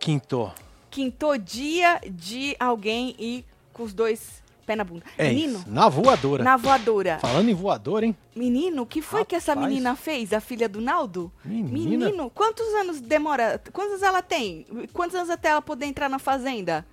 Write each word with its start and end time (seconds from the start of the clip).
Quinto. 0.00 0.50
Quintou 0.90 1.36
dia 1.38 2.00
de 2.10 2.56
alguém 2.58 3.14
ir 3.18 3.44
com 3.72 3.82
os 3.84 3.92
dois 3.92 4.42
pés 4.66 4.76
na 4.78 4.82
bunda. 4.82 5.04
É 5.18 5.28
Menino, 5.28 5.58
isso. 5.58 5.68
Na 5.70 5.88
voadora. 5.88 6.42
na 6.42 6.56
voadora. 6.56 7.18
Falando 7.20 7.48
em 7.50 7.54
voadora, 7.54 8.06
hein? 8.06 8.16
Menino, 8.34 8.82
o 8.82 8.86
que 8.86 9.02
foi 9.02 9.24
que 9.24 9.36
essa 9.36 9.52
Rapaz. 9.52 9.68
menina 9.68 9.94
fez, 9.94 10.32
a 10.32 10.40
filha 10.40 10.68
do 10.68 10.80
Naldo? 10.80 11.30
Menina. 11.44 12.06
Menino, 12.06 12.30
quantos 12.30 12.66
anos 12.74 13.00
demora? 13.00 13.60
Quantos 13.72 13.92
anos 13.92 14.02
ela 14.02 14.22
tem? 14.22 14.66
Quantos 14.92 15.14
anos 15.14 15.28
até 15.30 15.50
ela 15.50 15.60
poder 15.62 15.84
entrar 15.86 16.08
na 16.08 16.18
fazenda? 16.18 16.84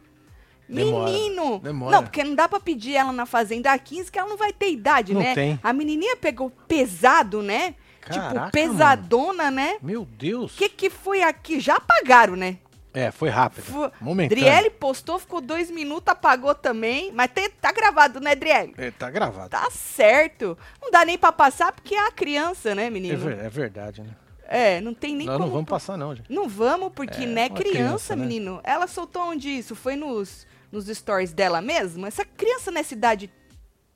Demora, 0.70 1.10
Menino! 1.10 1.60
demora. 1.60 1.96
Não, 1.96 2.04
porque 2.04 2.26
não 2.26 2.36
dá 2.36 2.50
pra 2.50 2.60
pedir 2.60 2.94
ela 2.96 3.14
na 3.14 3.26
fazenda 3.26 3.72
a 3.72 3.80
15, 3.80 4.12
que 4.12 4.20
ela 4.20 4.28
não 4.28 4.36
vai 4.36 4.52
ter 4.52 4.70
idade, 4.70 5.14
Não 5.14 5.22
né? 5.22 5.34
tem. 5.34 5.58
A 5.64 5.72
menininha 5.72 6.18
pegou 6.18 6.52
pesado, 6.68 7.42
né? 7.42 7.74
Caraca, 8.02 8.40
tipo, 8.40 8.52
pesadona, 8.52 9.50
né? 9.50 9.78
Meu 9.82 10.04
Deus. 10.06 10.54
O 10.54 10.58
que 10.58 10.68
que 10.68 10.90
foi 10.90 11.24
aqui? 11.24 11.62
Já 11.62 11.76
apagaram, 11.78 12.36
né? 12.36 12.58
É, 12.98 13.12
foi 13.12 13.30
rápido. 13.30 13.64
Fu- 13.66 13.92
Momentâneo. 14.02 14.44
Driele 14.44 14.70
postou, 14.72 15.20
ficou 15.20 15.40
dois 15.42 15.70
minutos, 15.70 16.08
apagou 16.08 16.56
também. 16.56 17.12
Mas 17.14 17.30
tem- 17.32 17.50
tá 17.50 17.72
gravado, 17.72 18.20
né, 18.20 18.34
Driele? 18.36 18.74
É, 18.78 18.90
tá 18.92 19.10
gravado. 19.12 19.50
Tá 19.50 19.70
certo. 19.70 20.58
Não 20.82 20.90
dá 20.90 21.06
nem 21.06 21.18
pra 21.18 21.32
passar 21.32 21.72
porque 21.72 21.94
é 21.96 22.08
a 22.08 22.12
criança, 22.12 22.74
né, 22.74 22.86
É, 22.86 22.90
menino? 22.90 23.18
ver- 23.20 23.38
é 23.40 23.50
verdade, 23.50 24.02
né? 24.02 24.10
É, 24.50 24.80
não 24.82 24.94
tem 24.94 25.14
nem 25.16 25.28
Nós 25.28 25.36
como... 25.36 25.46
não 25.48 25.54
vamos 25.54 25.70
passar, 25.70 25.98
não, 25.98 26.16
gente. 26.16 26.32
Não 26.32 26.48
vamos, 26.48 26.92
porque, 26.96 27.24
É, 27.24 27.28
né, 27.28 27.50
criança, 27.50 27.70
criança, 27.72 28.16
né? 28.16 28.22
menino. 28.26 28.62
Ela 28.64 28.88
soltou 28.88 29.24
onde 29.30 29.50
isso? 29.50 29.76
Foi 29.76 29.96
nos, 29.98 30.48
nos 30.72 30.88
stories 30.88 31.34
dela 31.34 31.62
mesma? 31.62 32.08
Essa 32.08 32.24
criança 32.24 32.72
nessa 32.72 32.94
idade 32.94 33.30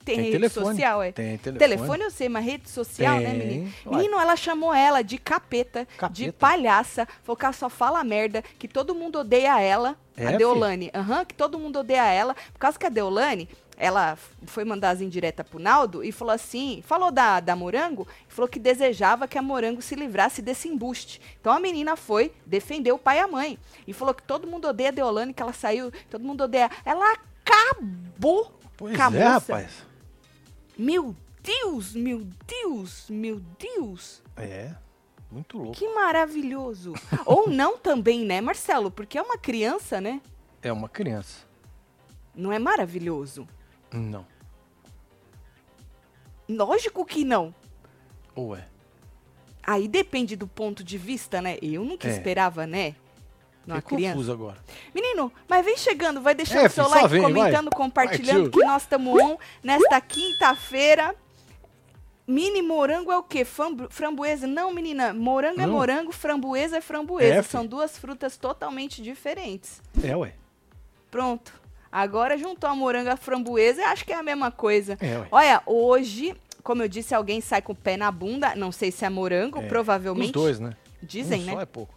tem, 0.03 0.15
Tem 0.15 0.25
rede 0.25 0.31
telefone. 0.31 0.65
social, 0.67 1.03
é? 1.03 1.11
Tem 1.11 1.37
telefone. 1.37 1.59
Telefone 1.59 2.03
eu 2.03 2.11
sei, 2.11 2.29
mas 2.29 2.45
rede 2.45 2.69
social, 2.69 3.19
né, 3.19 3.29
Tem. 3.29 3.37
menino? 3.37 3.73
Uai. 3.85 3.95
Menino, 3.97 4.19
ela 4.19 4.35
chamou 4.35 4.73
ela 4.73 5.01
de 5.01 5.17
capeta, 5.17 5.85
de 5.85 5.97
Capeta. 5.97 6.33
palhaça, 6.39 7.07
falou 7.23 7.37
que 7.37 7.45
ela 7.45 7.53
só 7.53 7.69
fala 7.69 8.03
merda, 8.03 8.43
que 8.59 8.67
todo 8.67 8.93
mundo 8.95 9.19
odeia 9.19 9.59
ela, 9.61 9.95
É, 10.17 10.27
a 10.27 10.31
Deolane. 10.37 10.91
Aham, 10.93 11.23
que 11.25 11.33
todo 11.33 11.57
mundo 11.59 11.79
odeia 11.79 12.05
ela, 12.11 12.33
por 12.53 12.59
causa 12.59 12.77
que 12.77 12.85
a 12.85 12.89
Deolane, 12.89 13.47
ela 13.77 14.15
foi 14.45 14.63
mandar 14.63 14.91
as 14.91 15.01
indiretas 15.01 15.47
pro 15.47 15.57
Naldo 15.57 16.03
e 16.03 16.11
falou 16.11 16.33
assim, 16.33 16.83
falou 16.85 17.09
da, 17.09 17.39
da 17.39 17.55
Morango, 17.55 18.07
falou 18.27 18.47
que 18.47 18.59
desejava 18.59 19.27
que 19.27 19.37
a 19.39 19.41
Morango 19.41 19.81
se 19.81 19.95
livrasse 19.95 20.39
desse 20.41 20.67
embuste. 20.67 21.19
Então 21.39 21.51
a 21.51 21.59
menina 21.59 21.95
foi 21.95 22.31
defender 22.45 22.91
o 22.91 22.99
pai 22.99 23.17
e 23.17 23.21
a 23.21 23.27
mãe, 23.27 23.57
e 23.87 23.93
falou 23.93 24.13
que 24.13 24.21
todo 24.21 24.45
mundo 24.47 24.67
odeia 24.67 24.89
a 24.89 24.91
Deolane, 24.91 25.33
que 25.33 25.41
ela 25.41 25.53
saiu, 25.53 25.91
todo 26.11 26.23
mundo 26.23 26.43
odeia. 26.43 26.69
Ela 26.85 27.15
acabou 27.43 28.51
Pois 28.77 28.95
com 28.95 29.03
a 29.03 29.15
é, 29.15 29.23
rapaz. 29.23 29.71
Meu 30.81 31.15
Deus, 31.43 31.93
meu 31.93 32.27
Deus, 32.47 33.07
meu 33.07 33.39
Deus. 33.59 34.23
É, 34.35 34.73
muito 35.29 35.59
louco. 35.59 35.73
Que 35.73 35.87
maravilhoso. 35.93 36.93
Ou 37.23 37.47
não 37.47 37.77
também, 37.77 38.25
né, 38.25 38.41
Marcelo? 38.41 38.89
Porque 38.89 39.15
é 39.15 39.21
uma 39.21 39.37
criança, 39.37 40.01
né? 40.01 40.19
É 40.59 40.73
uma 40.73 40.89
criança. 40.89 41.45
Não 42.33 42.51
é 42.51 42.57
maravilhoso? 42.57 43.47
Não. 43.93 44.25
Lógico 46.49 47.05
que 47.05 47.23
não. 47.23 47.53
Ou 48.33 48.55
é? 48.55 48.67
Aí 49.61 49.87
depende 49.87 50.35
do 50.35 50.47
ponto 50.47 50.83
de 50.83 50.97
vista, 50.97 51.39
né? 51.43 51.59
Eu 51.61 51.85
nunca 51.85 52.07
É. 52.07 52.11
esperava, 52.11 52.65
né? 52.65 52.95
Numa 53.65 53.79
Fiquei 53.81 53.97
criança. 53.97 54.13
confuso 54.15 54.31
agora. 54.31 54.57
Menino, 54.93 55.31
mas 55.47 55.63
vem 55.63 55.77
chegando, 55.77 56.19
vai 56.21 56.33
deixando 56.33 56.61
É, 56.61 56.67
o 56.67 56.69
seu 56.69 56.83
filho, 56.85 56.95
like, 56.95 57.07
vem, 57.09 57.21
vai. 57.21 57.31
comentando, 57.31 57.69
compartilhando 57.69 58.43
Partiu. 58.45 58.51
que 58.59 58.65
nós 58.65 58.81
estamos 58.81 59.21
on 59.21 59.37
nesta 59.63 60.01
quinta-feira. 60.01 61.15
Mini 62.27 62.61
morango 62.61 63.11
é 63.11 63.17
o 63.17 63.23
quê? 63.23 63.43
Framboesa? 63.89 64.47
Não, 64.47 64.73
menina. 64.73 65.13
Morango 65.13 65.59
é 65.61 65.65
Não. 65.65 65.73
morango, 65.73 66.11
framboesa 66.11 66.77
é 66.77 66.81
framboesa. 66.81 67.35
É, 67.35 67.43
São 67.43 67.65
duas 67.65 67.97
frutas 67.97 68.37
totalmente 68.37 69.01
diferentes. 69.01 69.81
É, 70.03 70.15
ué. 70.15 70.33
Pronto. 71.09 71.53
Agora 71.91 72.37
juntou 72.37 72.69
a 72.69 72.75
morango 72.75 73.09
e 73.09 73.11
a 73.11 73.17
framboesa, 73.17 73.81
eu 73.81 73.87
acho 73.87 74.05
que 74.05 74.13
é 74.13 74.15
a 74.15 74.23
mesma 74.23 74.49
coisa. 74.49 74.97
É, 75.01 75.17
ué. 75.19 75.27
Olha, 75.29 75.61
hoje, 75.65 76.33
como 76.63 76.81
eu 76.83 76.87
disse, 76.87 77.13
alguém 77.13 77.41
sai 77.41 77.61
com 77.61 77.73
o 77.73 77.75
pé 77.75 77.97
na 77.97 78.09
bunda. 78.11 78.55
Não 78.55 78.71
sei 78.71 78.91
se 78.91 79.03
é 79.03 79.09
morango, 79.09 79.59
É, 79.59 79.67
provavelmente. 79.67 80.27
Os 80.27 80.31
dois, 80.31 80.59
né? 80.59 80.73
Dizem, 81.03 81.41
um 81.41 81.45
né? 81.45 81.53
só 81.53 81.61
é 81.61 81.65
pouco. 81.65 81.93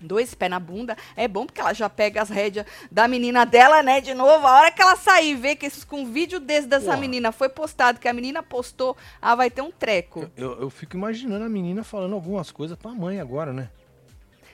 Dois 0.00 0.34
pés 0.34 0.50
na 0.50 0.58
bunda. 0.58 0.96
É 1.16 1.26
bom 1.26 1.46
porque 1.46 1.60
ela 1.60 1.72
já 1.72 1.88
pega 1.88 2.20
as 2.22 2.28
rédeas 2.28 2.66
da 2.90 3.08
menina 3.08 3.44
dela, 3.46 3.82
né? 3.82 4.00
De 4.00 4.14
novo. 4.14 4.46
A 4.46 4.56
hora 4.56 4.70
que 4.70 4.82
ela 4.82 4.96
sair 4.96 5.30
e 5.30 5.34
ver 5.34 5.56
que 5.56 5.66
esses, 5.66 5.84
com 5.84 6.00
um 6.02 6.12
vídeo 6.12 6.40
desse 6.40 6.66
dessa 6.66 6.96
menina 6.96 7.32
foi 7.32 7.48
postado, 7.48 7.98
que 7.98 8.08
a 8.08 8.12
menina 8.12 8.42
postou, 8.42 8.96
ela 9.20 9.34
vai 9.34 9.50
ter 9.50 9.62
um 9.62 9.70
treco. 9.70 10.30
Eu, 10.36 10.60
eu 10.60 10.70
fico 10.70 10.96
imaginando 10.96 11.44
a 11.44 11.48
menina 11.48 11.82
falando 11.82 12.14
algumas 12.14 12.50
coisas 12.50 12.76
pra 12.76 12.90
mãe 12.90 13.20
agora, 13.20 13.52
né? 13.52 13.70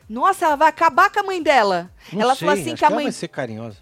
Nossa, 0.09 0.47
ela 0.47 0.57
vai 0.57 0.69
acabar 0.69 1.11
com 1.11 1.21
a 1.21 1.23
mãe 1.23 1.43
dela. 1.43 1.91
Não 2.13 2.23
ela 2.23 2.35
sei, 2.35 2.49
falou 2.49 2.61
assim 2.61 2.75
que 2.75 2.85
a 2.85 2.89
ela 2.89 2.97
mãe. 2.97 3.05
vai 3.05 3.13
ser 3.13 3.29
carinhosa. 3.29 3.79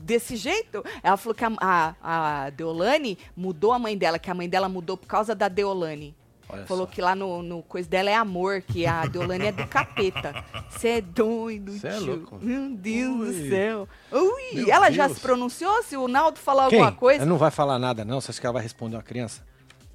Desse 0.00 0.36
jeito? 0.36 0.84
Ela 1.02 1.16
falou 1.16 1.34
que 1.34 1.44
a, 1.44 1.52
a, 1.60 2.44
a 2.44 2.50
Deolane 2.50 3.18
mudou 3.36 3.72
a 3.72 3.78
mãe 3.78 3.96
dela, 3.96 4.18
que 4.18 4.30
a 4.30 4.34
mãe 4.34 4.48
dela 4.48 4.68
mudou 4.68 4.96
por 4.96 5.06
causa 5.06 5.34
da 5.34 5.48
Deolane. 5.48 6.16
Olha 6.48 6.66
Falou 6.66 6.86
só. 6.86 6.92
que 6.92 7.00
lá 7.00 7.14
no, 7.14 7.42
no 7.42 7.62
coisa 7.62 7.88
dela 7.88 8.10
é 8.10 8.14
amor, 8.14 8.60
que 8.62 8.86
a 8.86 9.06
Deolane 9.06 9.46
é 9.46 9.52
do 9.52 9.66
capeta. 9.66 10.44
Você 10.70 10.88
é 10.88 11.00
doido, 11.00 11.72
Cê 11.78 11.88
é 11.88 11.90
tio. 11.98 12.06
louco. 12.06 12.38
Meu 12.40 12.70
Deus 12.70 13.20
Ui. 13.20 13.26
do 13.42 13.48
céu. 13.48 13.88
Ui, 14.12 14.54
Meu 14.54 14.70
ela 14.70 14.90
já 14.90 15.06
Deus. 15.06 15.16
se 15.18 15.22
pronunciou? 15.22 15.82
Se 15.82 15.96
o 15.96 16.06
Naldo 16.06 16.38
falar 16.38 16.68
Quem? 16.68 16.78
alguma 16.80 16.96
coisa. 16.96 17.22
Ela 17.22 17.28
não 17.30 17.38
vai 17.38 17.50
falar 17.50 17.78
nada, 17.78 18.04
não. 18.04 18.20
Você 18.20 18.30
acha 18.30 18.40
que 18.40 18.46
ela 18.46 18.52
vai 18.52 18.62
responder 18.62 18.96
uma 18.96 19.02
criança? 19.02 19.42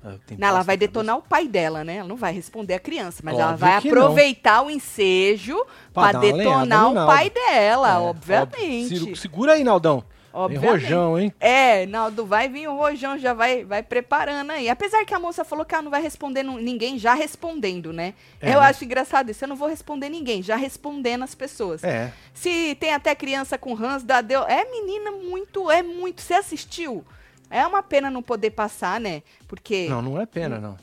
Ah, 0.04 0.16
Não, 0.38 0.48
ela 0.48 0.52
vai 0.52 0.58
na 0.58 0.64
cabeça. 0.64 0.78
detonar 0.78 1.18
o 1.18 1.22
pai 1.22 1.46
dela, 1.48 1.84
né? 1.84 1.98
Ela 1.98 2.08
não 2.08 2.16
vai 2.16 2.32
responder 2.34 2.74
a 2.74 2.80
criança, 2.80 3.22
mas 3.24 3.34
Óbvio 3.36 3.48
ela 3.48 3.56
vai 3.58 3.82
que 3.82 3.92
não. 3.92 4.02
aproveitar 4.02 4.62
o 4.62 4.70
ensejo 4.72 5.58
lenhada 5.96 6.20
detonar 6.20 6.90
o 6.92 6.96
pai 7.06 7.30
dela, 7.30 7.96
É, 7.96 7.98
obviamente. 8.00 8.94
óbvio. 8.96 9.16
Se- 9.16 9.22
Segura 9.22 9.54
aí, 9.54 9.64
Naldão. 9.64 10.04
Tem 10.48 10.58
Obviamente. 10.58 10.84
rojão, 10.84 11.20
hein? 11.20 11.34
É, 11.40 11.86
Naldo, 11.86 12.26
vai 12.26 12.48
vir 12.48 12.68
o 12.70 12.76
rojão, 12.78 13.18
já 13.18 13.34
vai, 13.34 13.66
vai 13.66 13.84
preparando 13.84 14.52
aí. 14.52 14.70
Apesar 14.70 15.04
que 15.04 15.14
a 15.14 15.20
moça 15.20 15.44
falou 15.44 15.66
que 15.66 15.74
ela 15.74 15.84
não 15.84 15.92
vai 15.92 16.02
responder 16.02 16.44
ninguém 16.44 16.98
já 16.98 17.14
respondendo, 17.14 17.92
né? 17.92 18.14
É, 18.40 18.50
Eu 18.54 18.60
né? 18.62 18.68
acho 18.68 18.86
engraçado 18.86 19.30
isso. 19.32 19.44
Eu 19.44 19.50
não 19.50 19.56
vou 19.56 19.68
responder 19.68 20.08
ninguém, 20.08 20.42
já 20.42 20.56
respondendo 20.56 21.24
as 21.24 21.36
pessoas. 21.36 21.84
É. 21.84 22.14
Se 22.34 22.76
tem 22.80 22.94
até 22.94 23.14
criança 23.14 23.58
com 23.58 23.74
Hans 23.76 24.04
da 24.04 24.22
Deu. 24.22 24.44
É 24.44 24.64
menina 24.70 25.12
muito, 25.12 25.70
é 25.70 25.84
muito. 25.84 26.22
Você 26.22 26.36
assistiu? 26.36 27.04
É 27.50 27.66
uma 27.66 27.84
pena 27.84 28.10
não 28.10 28.22
poder 28.22 28.52
passar, 28.52 29.00
né? 29.00 29.24
Porque 29.48 29.88
Não, 29.90 30.02
não 30.02 30.22
é 30.22 30.26
pena, 30.26 30.60
não. 30.60 30.78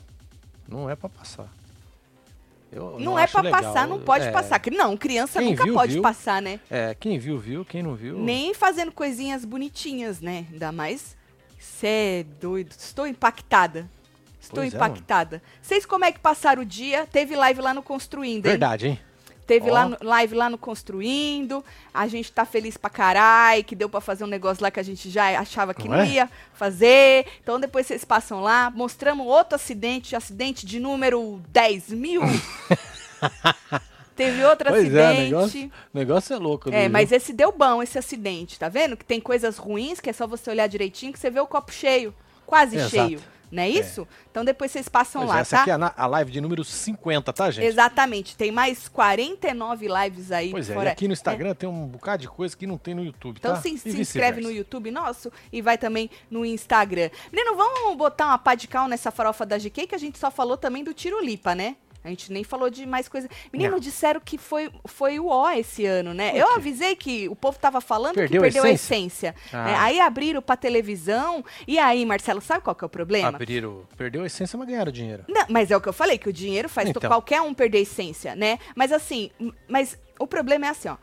Não 0.67 0.89
é 0.89 0.95
pra 0.95 1.09
passar. 1.09 1.47
Eu 2.71 2.99
não, 2.99 3.17
é 3.17 3.23
acho 3.23 3.33
pra 3.33 3.41
legal. 3.41 3.61
passar, 3.63 3.87
não 3.87 3.99
pode 3.99 4.25
É, 4.25 4.31
passar. 4.31 4.59
Que 4.59 4.69
Não, 4.69 4.97
criança 4.97 5.39
Quem 5.39 5.51
nunca 5.51 5.63
viu, 5.63 5.73
pode 5.73 5.93
viu. 5.93 6.01
passar, 6.01 6.41
né? 6.41 6.59
É, 6.69 6.95
quem 6.99 7.17
viu, 7.17 7.37
viu. 7.37 7.63
Quem 7.63 7.81
não 7.81 7.95
viu... 7.95 8.17
Nem 8.19 8.53
fazendo 8.53 8.91
coisinhas 8.91 9.45
bonitinhas, 9.45 10.19
né? 10.19 10.45
Ainda 10.51 10.71
mais. 10.71 11.15
Cê 11.59 11.87
é 11.87 12.25
doido. 12.41 12.75
Estou 12.77 13.07
impactada. 13.07 13.89
Estou 14.39 14.61
Pois 14.63 14.73
é, 14.73 14.77
impactada. 14.77 15.41
Vocês 15.61 15.85
como 15.85 16.05
é 16.05 16.11
que 16.11 16.19
passaram 16.19 16.61
o 16.61 16.65
dia? 16.65 17.05
Teve 17.11 17.35
live 17.35 17.61
lá 17.61 17.73
no 17.73 17.81
Construindo, 17.83 18.45
hein? 18.45 18.51
Verdade, 18.51 18.87
hein? 18.87 18.99
Teve 19.47 19.69
Ó. 19.71 19.73
lá 19.73 19.87
no- 19.89 19.97
live 20.01 20.35
lá 20.35 20.49
no 20.49 20.57
Construindo. 20.57 21.63
A 21.93 22.05
gente 22.07 22.31
tá 22.31 22.45
feliz 22.45 22.75
pra 22.77 22.89
caralho, 22.89 23.63
que 23.63 23.75
deu 23.75 23.87
pra 23.89 24.01
fazer 24.01 24.23
um 24.25 24.27
negócio 24.27 24.61
lá 24.61 24.69
que 24.69 24.79
a 24.79 24.83
gente 24.83 25.09
já 25.09 25.39
achava 25.39 25.73
que 25.73 25.87
Não 25.87 25.95
não, 25.97 26.03
é? 26.03 26.07
ia 26.09 26.29
fazer. 26.53 27.25
Então 27.41 27.57
depois 27.59 27.87
vocês 27.87 28.03
passam 28.03 28.41
lá. 28.41 28.69
Mostramos 28.69 29.25
outro 29.25 29.55
acidente, 29.55 30.15
acidente 30.15 30.65
de 30.65 30.79
número 30.79 31.41
10 31.49 31.89
mil. 31.89 32.21
Teve 34.15 34.43
outro 34.45 34.69
Pois 34.69 34.93
é, 34.95 35.05
acidente. 35.07 35.29
negócio, 35.31 35.71
o 35.93 35.97
negócio 35.97 36.33
é 36.33 36.37
louco. 36.39 36.69
É, 36.73 36.81
viu? 36.83 36.89
mas 36.89 37.11
esse 37.11 37.31
deu 37.31 37.51
bom, 37.51 37.83
esse 37.83 37.99
acidente, 37.99 38.57
tá 38.57 38.67
vendo? 38.67 38.97
Que 38.97 39.05
tem 39.05 39.21
coisas 39.21 39.57
ruins, 39.57 39.99
que 39.99 40.09
é 40.09 40.13
só 40.13 40.25
você 40.25 40.49
olhar 40.49 40.65
direitinho, 40.67 41.13
que 41.13 41.19
você 41.19 41.29
vê 41.29 41.39
o 41.39 41.45
copo 41.45 41.71
cheio, 41.71 42.13
quase 42.45 42.77
Exato. 42.77 42.89
cheio, 42.89 43.19
não 43.51 43.63
é 43.63 43.69
isso? 43.69 44.07
Então 44.31 44.43
depois 44.43 44.71
vocês 44.71 44.87
passam 44.89 45.21
Pois 45.21 45.31
é, 45.31 45.33
lá, 45.33 45.39
essa 45.39 45.55
tá? 45.57 45.61
aqui 45.63 45.71
é 45.71 45.73
a, 45.95 46.07
live 46.07 46.31
de 46.31 46.41
número 46.41 46.63
50, 46.63 47.31
tá, 47.33 47.49
gente? 47.51 47.65
Exatamente, 47.65 48.35
tem 48.35 48.51
mais 48.51 48.87
49 48.87 49.87
lives 49.87 50.31
aí. 50.31 50.51
Pois 50.51 50.69
é, 50.69 50.73
e 50.73 50.75
fora- 50.75 50.91
aqui 50.91 51.07
no 51.07 51.13
Instagram 51.13 51.53
tem 51.55 51.67
um 51.69 51.85
bocado 51.87 52.21
de 52.21 52.27
coisa 52.29 52.55
que 52.55 52.67
não 52.67 52.77
tem 52.77 52.93
no 52.93 53.03
YouTube, 53.03 53.37
Então 53.39 53.53
tá? 53.55 53.61
se, 53.61 53.69
E 53.73 53.77
se 53.77 53.99
inscreve 54.01 54.41
no. 54.41 54.51
YouTube 54.51 54.91
nosso 54.91 55.31
e 55.51 55.61
vai 55.61 55.77
também 55.77 56.09
no 56.29 56.45
Instagram. 56.45 57.09
Menino, 57.31 57.55
vamos 57.55 57.95
botar 57.97 58.25
uma 58.27 58.37
pá 58.37 58.55
de 58.55 58.67
cal 58.67 58.87
nessa 58.87 59.11
farofa 59.11 59.45
da 59.45 59.57
GK, 59.57 59.87
que 59.87 59.95
a 59.95 59.97
gente 59.99 60.17
só 60.17 60.29
falou 60.31 60.57
também 60.57 60.83
do 60.83 60.93
Tirulipa, 60.93 61.53
né? 61.55 61.75
A 62.03 62.09
gente 62.09 62.31
nem 62.31 62.43
falou 62.43 62.69
de 62.69 62.85
mais 62.85 63.09
coisa. 63.09 63.27
Menino, 63.51 63.71
Não. 63.73 63.79
disseram 63.79 64.21
que 64.21 64.37
foi, 64.37 64.71
foi 64.85 65.19
o 65.19 65.27
ó 65.27 65.51
esse 65.51 65.85
ano, 65.85 66.13
né? 66.13 66.31
Eu 66.35 66.55
avisei 66.55 66.95
que 66.95 67.27
o 67.27 67.35
povo 67.35 67.59
tava 67.59 67.81
falando 67.81 68.15
Perdeu 68.15 68.41
que 68.41 68.47
a 68.47 68.51
perdeu 68.51 68.63
a 68.63 68.69
essência? 68.69 69.29
essência. 69.29 69.35
Ah. 69.51 69.65
né? 69.65 69.75
Aí 69.75 69.99
abriram 69.99 70.41
pra 70.41 70.55
televisão. 70.55 71.43
E 71.67 71.77
aí, 71.77 72.05
Marcelo, 72.05 72.39
sabe 72.39 72.61
qual 72.63 72.75
que 72.75 72.83
é 72.83 72.87
o 72.87 72.89
problema? 72.89 73.27
Abriram, 73.29 73.83
perdeu 73.97 74.23
a 74.23 74.25
essência, 74.25 74.57
mas 74.57 74.67
ganharam 74.67 74.91
dinheiro. 74.91 75.25
Não, 75.27 75.45
mas 75.49 75.69
é 75.69 75.75
o 75.75 75.81
que 75.81 75.89
eu 75.89 75.93
falei, 75.93 76.17
que 76.17 76.29
o 76.29 76.33
dinheiro 76.33 76.69
faz 76.69 76.87
Então. 76.89 77.01
qualquer 77.09 77.41
um 77.41 77.53
perder 77.53 77.79
a 77.79 77.81
essência, 77.81 78.35
né? 78.35 78.57
Mas 78.75 78.91
assim, 78.93 79.29
mas 79.67 79.97
o 80.19 80.25
problema 80.25 80.67
é 80.67 80.69
assim, 80.69 80.87
ó. 80.87 80.97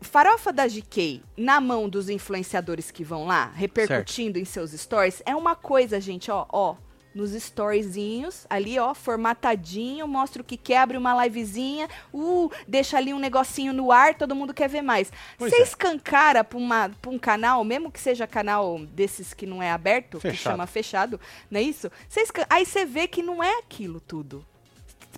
Farofa 0.00 0.50
da 0.52 0.66
GK 0.66 1.22
na 1.36 1.60
mão 1.60 1.86
dos 1.88 2.08
influenciadores 2.08 2.90
que 2.90 3.04
vão 3.04 3.26
lá, 3.26 3.52
repercutindo 3.54 4.38
em 4.38 4.44
seus 4.46 4.72
stories, 4.72 5.22
é 5.26 5.36
uma 5.36 5.54
coisa, 5.54 6.00
gente, 6.00 6.30
ó, 6.30 6.46
ó. 6.50 6.74
Nos 7.14 7.32
storyzinhos, 7.32 8.46
ali, 8.48 8.78
ó, 8.78 8.94
formatadinho, 8.94 10.06
mostra 10.06 10.42
o 10.42 10.44
que 10.44 10.56
quer, 10.56 10.78
abre 10.78 10.96
uma 10.96 11.24
livezinha, 11.24 11.88
uh, 12.12 12.50
deixa 12.68 12.96
ali 12.96 13.12
um 13.12 13.18
negocinho 13.18 13.72
no 13.72 13.90
ar, 13.90 14.14
todo 14.14 14.34
mundo 14.34 14.54
quer 14.54 14.68
ver 14.68 14.82
mais. 14.82 15.12
Você 15.38 15.56
é. 15.56 15.62
escancara 15.62 16.44
pra, 16.44 16.58
uma, 16.58 16.90
pra 17.00 17.10
um 17.10 17.18
canal, 17.18 17.64
mesmo 17.64 17.90
que 17.90 18.00
seja 18.00 18.26
canal 18.26 18.78
desses 18.86 19.34
que 19.34 19.46
não 19.46 19.62
é 19.62 19.70
aberto, 19.70 20.18
que 20.18 20.30
Fechado. 20.30 20.52
chama 20.54 20.66
fechado, 20.66 21.20
não 21.50 21.58
é 21.58 21.62
isso? 21.62 21.90
Escan- 22.16 22.46
Aí 22.48 22.64
você 22.64 22.84
vê 22.84 23.08
que 23.08 23.22
não 23.22 23.42
é 23.42 23.58
aquilo 23.58 24.00
tudo. 24.00 24.44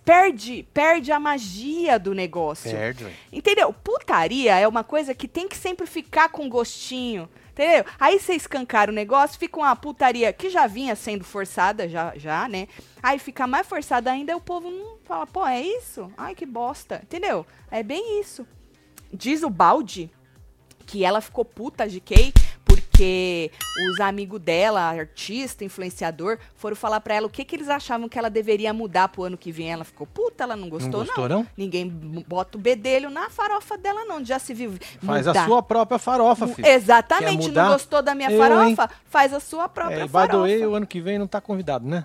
Perde, 0.05 0.67
perde 0.75 1.13
a 1.13 1.21
magia 1.21 1.99
do 1.99 2.13
negócio. 2.13 2.71
Perde. 2.71 3.07
Entendeu? 3.33 3.73
Putaria 3.73 4.59
é 4.59 4.67
uma 4.67 4.83
coisa 4.83 5.15
que 5.15 5.29
tem 5.29 5.47
que 5.47 5.57
sempre 5.57 5.87
ficar 5.87 6.29
com 6.29 6.49
gostinho. 6.49 7.29
Entendeu? 7.53 7.85
Aí 8.01 8.19
você 8.19 8.35
escancara 8.35 8.91
o 8.91 8.95
negócio, 8.95 9.39
fica 9.39 9.59
uma 9.59 9.77
putaria 9.77 10.33
que 10.33 10.49
já 10.51 10.67
vinha 10.67 10.97
sendo 10.97 11.23
forçada, 11.23 11.89
já, 11.89 12.15
já, 12.17 12.49
né? 12.49 12.67
Aí 13.03 13.19
fica 13.19 13.47
mais 13.47 13.67
forçada 13.67 14.11
ainda, 14.11 14.37
o 14.37 14.41
povo 14.41 14.71
não 14.71 14.97
fala, 15.05 15.27
pô, 15.27 15.47
é 15.47 15.61
isso? 15.61 16.11
Ai, 16.17 16.35
que 16.35 16.47
bosta. 16.47 17.01
Entendeu? 17.03 17.47
É 17.71 17.83
bem 17.83 18.21
isso. 18.21 18.47
Diz 19.13 19.43
o 19.43 19.51
balde 19.51 20.11
que 20.87 21.05
ela 21.05 21.21
ficou 21.21 21.45
puta 21.45 21.87
de 21.87 22.01
Kay 22.01 22.33
porque 23.03 23.51
os 23.91 24.01
amigos 24.01 24.41
dela, 24.41 24.81
artista, 24.81 25.65
influenciador, 25.65 26.39
foram 26.55 26.77
falar 26.77 27.01
pra 27.01 27.15
ela 27.15 27.27
o 27.27 27.31
que, 27.31 27.45
que 27.45 27.57
eles 27.57 27.69
achavam 27.69 28.09
que 28.09 28.19
ela 28.19 28.31
deveria 28.31 28.73
mudar 28.73 29.09
pro 29.09 29.25
ano 29.25 29.37
que 29.37 29.51
vem. 29.51 29.73
Ela 29.73 29.85
ficou 29.85 30.07
puta, 30.07 30.45
ela 30.45 30.55
não 30.55 30.69
gostou, 30.69 31.01
não 31.01 31.07
gostou, 31.07 31.29
não? 31.29 31.47
Ninguém 31.57 31.89
bota 31.89 32.57
o 32.57 32.61
bedelho 32.61 33.11
na 33.11 33.29
farofa 33.29 33.77
dela, 33.77 34.05
não. 34.05 34.25
Já 34.25 34.39
se 34.39 34.55
viu. 34.55 34.75
Faz 35.03 35.27
mudar. 35.27 35.43
a 35.43 35.47
sua 35.47 35.63
própria 35.63 35.99
farofa, 35.99 36.47
filho. 36.47 36.67
Exatamente. 36.67 37.51
Não 37.51 37.73
gostou 37.73 38.03
da 38.03 38.15
minha 38.15 38.31
Eu, 38.31 38.39
farofa? 38.39 38.89
Faz 39.07 39.33
a 39.33 39.41
sua 39.41 39.69
própria 39.69 40.05
É, 40.05 40.09
farofa. 40.09 40.39
way, 40.39 40.65
o 40.65 40.75
ano 40.75 40.87
que 40.87 41.01
vem 41.01 41.19
não 41.19 41.27
tá 41.27 41.41
convidado, 41.41 41.87
né? 41.87 42.05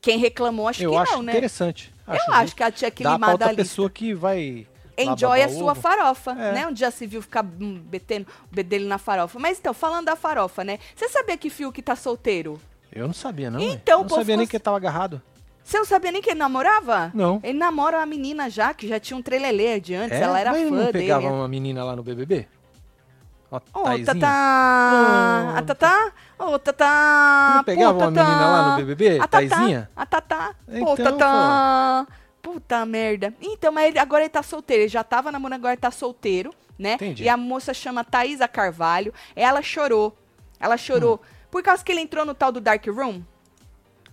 Quem 0.00 0.18
reclamou, 0.18 0.68
acho 0.68 0.82
eu 0.82 0.90
que 0.90 0.96
acho 0.96 1.12
não, 1.12 1.22
né? 1.22 1.32
interessante. 1.32 1.94
Eu 2.06 2.34
acho 2.34 2.54
que 2.56 2.62
ela 2.62 2.72
tinha 2.72 2.90
que 2.90 3.04
Dá 3.04 3.10
pra 3.10 3.14
limar 3.14 3.28
da 3.28 3.32
outra 3.32 3.48
lista. 3.48 3.62
pessoa 3.62 3.88
que 3.88 4.12
vai... 4.12 4.66
Enjoy 4.96 5.42
a 5.42 5.48
sua 5.48 5.72
ovo. 5.72 5.80
farofa, 5.80 6.32
É. 6.32 6.52
né? 6.52 6.66
Um 6.66 6.72
dia 6.72 6.90
se 6.90 7.06
viu 7.06 7.22
ficar 7.22 7.44
hum, 7.44 7.80
betendo 7.84 8.26
o 8.50 8.54
bedelho 8.54 8.86
na 8.86 8.98
farofa. 8.98 9.38
Mas 9.38 9.58
então, 9.58 9.72
falando 9.72 10.04
da 10.06 10.16
farofa, 10.16 10.62
né? 10.64 10.78
Você 10.94 11.08
sabia 11.08 11.36
que 11.36 11.48
Fiuk 11.50 11.80
tá 11.82 11.96
solteiro? 11.96 12.60
Eu 12.92 13.06
não 13.06 13.14
sabia, 13.14 13.50
não. 13.50 13.58
Então, 13.60 13.94
eu 13.94 13.98
não 14.00 14.06
pô, 14.08 14.16
sabia 14.16 14.36
nem 14.36 14.46
que 14.46 14.56
ele 14.56 14.62
tava 14.62 14.76
agarrado. 14.76 15.20
Você 15.64 15.78
não 15.78 15.84
sabia 15.84 16.10
nem 16.12 16.20
que 16.20 16.28
ele 16.30 16.38
namorava? 16.38 17.10
Não. 17.14 17.40
Ele 17.42 17.56
namora 17.58 17.98
uma 17.98 18.06
menina 18.06 18.50
já, 18.50 18.74
que 18.74 18.86
já 18.88 18.98
tinha 19.00 19.16
um 19.16 19.22
trelelê 19.22 19.80
de 19.80 19.94
antes. 19.94 20.18
É? 20.18 20.22
Ela 20.22 20.38
era 20.40 20.50
Mas 20.52 20.62
fã 20.64 20.70
não 20.70 20.76
dele. 20.86 20.92
pegava 20.92 21.26
uma 21.28 21.48
menina 21.48 21.84
lá 21.84 21.94
no 21.96 22.02
BBB? 22.02 22.46
Ó, 23.50 23.60
Ô, 23.74 23.82
Taizinha. 23.84 24.06
Tatá! 24.14 25.52
Ô. 25.54 25.58
A 25.58 25.62
Tatá! 25.62 26.12
Ô, 26.38 26.58
Tatá! 26.58 27.52
Não 27.56 27.64
pegava 27.64 27.92
Pô, 27.94 27.98
uma 28.00 28.10
menina 28.10 28.46
lá 28.46 28.70
no 28.70 28.76
BBB? 28.78 29.16
A 29.18 29.28
Tatá! 29.28 29.38
Taizinha? 29.38 29.90
A 29.94 30.06
Tatá! 30.06 30.54
Pô, 30.66 30.92
Então, 30.94 30.96
Tatá! 30.96 32.06
Puta 32.42 32.84
merda. 32.84 33.32
Então, 33.40 33.72
mas 33.72 33.86
ele- 33.88 33.98
agora 34.00 34.24
ele 34.24 34.28
tá 34.28 34.42
solteiro. 34.42 34.82
Ele 34.82 34.88
já 34.88 35.04
tava 35.04 35.30
namorando, 35.30 35.60
agora 35.60 35.74
ele 35.74 35.80
tá 35.80 35.90
solteiro, 35.92 36.52
né? 36.78 36.94
Entendi. 36.94 37.22
E 37.22 37.28
a 37.28 37.36
moça 37.36 37.72
chama 37.72 38.02
Thaisa 38.04 38.48
Carvalho. 38.48 39.14
Ela 39.36 39.62
chorou. 39.62 40.18
Ela 40.58 40.76
chorou. 40.76 41.20
Hum. 41.22 41.26
Por 41.50 41.62
causa 41.62 41.84
que 41.84 41.92
ele 41.92 42.00
entrou 42.00 42.24
no 42.26 42.34
tal 42.34 42.50
do 42.50 42.60
Dark 42.60 42.84
Room. 42.86 43.22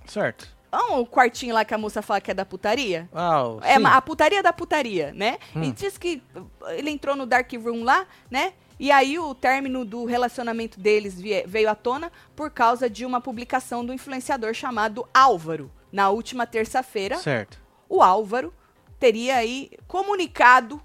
Certo. 0.05 0.47
Ah, 0.71 0.97
o 0.97 1.05
quartinho 1.07 1.53
lá 1.55 1.65
que 1.65 1.73
a 1.73 1.77
moça 1.79 2.01
fala 2.01 2.21
que 2.21 2.29
é 2.29 2.33
da 2.33 2.45
putaria. 2.45 3.09
Ah, 3.13 3.43
o- 3.47 3.59
É 3.63 3.77
sim. 3.77 3.85
a 3.85 4.01
putaria 4.01 4.43
da 4.43 4.53
putaria, 4.53 5.11
né? 5.13 5.39
Hum. 5.55 5.63
E 5.63 5.71
diz 5.71 5.97
que 5.97 6.21
uh, 6.35 6.47
ele 6.69 6.91
entrou 6.91 7.15
no 7.15 7.25
Dark 7.25 7.51
Room 7.53 7.83
lá, 7.83 8.05
né? 8.29 8.53
E 8.79 8.91
aí 8.91 9.17
o 9.17 9.33
término 9.33 9.83
do 9.83 10.05
relacionamento 10.05 10.79
deles 10.79 11.19
veio 11.19 11.69
à 11.69 11.75
tona 11.75 12.11
por 12.35 12.49
causa 12.51 12.87
de 12.89 13.03
uma 13.05 13.19
publicação 13.19 13.83
do 13.83 13.91
influenciador 13.91 14.53
chamado 14.53 15.07
Álvaro. 15.13 15.71
Na 15.91 16.11
última 16.11 16.45
terça-feira, 16.45 17.17
Certo. 17.17 17.59
O 17.89 18.01
Álvaro 18.01 18.53
teria 18.99 19.35
aí 19.37 19.71
comunicado 19.87 20.81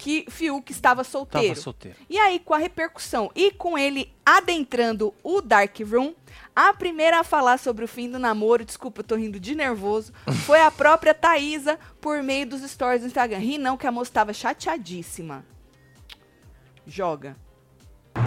que 0.00 0.24
Fiuk 0.30 0.72
estava 0.72 1.04
solteiro. 1.04 1.48
Tava 1.48 1.60
solteiro. 1.60 1.98
E 2.08 2.18
aí, 2.18 2.38
com 2.38 2.54
a 2.54 2.58
repercussão 2.58 3.30
e 3.34 3.50
com 3.50 3.76
ele 3.76 4.10
adentrando 4.24 5.12
o 5.22 5.42
Dark 5.42 5.78
Room, 5.80 6.14
a 6.56 6.72
primeira 6.72 7.20
a 7.20 7.24
falar 7.24 7.58
sobre 7.58 7.84
o 7.84 7.88
fim 7.88 8.10
do 8.10 8.18
namoro, 8.18 8.64
desculpa, 8.64 9.00
eu 9.00 9.04
tô 9.04 9.16
rindo 9.16 9.38
de 9.38 9.54
nervoso, 9.54 10.10
foi 10.46 10.62
a 10.62 10.70
própria 10.70 11.12
Thaísa 11.12 11.78
por 12.00 12.22
meio 12.22 12.46
dos 12.46 12.62
stories 12.62 13.02
do 13.02 13.08
Instagram. 13.08 13.38
Ri 13.38 13.58
não, 13.58 13.76
que 13.76 13.86
a 13.86 13.92
moça 13.92 14.10
tava 14.10 14.32
chateadíssima. 14.32 15.44
Joga. 16.86 17.36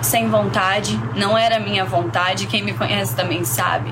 sem 0.04 0.30
vontade, 0.30 0.96
não 1.18 1.36
era 1.36 1.60
minha 1.60 1.84
vontade, 1.84 2.46
quem 2.46 2.62
me 2.62 2.78
conhece 2.78 3.16
também 3.16 3.44
sabe. 3.44 3.92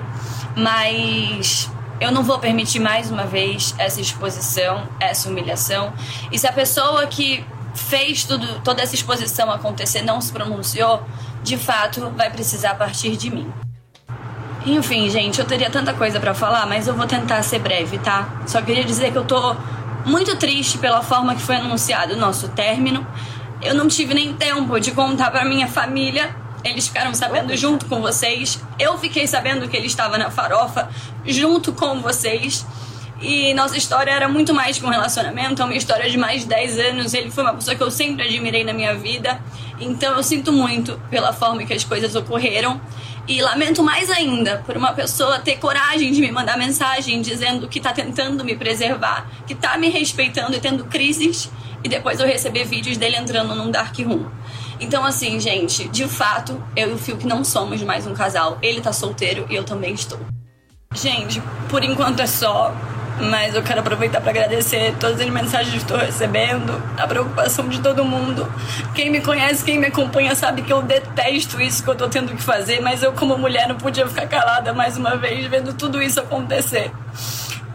Mas 0.56 1.71
eu 2.02 2.12
não 2.12 2.24
vou 2.24 2.40
permitir 2.40 2.80
mais 2.80 3.12
uma 3.12 3.26
vez 3.26 3.76
essa 3.78 4.02
exposição, 4.02 4.90
essa 5.00 5.30
humilhação. 5.30 5.94
E 6.32 6.40
se 6.40 6.48
a 6.48 6.52
pessoa 6.52 7.06
que 7.06 7.46
fez 7.76 8.24
tudo, 8.24 8.60
toda 8.62 8.82
essa 8.82 8.96
exposição 8.96 9.52
acontecer 9.52 10.02
não 10.02 10.20
se 10.20 10.32
pronunciou, 10.32 11.04
de 11.44 11.58
fato 11.58 12.12
vai 12.18 12.32
precisar 12.32 12.74
partir 12.74 13.16
de 13.16 13.30
mim. 13.30 13.54
Enfim, 14.66 15.10
gente, 15.12 15.40
eu 15.40 15.46
teria 15.46 15.70
tanta 15.70 15.94
coisa 15.94 16.20
pra 16.20 16.34
falar, 16.34 16.66
mas 16.66 16.88
eu 16.88 16.96
vou 16.96 17.06
tentar 17.06 17.44
ser 17.44 17.60
breve, 17.60 18.00
tá? 18.00 18.28
Só 18.48 18.62
queria 18.64 18.84
dizer 18.84 19.12
que 19.12 19.18
eu 19.18 19.26
tô 19.26 19.56
muito 20.04 20.36
triste 20.38 20.80
pela 20.80 21.04
forma 21.04 21.36
que 21.36 21.42
foi 21.42 21.58
anunciado 21.58 22.16
o 22.16 22.18
nosso 22.18 22.50
término. 22.50 23.06
Eu 23.62 23.76
não 23.76 23.88
tive 23.88 24.16
nem 24.16 24.34
tempo 24.34 24.80
de 24.80 24.92
contar 24.92 25.30
pra 25.30 25.46
minha 25.46 25.68
família. 25.68 26.36
Eles 26.64 26.88
ficaram 26.88 27.14
sabendo 27.14 27.56
junto 27.56 27.86
com 27.88 28.02
vocês. 28.02 28.62
Eu 28.78 28.98
fiquei 28.98 29.28
sabendo 29.28 29.68
que 29.68 29.76
ele 29.76 29.88
estava 29.88 30.18
na 30.18 30.30
farofa 30.30 30.90
junto 31.26 31.74
com 31.74 32.02
vocês. 32.02 32.66
E 33.22 33.54
nossa 33.54 33.78
história 33.78 34.12
era 34.12 34.28
muito 34.28 34.52
mais 34.54 34.80
que 34.80 34.86
um 34.86 34.90
relacionamento, 34.90 35.62
é 35.62 35.66
uma 35.66 35.76
história 35.76 36.10
de 36.10 36.18
mais 36.18 36.42
de 36.42 36.48
10 36.48 36.80
anos. 36.80 37.14
Ele 37.14 37.30
foi 37.30 37.44
uma 37.44 37.54
pessoa 37.54 37.76
que 37.76 37.84
eu 37.84 37.92
sempre 37.92 38.24
admirei 38.24 38.64
na 38.64 38.74
minha 38.74 38.96
vida. 38.96 39.40
Então 39.80 40.16
eu 40.16 40.24
sinto 40.24 40.52
muito 40.52 41.00
pela 41.10 41.32
forma 41.32 41.64
que 41.64 41.74
as 41.74 41.84
coisas 41.84 42.16
ocorreram. 42.16 42.82
E 43.28 43.40
lamento 43.42 43.84
mais 43.84 44.10
ainda 44.10 44.64
por 44.66 44.76
uma 44.76 44.94
pessoa 44.94 45.40
ter 45.40 45.58
coragem 45.58 46.12
de 46.12 46.20
me 46.20 46.32
mandar 46.32 46.58
mensagem 46.58 47.22
dizendo 47.22 47.68
que 47.68 47.80
tá 47.80 47.94
tentando 47.94 48.44
me 48.44 48.56
preservar, 48.56 49.30
que 49.46 49.54
tá 49.54 49.78
me 49.78 49.90
respeitando 49.90 50.56
e 50.56 50.60
tendo 50.60 50.86
crises. 50.86 51.50
E 51.84 51.90
depois 51.90 52.20
eu 52.20 52.26
receber 52.26 52.66
vídeos 52.66 52.98
dele 52.98 53.18
entrando 53.18 53.56
num 53.56 53.70
dark 53.70 53.98
room. 54.00 54.26
Então, 54.82 55.06
assim, 55.06 55.40
gente, 55.40 55.88
de 55.90 56.08
fato, 56.08 56.62
eu 56.76 56.90
e 56.90 56.94
o 56.94 56.98
Fiuk 56.98 57.26
não 57.28 57.44
somos 57.44 57.84
mais 57.84 58.08
um 58.08 58.14
casal. 58.14 58.58
Ele 58.64 58.82
tá 58.82 58.92
solteiro 58.92 59.46
e 59.48 59.56
eu 59.56 59.64
também 59.64 59.94
estou. 59.94 60.20
Gente, 60.96 61.42
por 61.70 61.84
enquanto 61.84 62.20
é 62.20 62.28
só. 62.28 62.76
Mas 63.20 63.54
eu 63.54 63.62
quero 63.62 63.82
aproveitar 63.82 64.20
para 64.20 64.32
agradecer 64.32 64.96
todas 65.00 65.20
as 65.22 65.30
mensagens 65.30 65.70
que 65.70 65.78
estou 65.78 65.98
recebendo, 65.98 66.82
a 66.98 67.06
preocupação 67.06 67.70
de 67.70 67.80
todo 67.80 68.04
mundo. 68.04 68.52
Quem 68.96 69.12
me 69.12 69.22
conhece, 69.22 69.64
quem 69.64 69.78
me 69.78 69.88
acompanha, 69.88 70.34
sabe 70.34 70.64
que 70.64 70.74
eu 70.74 70.82
detesto 70.82 71.62
isso 71.62 71.84
que 71.84 71.90
eu 71.90 71.96
tô 71.96 72.10
tendo 72.10 72.36
que 72.36 72.42
fazer, 72.42 72.82
mas 72.82 73.04
eu, 73.04 73.14
como 73.14 73.38
mulher, 73.38 73.68
não 73.68 73.76
podia 73.76 74.08
ficar 74.08 74.26
calada 74.26 74.74
mais 74.74 74.98
uma 74.98 75.18
vez 75.18 75.46
vendo 75.46 75.74
tudo 75.74 76.02
isso 76.02 76.20
acontecer. 76.20 76.92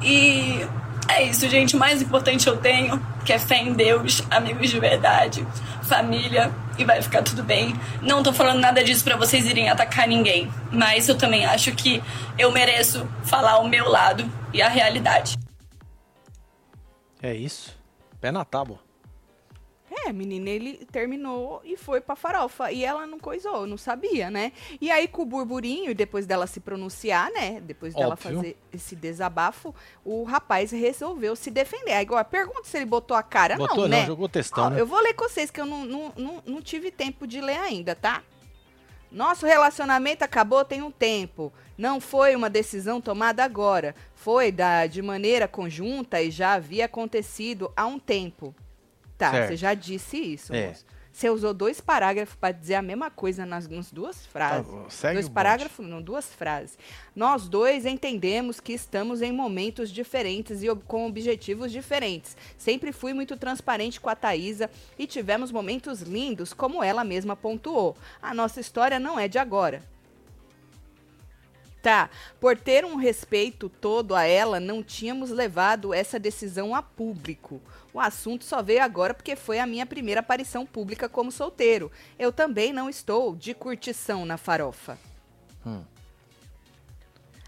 E 0.03 0.67
é 1.09 1.23
isso, 1.23 1.49
gente. 1.49 1.77
O 1.77 1.79
mais 1.79 2.03
importante 2.03 2.49
eu 2.49 2.57
tenho, 2.57 3.01
que 3.25 3.33
é 3.33 3.39
fé 3.39 3.59
em 3.59 3.73
Deus, 3.73 4.25
amigos 4.31 4.69
de 4.69 4.81
verdade, 4.81 5.47
família, 5.87 6.53
e 6.79 6.85
vai 6.85 7.01
ficar 7.01 7.23
tudo 7.23 7.43
bem. 7.43 7.75
Não 8.03 8.23
tô 8.23 8.33
falando 8.33 8.61
nada 8.61 8.83
disso 8.85 9.03
pra 9.03 9.17
vocês 9.17 9.47
irem 9.47 9.69
atacar 9.69 10.07
ninguém, 10.07 10.51
mas 10.71 11.09
eu 11.09 11.17
também 11.17 11.45
acho 11.47 11.73
que 11.73 12.03
eu 12.39 12.51
mereço 12.53 13.09
falar 13.25 13.59
o 13.59 13.69
meu 13.69 13.89
lado 13.89 14.31
e 14.53 14.61
a 14.61 14.69
realidade. 14.69 15.37
É 17.23 17.35
isso. 17.35 17.77
Pé 18.21 18.31
na 18.31 18.45
tábua. 18.45 18.86
É, 20.05 20.13
menina, 20.13 20.51
ele 20.51 20.85
terminou 20.93 21.63
e 21.65 21.77
foi 21.77 22.01
pra 22.01 22.15
farofa. 22.15 22.71
E 22.71 22.85
ela 22.85 23.07
não 23.07 23.19
coisou, 23.19 23.67
não 23.67 23.79
sabia, 23.79 24.31
né? 24.31 24.53
E 24.81 24.91
aí, 24.91 25.09
com 25.09 25.23
o 25.23 25.27
burburinho, 25.27 25.95
depois 25.95 26.27
dela 26.27 26.47
se 26.47 26.61
pronunciar, 26.61 27.31
né? 27.33 27.61
Depois 27.61 27.95
dela 27.95 28.13
Óbvio. 28.13 28.37
fazer 28.37 28.57
esse 28.73 28.95
desabafo, 28.95 29.75
o 30.05 30.23
rapaz 30.25 30.71
resolveu 30.71 31.35
se 31.35 31.51
defender. 31.51 31.93
Aí, 31.93 32.07
Agora, 32.07 32.25
pergunta 32.25 32.65
se 32.65 32.77
ele 32.77 32.85
botou 32.85 33.17
a 33.17 33.23
cara, 33.23 33.57
Botou 33.57 33.77
não, 33.77 33.83
não, 33.85 33.89
né? 33.89 34.07
jogou 34.07 34.29
textão, 34.29 34.67
Ó, 34.67 34.71
né? 34.71 34.81
Eu 34.81 34.87
vou 34.87 35.01
ler 35.01 35.15
com 35.15 35.29
vocês, 35.29 35.51
que 35.51 35.61
eu 35.61 35.67
não, 35.67 35.85
não, 35.85 36.13
não, 36.17 36.43
não 36.47 36.63
tive 36.63 36.91
tempo 36.91 37.27
de 37.27 37.41
ler 37.41 37.59
ainda, 37.59 37.95
tá? 37.95 38.23
Nosso 39.11 39.47
relacionamento 39.47 40.25
acabou 40.25 40.65
tem 40.65 40.83
um 40.83 40.91
tempo. 40.91 41.53
Não 41.79 42.01
foi 42.01 42.37
uma 42.37 42.51
decisão 42.51 43.01
tomada 43.01 43.43
agora. 43.43 43.95
Foi 44.15 44.53
da, 44.53 44.87
de 44.87 45.01
maneira 45.01 45.49
conjunta 45.49 46.21
e 46.21 46.31
já 46.31 46.53
havia 46.55 46.85
acontecido 46.85 47.73
há 47.77 47.87
um 47.87 47.99
tempo. 47.99 48.55
Tá, 49.19 49.31
Certo. 49.31 49.49
você 49.49 49.57
já 49.57 49.75
disse 49.75 50.17
isso, 50.19 50.55
É. 50.55 50.69
moço. 50.69 50.85
Você 51.13 51.31
usou 51.31 51.55
dois 51.55 51.81
parágrafos 51.81 52.35
para 52.37 52.53
dizer 52.53 52.75
a 52.75 52.83
mesma 52.83 53.11
coisa 53.11 53.47
nas, 53.47 53.67
nas 53.67 53.91
duas 53.91 54.27
frases. 54.27 54.71
Tá, 54.71 54.91
segue 54.91 55.15
dois 55.15 55.29
parágrafos, 55.31 55.87
não, 55.87 56.03
duas 56.03 56.27
frases. 56.27 56.79
Nós 57.15 57.49
dois 57.49 57.87
entendemos 57.87 58.61
que 58.61 58.75
estamos 58.75 59.23
em 59.23 59.33
momentos 59.33 59.91
diferentes 59.91 60.63
e 60.63 60.69
ob- 60.69 60.85
com 60.85 61.07
objetivos 61.07 61.73
diferentes. 61.73 62.37
Sempre 62.59 62.93
fui 62.93 63.15
muito 63.15 63.35
transparente 63.35 63.99
com 63.99 64.11
a 64.11 64.15
Thaísa 64.15 64.69
e 64.99 65.07
tivemos 65.07 65.51
momentos 65.51 66.03
lindos, 66.03 66.53
como 66.53 66.83
ela 66.85 67.03
mesma 67.03 67.35
pontuou. 67.35 67.97
A 68.21 68.35
nossa 68.35 68.61
história 68.61 69.01
não 69.01 69.19
é 69.19 69.27
de 69.27 69.39
agora. 69.39 69.83
Tá. 71.83 72.11
Por 72.41 72.57
ter 72.59 72.85
um 72.85 72.97
respeito 72.97 73.69
todo 73.69 74.15
a 74.15 74.25
ela, 74.25 74.59
não 74.59 74.83
tínhamos 74.83 75.31
levado 75.31 75.95
essa 75.95 76.19
decisão 76.19 76.75
a 76.75 76.83
público. 76.83 77.61
O 77.97 78.01
assunto 78.01 78.45
só 78.45 78.63
veio 78.63 78.83
agora 78.83 79.15
porque 79.15 79.35
foi 79.35 79.59
a 79.59 79.67
minha 79.67 79.87
primeira 79.87 80.21
aparição 80.21 80.67
pública 80.67 81.09
como 81.09 81.33
solteiro. 81.33 81.91
Eu 82.19 82.31
também 82.31 82.71
não 82.71 82.91
estou 82.91 83.35
de 83.35 83.55
curtição 83.55 84.27
na 84.27 84.37
farofa. 84.37 84.99
Hum. 85.65 85.83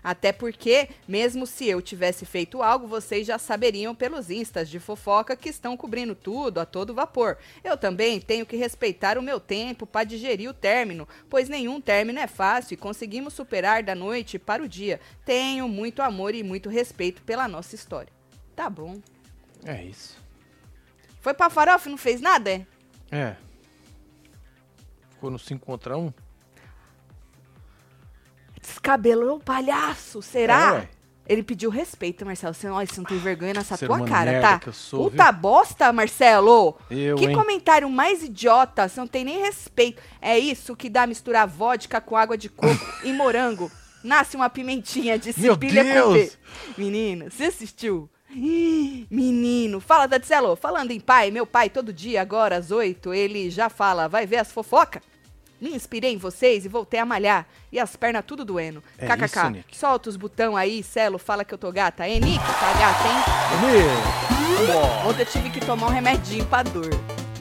Até 0.03 0.33
porque, 0.33 0.89
mesmo 1.07 1.47
se 1.47 1.69
eu 1.69 1.83
tivesse 1.83 2.25
feito 2.25 2.63
algo, 2.63 2.87
vocês 2.87 3.27
já 3.27 3.39
saberiam 3.39 3.95
pelos 3.95 4.31
instas 4.31 4.71
de 4.71 4.81
fofoca 4.81 5.37
que 5.37 5.51
estão 5.51 5.77
cobrindo 5.77 6.15
tudo 6.15 6.61
a 6.61 6.65
todo 6.65 6.95
vapor. 6.95 7.37
Eu 7.63 7.77
também 7.77 8.19
tenho 8.19 8.47
que 8.47 8.57
respeitar 8.57 9.19
o 9.19 9.23
meu 9.23 9.39
tempo 9.39 9.87
para 9.87 10.05
digerir 10.07 10.49
o 10.49 10.55
término, 10.55 11.07
pois 11.29 11.51
nenhum 11.51 11.79
término 11.79 12.21
é 12.21 12.27
fácil 12.27 12.73
e 12.73 12.79
conseguimos 12.79 13.35
superar 13.35 13.83
da 13.83 13.95
noite 13.95 14.39
para 14.39 14.63
o 14.63 14.69
dia. 14.69 14.99
Tenho 15.27 15.69
muito 15.69 16.01
amor 16.01 16.35
e 16.35 16.43
muito 16.43 16.71
respeito 16.71 17.21
pela 17.21 17.47
nossa 17.47 17.75
história. 17.75 18.11
Tá 18.57 18.71
bom. 18.71 18.99
É 19.67 19.85
isso. 19.85 20.27
Foi 21.21 21.35
pra 21.35 21.51
farofa 21.51 21.89
e 21.89 21.91
não 21.91 21.99
fez 21.99 22.21
nada, 22.21 22.51
é? 22.51 22.67
É. 23.11 23.37
Ficou 25.11 25.31
no 25.31 25.39
5 25.39 25.65
contra 25.65 25.97
1? 25.97 26.13
Descabelou 28.61 29.37
o 29.37 29.41
palhaço, 29.41 30.23
será? 30.23 30.83
É. 30.95 30.99
Ele 31.29 31.43
pediu 31.43 31.69
respeito, 31.69 32.25
Marcelo. 32.25 32.55
Você, 32.55 32.69
olha, 32.69 32.87
você 32.87 33.01
não 33.01 33.05
tem 33.05 33.19
vergonha 33.19 33.53
nessa 33.53 33.77
Ser 33.77 33.87
tua 33.87 34.03
cara, 34.07 34.41
tá? 34.41 34.59
que 34.59 34.69
eu 34.69 34.73
sou, 34.73 35.11
Puta 35.11 35.31
bosta, 35.31 35.93
Marcelo! 35.93 36.79
Eu, 36.91 37.17
que 37.17 37.27
hein? 37.27 37.35
comentário 37.35 37.91
mais 37.91 38.23
idiota, 38.23 38.89
você 38.89 38.99
não 38.99 39.07
tem 39.07 39.25
nem 39.25 39.41
respeito. 39.41 40.01
É 40.23 40.39
isso 40.39 40.75
que 40.75 40.89
dá 40.89 41.07
misturar 41.07 41.47
vodka 41.47 42.01
com 42.01 42.17
água 42.17 42.39
de 42.39 42.49
coco 42.49 42.87
e 43.05 43.13
morango. 43.13 43.71
Nasce 44.03 44.37
uma 44.37 44.49
pimentinha 44.49 45.19
de 45.19 45.39
Meu 45.39 45.53
cipilha 45.53 45.85
com 45.85 46.13
Deus! 46.15 46.39
Menina, 46.79 47.29
você 47.31 47.45
assistiu? 47.45 48.09
Ih, 48.31 49.07
Menino, 49.11 49.81
fala, 49.81 50.07
Datzelo. 50.07 50.55
Falando 50.57 50.91
em 50.91 51.01
pai, 51.01 51.31
meu 51.31 51.47
pai, 51.47 51.71
todo 51.71 51.93
dia, 51.93 52.23
agora 52.23 52.57
às 52.57 52.71
oito, 52.71 53.13
ele 53.13 53.51
já 53.51 53.69
fala, 53.69 54.09
vai 54.09 54.27
ver 54.27 54.37
as 54.37 54.53
fofoca? 54.53 55.03
Me 55.61 55.75
inspirei 55.75 56.13
em 56.13 56.17
vocês 56.17 56.65
e 56.65 56.69
voltei 56.69 57.01
a 57.01 57.05
malhar. 57.05 57.45
E 57.73 57.81
as 57.81 57.97
pernas 57.97 58.23
tudo 58.25 58.45
doendo. 58.45 58.81
É 58.97 59.07
KKK. 59.07 59.25
isso, 59.25 59.51
Nick. 59.51 59.77
Solta 59.77 60.09
os 60.09 60.17
botão 60.17 60.57
aí, 60.57 60.85
Celo, 60.85 61.19
fala 61.19 61.45
que 61.45 61.53
eu 61.53 61.59
tô 61.59 61.73
gata. 61.73 62.07
É, 62.07 62.21
Nick, 62.21 62.39
tá 62.39 62.73
gata, 62.79 63.09
hein? 63.09 63.17
Ontem 65.09 65.23
eu 65.23 65.27
tive 65.27 65.51
que 65.51 65.59
tomar 65.61 65.89
um 65.89 65.91
remedinho 65.91 66.47
pra 66.47 66.63
dor. 66.63 66.91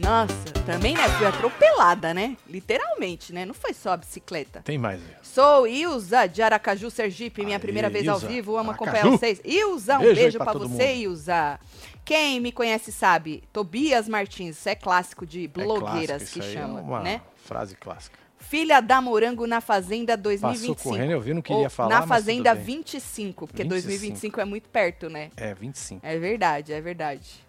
Nossa, 0.08 0.34
também, 0.66 0.96
né? 0.96 1.04
Fui 1.18 1.26
atropelada, 1.28 2.14
né? 2.14 2.38
Literalmente, 2.48 3.34
né? 3.34 3.44
Não 3.46 3.54
foi 3.54 3.74
só 3.74 3.92
a 3.92 3.98
bicicleta. 3.98 4.62
Tem 4.64 4.78
mais. 4.78 5.02
Sou 5.22 5.68
Ilza 5.68 6.26
de 6.28 6.42
Aracaju, 6.42 6.90
Sergipe, 6.90 7.44
minha 7.44 7.58
Aê, 7.58 7.62
primeira 7.62 7.90
vez 7.90 8.08
ao 8.08 8.16
Ilza. 8.16 8.28
vivo. 8.28 8.56
Amo 8.56 8.72
acompanhar 8.72 9.06
vocês. 9.08 9.42
Ilza, 9.44 9.98
um 9.98 10.04
Beijo 10.04 10.16
beijo, 10.22 10.40
todo 10.40 10.60
você, 10.70 10.94
mundo. 10.94 10.98
Ilza. 10.98 11.60
Quem 12.06 12.40
me 12.40 12.54
conhece 12.54 12.90
sabe, 12.90 13.44
Tobias 13.52 14.08
Martins, 14.08 14.58
isso 14.58 14.70
é 14.70 14.76
clássico 14.76 15.26
de 15.26 15.44
É 15.44 15.48
blogueiras 15.50 16.22
clássico, 16.22 16.40
que 16.40 16.46
aí 16.46 16.54
chama, 16.54 16.80
é 16.80 16.82
uma 16.82 17.02
né? 17.02 17.22
frase 17.44 17.76
clássica. 17.76 18.18
Filha 18.40 18.80
da 18.80 19.02
Morango 19.02 19.46
na 19.46 19.60
Fazenda 19.60 20.16
2025. 20.16 20.76
Passou 20.76 20.92
correndo, 20.94 21.12
eu 21.12 21.20
vi, 21.20 21.34
não 21.34 21.42
queria 21.42 21.64
Ou 21.64 21.70
falar, 21.70 21.90
Na 21.90 22.08
Fazenda 22.08 22.52
tudo 22.52 22.64
bem. 22.64 22.76
25, 22.78 23.48
porque 23.48 23.64
25. 23.64 23.70
2025 23.88 24.40
é 24.40 24.46
muito 24.46 24.70
perto, 24.70 25.10
né? 25.10 25.32
É, 25.36 25.54
25. 25.54 26.00
É 26.06 26.18
verdade, 26.18 26.72
é 26.72 26.80
verdade. 26.80 27.46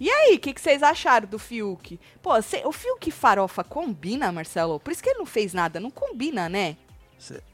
E 0.00 0.10
aí, 0.10 0.34
o 0.34 0.40
que, 0.40 0.52
que 0.52 0.60
vocês 0.60 0.82
acharam 0.82 1.28
do 1.28 1.38
Fiuk? 1.38 1.98
Pô, 2.22 2.40
cê- 2.42 2.62
o 2.64 2.72
Fiuk 2.72 3.10
farofa 3.10 3.62
combina, 3.62 4.30
Marcelo? 4.32 4.80
Por 4.80 4.90
isso 4.92 5.02
que 5.02 5.08
ele 5.10 5.18
não 5.18 5.26
fez 5.26 5.52
nada, 5.54 5.78
não 5.78 5.90
combina, 5.90 6.48
né? 6.48 6.76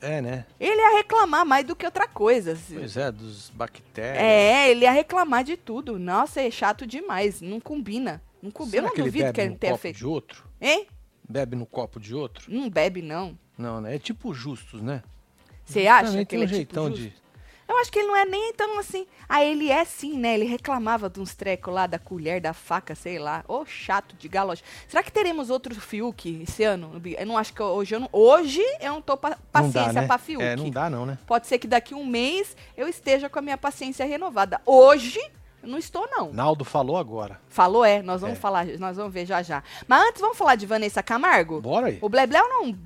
É, 0.01 0.21
né? 0.21 0.47
Ele 0.59 0.81
ia 0.81 0.97
reclamar 0.97 1.45
mais 1.47 1.65
do 1.65 1.77
que 1.77 1.85
outra 1.85 2.09
coisa. 2.09 2.59
Pois 2.73 2.97
é, 2.97 3.13
dos 3.13 3.51
bactérias. 3.51 4.21
É, 4.23 4.71
ele 4.71 4.85
ia 4.85 4.91
reclamar 4.91 5.45
de 5.45 5.57
tudo. 5.57 5.99
Nossa, 5.99 6.41
é 6.41 6.51
chato 6.51 6.87
demais. 6.87 7.41
Não 7.41 7.61
combina. 7.61 8.21
Não 8.43 8.51
combina. 8.51 8.77
Eu 8.79 8.81
Será 8.81 8.89
não 8.89 8.95
que 8.95 9.01
ele 9.03 9.09
duvido 9.11 9.25
bebe 9.27 9.35
que 9.35 9.41
ele 9.43 9.51
não 9.51 9.57
tenha 9.59 9.73
copo 9.73 9.83
feito. 9.83 9.97
de 9.99 10.07
outro? 10.07 10.45
Hein? 10.61 10.87
Bebe 11.29 11.55
no 11.55 11.67
copo 11.67 12.01
de 12.01 12.15
outro? 12.15 12.53
Não 12.53 12.69
bebe, 12.69 13.01
não. 13.03 13.39
Não, 13.57 13.81
né? 13.81 13.95
É 13.95 13.99
tipo 13.99 14.35
justos, 14.35 14.81
né? 14.83 15.03
Você 15.65 15.87
acha 15.87 16.07
Também 16.11 16.25
que 16.25 16.31
tem 16.31 16.43
ele 16.43 16.47
um 16.53 16.57
é 16.57 16.59
tipo 16.61 16.75
jeitão 16.75 16.89
justo? 16.89 17.03
de... 17.03 17.20
Eu 17.71 17.79
acho 17.79 17.93
que 17.93 18.01
ele 18.01 18.09
não 18.09 18.17
é 18.17 18.25
nem 18.25 18.53
tão 18.53 18.81
assim. 18.81 19.07
Ah, 19.29 19.45
ele 19.45 19.71
é 19.71 19.85
sim, 19.85 20.19
né? 20.19 20.35
Ele 20.35 20.45
reclamava 20.45 21.09
de 21.09 21.21
uns 21.21 21.37
trecos 21.37 21.73
lá 21.73 21.87
da 21.87 22.01
colher, 22.01 22.41
da 22.41 22.53
faca, 22.53 22.97
sei 22.97 23.17
lá. 23.19 23.45
Ô, 23.47 23.65
chato 23.65 24.17
de 24.17 24.27
galoche. 24.29 24.65
Será 24.89 25.05
que 25.05 25.13
teremos 25.13 25.51
outro 25.51 25.73
Fiuk 25.81 26.43
esse 26.43 26.65
ano? 26.65 27.01
Eu 27.17 27.27
não 27.27 27.39
acho 27.39 27.55
que 27.55 27.63
hoje 27.63 27.95
eu 27.95 28.01
não. 28.01 28.09
Hoje 28.13 28.61
eu 28.81 28.93
não 28.95 29.01
tô 29.01 29.17
pa 29.17 29.31
Não 29.31 29.37
dá, 29.37 29.43
paciência 29.53 30.01
né? 30.01 30.07
pra 30.09 30.19
Fiuk. 30.19 30.43
É, 30.43 30.57
não 30.57 30.69
dá 30.69 30.91
não, 30.91 31.07
né? 31.07 31.17
Pode 31.29 31.47
ser 31.47 31.59
que 31.61 31.69
daqui 31.69 31.95
um 31.95 32.05
mês 32.05 32.57
eu 32.77 32.89
esteja 32.89 33.29
com 33.29 33.39
a 33.39 33.43
minha 33.43 33.57
paciência 33.57 34.05
renovada. 34.05 34.61
Hoje, 34.67 35.21
eu 35.63 35.69
não 35.69 35.79
estou, 35.79 36.09
não. 36.11 36.33
Naldo 36.33 36.65
falou 36.65 36.97
agora. 36.97 37.41
Falou, 37.49 37.85
é. 37.85 38.03
Nós 38.03 38.21
vamos 38.21 38.37
É. 38.37 38.41
falar, 38.41 38.67
nós 38.81 38.97
vamos 38.97 39.13
ver 39.15 39.27
já 39.27 39.43
já. 39.43 39.63
Mas 39.87 40.09
antes, 40.09 40.21
vamos 40.21 40.37
falar 40.37 40.57
de 40.57 40.67
Vanessa 40.67 41.05
Camargo? 41.05 41.61
Bora 41.61 41.87
aí. 41.87 41.99
O 42.03 42.09
Blebleu 42.09 42.49
não 42.49 42.77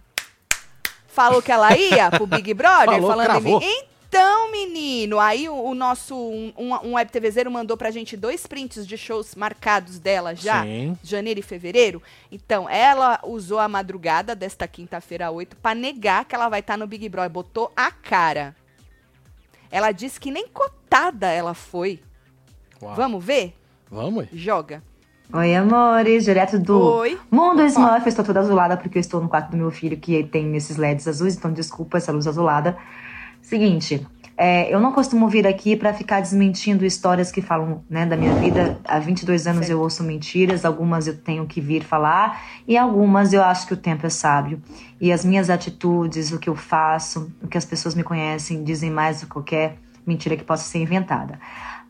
falou 1.07 1.41
que 1.41 1.51
ela 1.53 1.75
ia 1.77 2.11
pro 2.11 2.27
Big 2.27 2.53
Brother, 2.53 2.87
Falou, 2.97 3.09
falando 3.09 3.27
cravou. 3.27 3.63
em 3.63 3.67
mim. 3.67 3.85
Então, 4.17 4.53
menino, 4.53 5.19
aí 5.19 5.49
o, 5.49 5.61
o 5.61 5.75
nosso, 5.75 6.15
um, 6.15 6.53
um, 6.57 6.73
um 6.91 6.95
web 6.95 7.11
TVzeiro 7.11 7.51
mandou 7.51 7.77
pra 7.77 7.91
gente 7.91 8.17
dois 8.17 8.47
prints 8.47 8.87
de 8.87 8.97
shows 8.97 9.35
marcados 9.35 9.99
dela 9.99 10.37
já, 10.37 10.63
Sim. 10.63 10.97
janeiro 11.03 11.41
e 11.41 11.43
fevereiro. 11.43 12.01
Então, 12.31 12.71
ela 12.71 13.19
usou 13.25 13.59
a 13.59 13.67
madrugada 13.67 14.33
desta 14.37 14.69
quinta-feira 14.69 15.33
8 15.33 15.57
pra 15.57 15.75
negar 15.75 16.27
que 16.27 16.35
ela 16.37 16.49
vai 16.49 16.61
estar 16.61 16.79
no 16.79 16.87
Big 16.87 17.09
Brother. 17.09 17.29
Botou 17.29 17.73
a 17.77 17.91
cara. 17.91 18.55
Ela 19.69 19.91
disse 19.91 20.21
que 20.21 20.31
nem 20.31 20.47
cotada 20.47 21.27
ela 21.27 21.53
foi. 21.53 21.99
Uau. 22.81 22.95
Vamos 22.95 23.25
ver? 23.25 23.53
Vamos. 23.91 24.29
Joga. 24.33 24.81
Oi, 25.33 25.57
amores, 25.57 26.23
direto 26.23 26.57
do 26.61 26.81
Oi. 26.81 27.19
Mundo 27.33 27.63
Smurf. 27.67 28.09
Estou 28.09 28.25
toda 28.25 28.39
azulada 28.39 28.77
porque 28.77 28.97
eu 28.97 29.01
estou 29.01 29.21
no 29.21 29.29
quarto 29.29 29.51
do 29.51 29.57
meu 29.57 29.73
filho 29.73 29.97
que 29.97 30.23
tem 30.23 30.55
esses 30.55 30.77
LEDs 30.77 31.09
azuis, 31.09 31.35
então 31.35 31.53
desculpa 31.53 31.97
essa 31.97 32.13
luz 32.13 32.29
azulada. 32.29 32.79
Seguinte, 33.45 34.07
é, 34.39 34.75
eu 34.75 34.81
não 34.81 34.91
costumo 34.91 35.29
vir 35.29 35.47
aqui 35.47 35.77
para 35.77 35.93
ficar 35.93 36.21
desmentindo 36.21 36.83
histórias 36.83 37.31
que 37.31 37.43
falam 37.43 37.85
né, 37.91 38.07
da 38.07 38.17
minha 38.17 38.35
vida. 38.37 38.81
Há 38.87 38.99
22 38.99 39.47
anos 39.47 39.69
eu 39.69 39.79
ouço 39.79 40.03
mentiras, 40.03 40.65
algumas 40.65 41.07
eu 41.07 41.15
tenho 41.15 41.47
que 41.47 41.61
vir 41.61 41.85
falar 41.85 42.43
e 42.67 42.79
algumas 42.79 43.35
eu 43.35 43.43
acho 43.45 43.67
que 43.67 43.75
o 43.75 43.77
tempo 43.77 44.07
é 44.07 44.09
sábio. 44.09 44.63
E 44.99 45.13
as 45.13 45.27
minhas 45.27 45.51
atitudes, 45.51 46.33
o 46.33 46.39
que 46.39 46.49
eu 46.49 46.57
faço, 46.57 47.31
o 47.43 47.47
que 47.47 47.59
as 47.59 47.67
pessoas 47.67 47.95
me 47.95 48.03
conhecem, 48.03 48.65
dizem 48.65 48.91
mais 48.91 49.21
do 49.21 49.27
que 49.27 49.33
qualquer 49.35 49.77
mentira 50.07 50.39
que 50.39 50.43
possa 50.43 50.65
ser 50.65 50.79
inventada. 50.79 51.39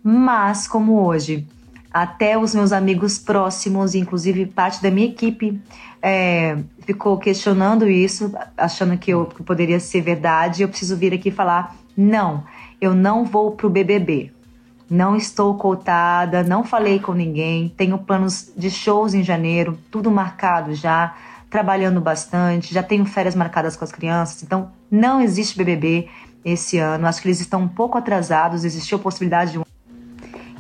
Mas, 0.03 0.67
como 0.67 1.01
hoje 1.07 1.47
até 1.95 2.37
os 2.37 2.53
meus 2.53 2.73
amigos 2.73 3.21
próximos, 3.21 3.95
inclusive 3.95 4.47
parte 4.47 4.83
da 4.83 4.91
minha 4.91 5.07
equipe, 5.07 5.63
é, 6.03 6.59
ficou 6.81 7.17
questionando 7.17 7.89
isso, 7.89 8.35
achando 8.57 8.99
que 8.99 9.13
eu 9.13 9.27
que 9.27 9.45
poderia 9.45 9.79
ser 9.79 10.01
verdade. 10.01 10.63
Eu 10.63 10.69
preciso 10.69 10.97
vir 10.97 11.15
aqui 11.15 11.31
falar: 11.31 11.77
não, 11.97 12.43
eu 12.81 12.95
não 12.97 13.25
vou 13.25 13.53
pro 13.53 13.71
BBB. 13.71 14.33
Não 14.91 15.15
estou 15.17 15.57
cotada, 15.57 16.43
não 16.43 16.65
falei 16.65 16.99
com 16.99 17.13
ninguém. 17.13 17.73
Tenho 17.77 17.97
planos 17.97 18.53
de 18.57 18.71
shows 18.71 19.15
em 19.15 19.23
janeiro, 19.23 19.79
tudo 19.89 20.11
marcado 20.11 20.75
já, 20.75 21.15
trabalhando 21.49 22.01
bastante. 22.01 22.75
Já 22.75 22.83
tenho 22.83 23.05
férias 23.07 23.37
marcadas 23.37 23.77
com 23.77 23.85
as 23.85 23.93
crianças, 23.93 24.43
então 24.43 24.73
não 24.91 25.21
existe 25.21 25.57
BBB 25.57 26.09
esse 26.45 26.77
ano. 26.77 27.07
Acho 27.07 27.23
que 27.23 27.29
eles 27.29 27.41
estão 27.41 27.63
um 27.63 27.69
pouco 27.69 27.97
atrasados. 27.97 28.65
Existiu 28.65 28.99
a 28.99 29.01
possibilidade 29.01 29.53
de 29.53 29.59
um 29.61 29.65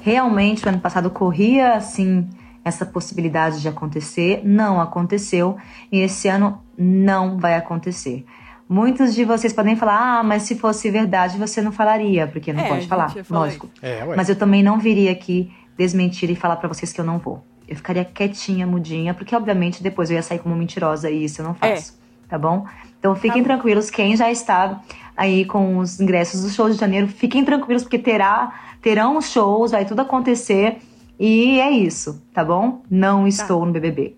realmente 0.04 0.62
no 0.62 0.68
ano 0.68 0.80
passado 0.80 1.08
corria 1.08 1.72
assim 1.72 2.28
essa 2.62 2.84
possibilidade 2.84 3.62
de 3.62 3.68
acontecer, 3.68 4.42
não 4.44 4.78
aconteceu 4.78 5.56
e 5.90 6.00
esse 6.00 6.28
ano 6.28 6.60
não 6.76 7.38
vai 7.38 7.54
acontecer. 7.56 8.24
Muitos 8.68 9.14
de 9.14 9.24
vocês 9.24 9.52
podem 9.52 9.76
falar: 9.76 10.18
"Ah, 10.18 10.22
mas 10.22 10.42
se 10.42 10.56
fosse 10.56 10.90
verdade, 10.90 11.38
você 11.38 11.62
não 11.62 11.72
falaria", 11.72 12.26
porque 12.26 12.52
não 12.52 12.62
É, 12.62 12.68
pode 12.68 12.86
falar, 12.86 13.14
lógico. 13.30 13.68
É. 13.80 14.04
Mas 14.14 14.28
eu 14.28 14.36
também 14.36 14.62
não 14.62 14.78
viria 14.78 15.10
aqui 15.10 15.50
desmentir 15.76 16.30
e 16.30 16.36
falar 16.36 16.56
pra 16.56 16.68
vocês 16.68 16.92
que 16.92 17.00
eu 17.00 17.04
não 17.04 17.18
vou. 17.18 17.42
Eu 17.66 17.76
ficaria 17.76 18.04
quietinha, 18.04 18.66
mudinha, 18.66 19.14
porque 19.14 19.34
obviamente 19.34 19.82
depois 19.82 20.10
eu 20.10 20.16
ia 20.16 20.22
sair 20.22 20.38
como 20.38 20.54
mentirosa 20.54 21.10
e 21.10 21.24
isso 21.24 21.40
eu 21.40 21.46
não 21.46 21.54
faço, 21.54 21.98
tá 22.28 22.38
bom? 22.38 22.66
Então 22.98 23.14
fiquem 23.14 23.42
bom. 23.42 23.48
tranquilos, 23.48 23.90
quem 23.90 24.14
já 24.16 24.30
está 24.30 24.80
aí 25.16 25.46
com 25.46 25.78
os 25.78 25.98
ingressos 25.98 26.42
do 26.42 26.50
show 26.50 26.68
de 26.68 26.76
janeiro, 26.76 27.08
fiquem 27.08 27.42
tranquilos 27.44 27.82
porque 27.82 27.98
terá 27.98 28.52
terão 28.84 29.16
os 29.16 29.30
shows, 29.30 29.70
vai 29.70 29.86
tudo 29.86 30.00
acontecer 30.00 30.76
e 31.18 31.58
é 31.58 31.70
isso, 31.70 32.22
tá 32.34 32.44
bom? 32.44 32.82
Não 32.90 33.26
estou 33.26 33.64
no 33.64 33.72
BBB. 33.72 34.14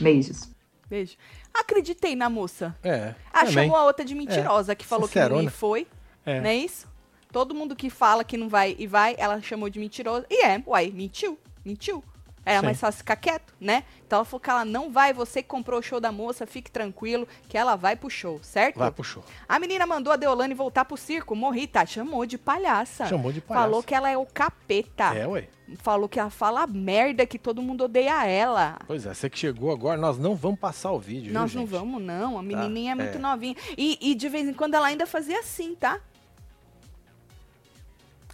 Beijos. 0.00 0.48
Beijo. 0.88 1.16
Acreditei 1.52 2.14
na 2.14 2.30
moça. 2.30 2.76
É. 2.84 3.16
Ah, 3.32 3.40
também. 3.40 3.52
chamou 3.54 3.76
a 3.76 3.84
outra 3.84 4.04
de 4.04 4.14
mentirosa, 4.14 4.76
que 4.76 4.86
falou 4.86 5.08
que 5.08 5.18
não 5.18 5.24
Sincerona. 5.24 5.48
e 5.48 5.50
foi. 5.50 5.88
É. 6.24 6.40
Não 6.40 6.48
é 6.48 6.54
isso? 6.54 6.86
Todo 7.32 7.52
mundo 7.52 7.74
que 7.74 7.90
fala 7.90 8.22
que 8.22 8.36
não 8.36 8.48
vai 8.48 8.76
e 8.78 8.86
vai, 8.86 9.16
ela 9.18 9.42
chamou 9.42 9.68
de 9.68 9.80
mentirosa. 9.80 10.24
E 10.30 10.44
é, 10.44 10.62
uai, 10.64 10.92
mentiu. 10.94 11.36
Mentiu. 11.64 12.04
Era 12.46 12.60
Sim. 12.60 12.66
mais 12.66 12.78
fácil 12.78 12.98
ficar 12.98 13.16
quieto, 13.16 13.52
né? 13.60 13.82
Então 14.06 14.18
ela 14.18 14.24
falou 14.24 14.38
que 14.38 14.48
ela 14.48 14.64
não 14.64 14.92
vai, 14.92 15.12
você 15.12 15.42
que 15.42 15.48
comprou 15.48 15.80
o 15.80 15.82
show 15.82 15.98
da 15.98 16.12
moça, 16.12 16.46
fique 16.46 16.70
tranquilo, 16.70 17.26
que 17.48 17.58
ela 17.58 17.74
vai 17.74 17.96
pro 17.96 18.08
show, 18.08 18.38
certo? 18.40 18.78
Vai 18.78 18.92
pro 18.92 19.02
show. 19.02 19.24
A 19.48 19.58
menina 19.58 19.84
mandou 19.84 20.12
a 20.12 20.16
Deolane 20.16 20.54
voltar 20.54 20.84
pro 20.84 20.96
circo, 20.96 21.34
morri, 21.34 21.66
tá? 21.66 21.84
Chamou 21.84 22.24
de 22.24 22.38
palhaça. 22.38 23.06
Chamou 23.06 23.32
de 23.32 23.40
palhaça. 23.40 23.66
Falou 23.66 23.82
que 23.82 23.92
ela 23.92 24.08
é 24.08 24.16
o 24.16 24.24
capeta. 24.24 25.12
É, 25.12 25.26
ué. 25.26 25.48
Falou 25.78 26.08
que 26.08 26.20
ela 26.20 26.30
fala 26.30 26.64
merda, 26.68 27.26
que 27.26 27.36
todo 27.36 27.60
mundo 27.60 27.82
odeia 27.82 28.24
ela. 28.24 28.78
Pois 28.86 29.04
é, 29.04 29.12
você 29.12 29.28
que 29.28 29.36
chegou 29.36 29.72
agora, 29.72 30.00
nós 30.00 30.16
não 30.16 30.36
vamos 30.36 30.60
passar 30.60 30.92
o 30.92 31.00
vídeo, 31.00 31.32
Nós 31.32 31.50
viu, 31.50 31.62
não 31.62 31.66
gente? 31.66 31.76
vamos, 31.76 32.00
não. 32.00 32.38
A 32.38 32.42
menininha 32.44 32.92
é 32.92 32.94
muito 32.94 33.16
é. 33.16 33.20
novinha. 33.20 33.56
E, 33.76 33.98
e 34.00 34.14
de 34.14 34.28
vez 34.28 34.48
em 34.48 34.54
quando 34.54 34.74
ela 34.74 34.86
ainda 34.86 35.04
fazia 35.04 35.40
assim, 35.40 35.74
tá? 35.74 36.00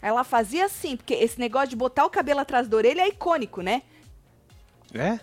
Ela 0.03 0.23
fazia 0.23 0.67
assim, 0.67 0.99
porque 0.99 1.15
esse 1.15 1.41
negócio 1.41 1.69
de 1.69 1.77
botar 1.77 2.05
o 2.05 2.11
cabelo 2.11 2.41
atrás 2.41 2.69
da 2.69 2.77
orelha 2.77 3.01
é 3.01 3.09
icônico, 3.09 3.63
né? 3.63 3.81
É? 4.95 5.19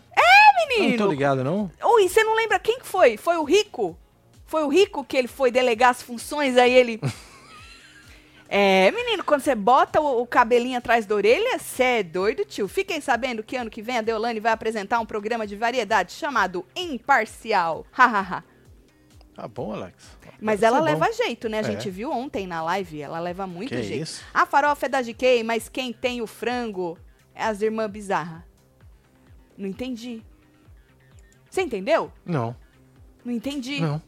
Menino! 0.68 0.90
Não 0.92 0.98
tô 1.06 1.08
ligado, 1.12 1.44
não? 1.44 1.72
Ui, 1.84 2.08
você 2.08 2.24
não 2.24 2.36
lembra 2.36 2.60
quem 2.60 2.80
que 2.80 2.86
foi? 2.86 3.18
Foi 3.18 3.38
o 3.38 3.44
Rico? 3.44 3.98
Foi 4.46 4.64
o 4.64 4.68
Rico 4.68 5.04
que 5.04 5.16
ele 5.18 5.28
foi 5.28 5.52
delegar 5.52 5.90
as 5.92 6.02
funções, 6.02 6.58
aí 6.58 6.72
ele... 6.74 7.00
É, 8.52 8.90
menino, 8.90 9.24
quando 9.24 9.42
você 9.42 9.54
bota 9.54 10.02
o, 10.02 10.22
o 10.24 10.26
cabelinho 10.26 10.76
atrás 10.80 11.06
da 11.06 11.14
orelha, 11.14 11.60
você 11.60 11.84
é 11.84 12.04
doido, 12.04 12.44
tio. 12.44 12.68
Fiquem 12.68 13.00
sabendo 13.00 13.44
que 13.44 13.56
ano 13.56 13.70
que 13.70 13.80
vem 13.80 14.00
a 14.00 14.02
Deolane 14.02 14.40
vai 14.40 14.52
apresentar 14.52 15.00
um 15.00 15.06
programa 15.06 15.46
de 15.46 15.56
variedade 15.56 16.14
chamado 16.14 16.66
Imparcial. 16.76 17.86
Hahaha. 17.94 18.44
Tá 19.36 19.48
bom, 19.48 19.72
Alex. 19.72 20.18
Mas 20.42 20.64
ela 20.64 20.78
ser 20.78 20.84
bom. 20.84 20.90
leva 20.90 21.14
jeito, 21.14 21.48
né? 21.48 21.58
A 21.60 21.62
É. 21.62 21.64
gente 21.64 21.92
viu 21.92 22.12
ontem 22.12 22.48
na 22.48 22.64
live, 22.64 23.00
ela 23.00 23.20
leva 23.20 23.46
muito 23.46 23.70
Que 23.70 23.84
jeito. 23.84 24.02
isso? 24.02 24.24
A 24.34 24.48
farofa 24.48 24.88
é 24.88 24.90
da 24.90 25.02
GK, 25.04 25.44
mas 25.44 25.70
quem 25.70 25.94
tem 25.94 26.20
o 26.20 26.26
frango 26.26 26.98
é 27.36 27.44
as 27.44 27.62
irmãs 27.62 27.88
bizarras. 27.92 28.42
Não 29.60 29.68
entendi. 29.68 30.24
Você 31.52 31.62
entendeu? 31.62 32.12
Não, 32.26 32.56
Não 33.26 33.34
entendi. 33.34 33.82
não. 33.82 34.02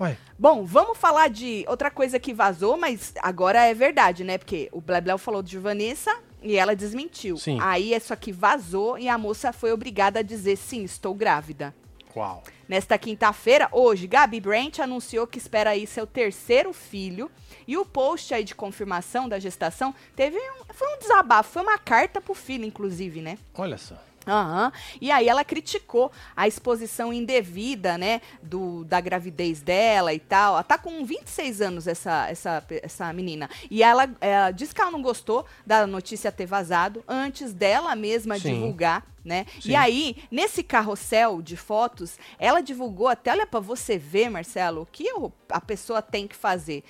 Ué, 0.00 0.16
Bom, 0.38 0.64
vamos 0.64 0.96
falar 0.96 1.28
de 1.28 1.64
outra 1.66 1.90
coisa 1.90 2.20
que 2.20 2.32
vazou, 2.32 2.76
mas 2.76 3.14
agora 3.20 3.64
é 3.64 3.74
verdade, 3.74 4.22
né? 4.22 4.38
Porque 4.38 4.68
o 4.70 4.80
Blebleu 4.80 5.18
falou 5.18 5.42
de 5.42 5.58
Vanessa 5.58 6.14
e 6.40 6.56
ela 6.56 6.76
desmentiu. 6.76 7.36
Sim. 7.36 7.58
Aí 7.60 7.92
isso 7.92 8.12
aqui 8.12 8.30
vazou 8.30 8.96
e 8.96 9.08
a 9.08 9.18
moça 9.18 9.52
foi 9.52 9.72
obrigada 9.72 10.20
a 10.20 10.22
dizer 10.22 10.56
sim, 10.56 10.84
estou 10.84 11.14
grávida. 11.14 11.74
qual? 12.12 12.44
Nesta 12.68 12.96
quinta-feira, 12.98 13.68
hoje, 13.72 14.06
Gabi 14.06 14.38
Brant 14.40 14.78
anunciou 14.78 15.26
que 15.26 15.38
espera 15.38 15.70
aí 15.70 15.84
seu 15.86 16.06
terceiro 16.06 16.72
filho. 16.72 17.28
E 17.66 17.76
o 17.76 17.84
post 17.84 18.32
aí 18.32 18.44
de 18.44 18.54
confirmação 18.54 19.28
da 19.28 19.38
gestação 19.40 19.92
teve 20.14 20.36
um, 20.36 20.72
foi 20.74 20.94
um 20.94 20.98
desabafo, 20.98 21.52
foi 21.54 21.62
uma 21.62 21.78
carta 21.78 22.20
pro 22.20 22.34
filho, 22.34 22.64
inclusive, 22.64 23.20
né? 23.20 23.36
Olha 23.54 23.76
só. 23.78 23.96
Aham. 24.28 24.72
E 25.00 25.10
aí 25.10 25.28
ela 25.28 25.44
criticou 25.44 26.12
a 26.36 26.46
exposição 26.46 27.12
indevida, 27.12 27.96
né, 27.96 28.20
do, 28.42 28.84
da 28.84 29.00
gravidez 29.00 29.60
dela 29.60 30.12
e 30.12 30.18
tal. 30.18 30.54
Ela 30.54 30.62
tá 30.62 30.76
com 30.78 31.04
26 31.04 31.60
anos, 31.62 31.86
essa, 31.86 32.28
essa, 32.28 32.64
essa 32.82 33.12
menina. 33.12 33.48
E 33.70 33.82
ela, 33.82 34.08
ela 34.20 34.50
disse 34.50 34.74
que 34.74 34.80
ela 34.80 34.90
não 34.90 35.02
gostou 35.02 35.46
da 35.66 35.86
notícia 35.86 36.30
ter 36.30 36.46
vazado 36.46 37.02
antes 37.08 37.52
dela 37.52 37.96
mesma 37.96 38.38
Sim. 38.38 38.52
divulgar, 38.54 39.04
né? 39.24 39.46
E 39.64 39.74
aí, 39.74 40.16
nesse 40.30 40.62
carrossel 40.62 41.40
de 41.42 41.56
fotos, 41.56 42.18
ela 42.38 42.60
divulgou 42.60 43.08
até, 43.08 43.32
olha 43.32 43.46
pra 43.46 43.60
você 43.60 43.96
ver, 43.98 44.28
Marcelo, 44.30 44.82
o 44.82 44.86
que 44.86 45.10
o- 45.14 45.32
a 45.50 45.60
pessoa 45.60 46.00
tem 46.02 46.26
que 46.26 46.36
fazer. 46.36 46.84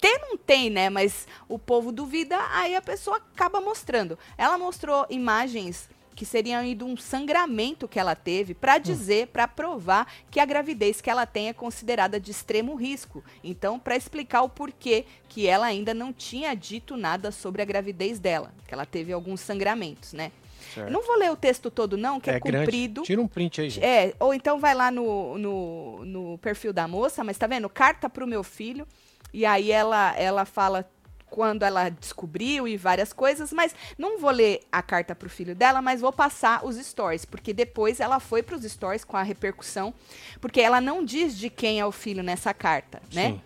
Ter 0.00 0.18
não 0.18 0.36
tem, 0.36 0.68
né? 0.70 0.90
Mas 0.90 1.26
o 1.48 1.58
povo 1.58 1.90
duvida, 1.90 2.36
aí 2.52 2.76
a 2.76 2.82
pessoa 2.82 3.16
acaba 3.16 3.60
mostrando. 3.60 4.18
Ela 4.36 4.58
mostrou 4.58 5.06
imagens 5.08 5.88
que 6.14 6.24
seriam 6.24 6.60
aí 6.60 6.74
de 6.74 6.84
um 6.84 6.96
sangramento 6.96 7.88
que 7.88 7.98
ela 7.98 8.14
teve 8.14 8.54
pra 8.54 8.78
dizer, 8.78 9.28
pra 9.28 9.48
provar 9.48 10.12
que 10.30 10.40
a 10.40 10.44
gravidez 10.44 11.00
que 11.00 11.10
ela 11.10 11.26
tem 11.26 11.48
é 11.48 11.52
considerada 11.52 12.20
de 12.20 12.30
extremo 12.30 12.74
risco. 12.74 13.24
Então, 13.42 13.78
pra 13.78 13.96
explicar 13.96 14.42
o 14.42 14.48
porquê 14.48 15.04
que 15.28 15.46
ela 15.46 15.66
ainda 15.66 15.92
não 15.92 16.12
tinha 16.12 16.54
dito 16.54 16.96
nada 16.96 17.30
sobre 17.30 17.60
a 17.60 17.64
gravidez 17.64 18.18
dela, 18.18 18.54
que 18.66 18.72
ela 18.72 18.86
teve 18.86 19.12
alguns 19.12 19.40
sangramentos, 19.40 20.12
né? 20.12 20.30
Certo. 20.74 20.90
Não 20.90 21.02
vou 21.02 21.16
ler 21.16 21.30
o 21.30 21.36
texto 21.36 21.70
todo 21.70 21.96
não, 21.96 22.18
que 22.18 22.30
é, 22.30 22.40
grande. 22.40 22.66
comprido. 22.66 23.02
Tira 23.02 23.20
um 23.20 23.28
print 23.28 23.60
aí, 23.60 23.70
gente. 23.70 23.84
É, 23.84 24.14
ou 24.18 24.34
então 24.34 24.58
vai 24.58 24.74
lá 24.74 24.90
no, 24.90 25.38
no, 25.38 26.04
no 26.04 26.38
perfil 26.38 26.72
da 26.72 26.88
moça, 26.88 27.22
mas 27.22 27.38
tá 27.38 27.46
vendo? 27.46 27.68
Carta 27.68 28.08
pro 28.08 28.26
meu 28.26 28.42
filho. 28.42 28.86
E 29.32 29.44
aí 29.44 29.70
ela, 29.70 30.16
ela 30.16 30.44
fala 30.44 30.88
quando 31.34 31.64
ela 31.64 31.88
descobriu 31.88 32.68
e 32.68 32.76
várias 32.76 33.12
coisas, 33.12 33.52
mas 33.52 33.74
não 33.98 34.20
vou 34.20 34.30
ler 34.30 34.60
a 34.70 34.80
carta 34.80 35.16
pro 35.16 35.28
filho 35.28 35.52
dela, 35.52 35.82
mas 35.82 36.00
vou 36.00 36.12
passar 36.12 36.64
os 36.64 36.76
stories, 36.76 37.24
porque 37.24 37.52
depois 37.52 37.98
ela 37.98 38.20
foi 38.20 38.40
pros 38.40 38.62
stories 38.62 39.02
com 39.02 39.16
a 39.16 39.22
repercussão, 39.24 39.92
porque 40.40 40.60
ela 40.60 40.80
não 40.80 41.04
diz 41.04 41.36
de 41.36 41.50
quem 41.50 41.80
é 41.80 41.84
o 41.84 41.90
filho 41.90 42.22
nessa 42.22 42.54
carta, 42.54 43.02
né? 43.12 43.30
Sim. 43.32 43.40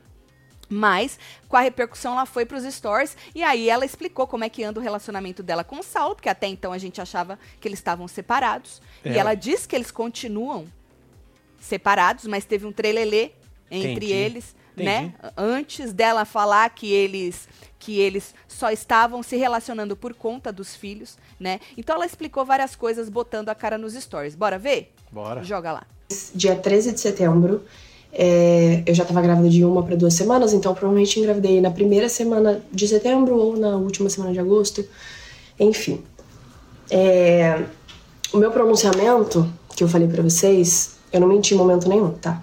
Mas, 0.68 1.18
com 1.48 1.56
a 1.56 1.62
repercussão, 1.62 2.12
ela 2.12 2.26
foi 2.26 2.44
pros 2.44 2.62
stories 2.64 3.16
e 3.34 3.42
aí 3.42 3.70
ela 3.70 3.86
explicou 3.86 4.26
como 4.26 4.44
é 4.44 4.50
que 4.50 4.62
anda 4.62 4.78
o 4.78 4.82
relacionamento 4.82 5.42
dela 5.42 5.64
com 5.64 5.78
o 5.78 5.82
Saulo, 5.82 6.14
porque 6.14 6.28
até 6.28 6.46
então 6.46 6.74
a 6.74 6.78
gente 6.78 7.00
achava 7.00 7.38
que 7.58 7.66
eles 7.66 7.78
estavam 7.78 8.06
separados. 8.06 8.82
É, 9.02 9.12
e 9.12 9.18
ela 9.18 9.34
diz 9.34 9.64
que 9.64 9.74
eles 9.74 9.90
continuam 9.90 10.66
separados, 11.58 12.26
mas 12.26 12.44
teve 12.44 12.66
um 12.66 12.72
trelelê 12.72 13.30
entre 13.70 13.92
Entendi. 13.92 14.12
eles, 14.12 14.54
né? 14.76 15.04
Entendi. 15.04 15.34
Antes 15.38 15.94
dela 15.94 16.26
falar 16.26 16.68
que 16.68 16.92
eles 16.92 17.48
que 17.78 17.98
eles 18.00 18.34
só 18.46 18.70
estavam 18.70 19.22
se 19.22 19.36
relacionando 19.36 19.96
por 19.96 20.14
conta 20.14 20.52
dos 20.52 20.74
filhos, 20.74 21.16
né? 21.38 21.60
Então 21.76 21.96
ela 21.96 22.06
explicou 22.06 22.44
várias 22.44 22.74
coisas 22.74 23.08
botando 23.08 23.48
a 23.48 23.54
cara 23.54 23.78
nos 23.78 23.94
stories. 23.94 24.34
Bora 24.34 24.58
ver? 24.58 24.92
Bora. 25.10 25.42
Joga 25.44 25.72
lá. 25.72 25.86
dia 26.34 26.56
13 26.56 26.92
de 26.92 27.00
setembro. 27.00 27.62
É, 28.12 28.82
eu 28.86 28.94
já 28.94 29.02
estava 29.02 29.20
grávida 29.20 29.48
de 29.48 29.64
uma 29.64 29.82
para 29.82 29.94
duas 29.94 30.14
semanas, 30.14 30.52
então 30.52 30.74
provavelmente 30.74 31.20
engravidei 31.20 31.60
na 31.60 31.70
primeira 31.70 32.08
semana 32.08 32.62
de 32.72 32.88
setembro 32.88 33.36
ou 33.36 33.56
na 33.56 33.76
última 33.76 34.08
semana 34.08 34.32
de 34.32 34.40
agosto. 34.40 34.84
Enfim. 35.60 36.02
É, 36.90 37.64
o 38.32 38.38
meu 38.38 38.50
pronunciamento, 38.50 39.50
que 39.76 39.84
eu 39.84 39.88
falei 39.88 40.08
para 40.08 40.22
vocês, 40.22 40.96
eu 41.12 41.20
não 41.20 41.28
menti 41.28 41.54
em 41.54 41.56
momento 41.56 41.88
nenhum, 41.88 42.10
tá? 42.10 42.42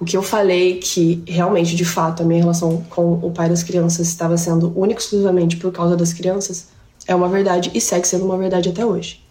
O 0.00 0.04
que 0.04 0.16
eu 0.16 0.22
falei 0.22 0.78
que 0.78 1.22
realmente, 1.26 1.76
de 1.76 1.84
fato, 1.84 2.22
a 2.22 2.26
minha 2.26 2.40
relação 2.40 2.82
com 2.88 3.12
o 3.22 3.30
pai 3.30 3.50
das 3.50 3.62
crianças 3.62 4.08
estava 4.08 4.34
sendo 4.38 4.72
única 4.74 4.98
exclusivamente 4.98 5.58
por 5.58 5.70
causa 5.70 5.94
das 5.94 6.14
crianças 6.14 6.68
é 7.06 7.14
uma 7.14 7.28
verdade 7.28 7.70
e 7.74 7.80
segue 7.80 8.08
sendo 8.08 8.24
uma 8.24 8.38
verdade 8.38 8.70
até 8.70 8.84
hoje. 8.84 9.22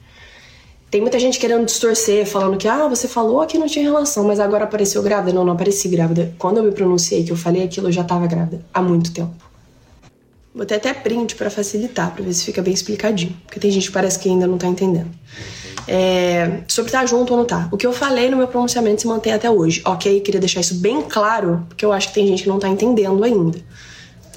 Tem 0.91 1.01
muita 1.01 1.19
gente 1.19 1.39
querendo 1.39 1.65
distorcer, 1.65 2.25
falando 2.25 2.57
que, 2.57 2.67
ah, 2.67 2.87
você 2.87 3.07
falou 3.07 3.45
que 3.47 3.57
não 3.57 3.67
tinha 3.67 3.83
relação, 3.83 4.23
mas 4.25 4.39
agora 4.39 4.63
apareceu 4.63 5.01
grávida. 5.01 5.33
Não, 5.33 5.43
não 5.43 5.53
apareci 5.53 5.87
grávida. 5.87 6.33
Quando 6.37 6.57
eu 6.57 6.63
me 6.63 6.71
pronunciei 6.71 7.23
que 7.23 7.31
eu 7.31 7.37
falei 7.37 7.63
aquilo, 7.63 7.87
eu 7.87 7.91
já 7.91 8.03
tava 8.03 8.27
grávida. 8.27 8.63
Há 8.73 8.81
muito 8.81 9.11
tempo. 9.11 9.33
Botei 10.53 10.77
até 10.77 10.93
print 10.93 11.35
pra 11.35 11.49
facilitar, 11.49 12.13
pra 12.13 12.23
ver 12.23 12.33
se 12.33 12.43
fica 12.43 12.61
bem 12.61 12.73
explicadinho. 12.73 13.35
Porque 13.45 13.59
tem 13.59 13.69
gente 13.69 13.87
que 13.87 13.93
parece 13.93 14.17
que 14.17 14.29
ainda 14.29 14.47
não 14.47 14.57
tá 14.57 14.67
entendendo. 14.67 15.09
É, 15.87 16.61
sobre 16.67 16.89
estar 16.89 17.05
junto 17.07 17.31
ou 17.31 17.39
não 17.39 17.45
tá. 17.45 17.67
O 17.71 17.77
que 17.77 17.85
eu 17.85 17.93
falei 17.93 18.29
no 18.29 18.37
meu 18.37 18.47
pronunciamento 18.47 19.01
se 19.01 19.07
mantém 19.07 19.33
até 19.33 19.49
hoje. 19.49 19.81
Ok, 19.85 20.19
queria 20.21 20.39
deixar 20.39 20.59
isso 20.59 20.75
bem 20.75 21.01
claro, 21.01 21.65
porque 21.67 21.83
eu 21.83 21.91
acho 21.91 22.09
que 22.09 22.13
tem 22.13 22.27
gente 22.27 22.43
que 22.43 22.49
não 22.49 22.59
tá 22.59 22.67
entendendo 22.67 23.23
ainda. 23.23 23.59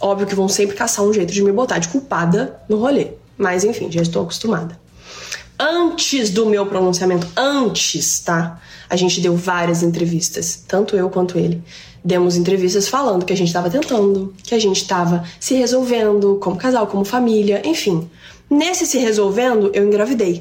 Óbvio 0.01 0.27
que 0.27 0.35
vão 0.35 0.49
sempre 0.49 0.77
caçar 0.77 1.05
um 1.05 1.13
jeito 1.13 1.33
de 1.33 1.43
me 1.43 1.53
botar 1.53 1.79
de 1.79 1.89
culpada 1.89 2.61
no 2.69 2.79
rolê. 2.79 3.09
Mas 3.37 3.65
enfim, 3.65 3.91
já 3.91 4.03
estou 4.03 4.23
acostumada 4.23 4.83
antes 5.63 6.31
do 6.31 6.45
meu 6.47 6.67
pronunciamento, 6.67 7.29
antes, 7.37 8.19
tá? 8.19 8.61
A 8.91 8.97
gente 8.97 9.21
deu 9.21 9.37
várias 9.37 9.83
entrevistas, 9.83 10.65
tanto 10.67 10.97
eu 10.97 11.09
quanto 11.09 11.39
ele. 11.39 11.63
Demos 12.05 12.37
entrevistas 12.37 12.89
falando 12.89 13.25
que 13.25 13.33
a 13.33 13.37
gente 13.37 13.53
tava 13.53 13.71
tentando, 13.71 14.35
que 14.43 14.57
a 14.57 14.59
gente 14.59 14.87
tava 14.89 15.23
se 15.39 15.55
resolvendo 15.55 16.37
como 16.43 16.57
casal, 16.57 16.89
como 16.89 17.05
família, 17.05 17.63
enfim. 17.65 18.11
Nesse 18.51 18.85
se 18.87 18.99
resolvendo, 18.99 19.71
eu 19.73 19.87
engravidei. 19.87 20.41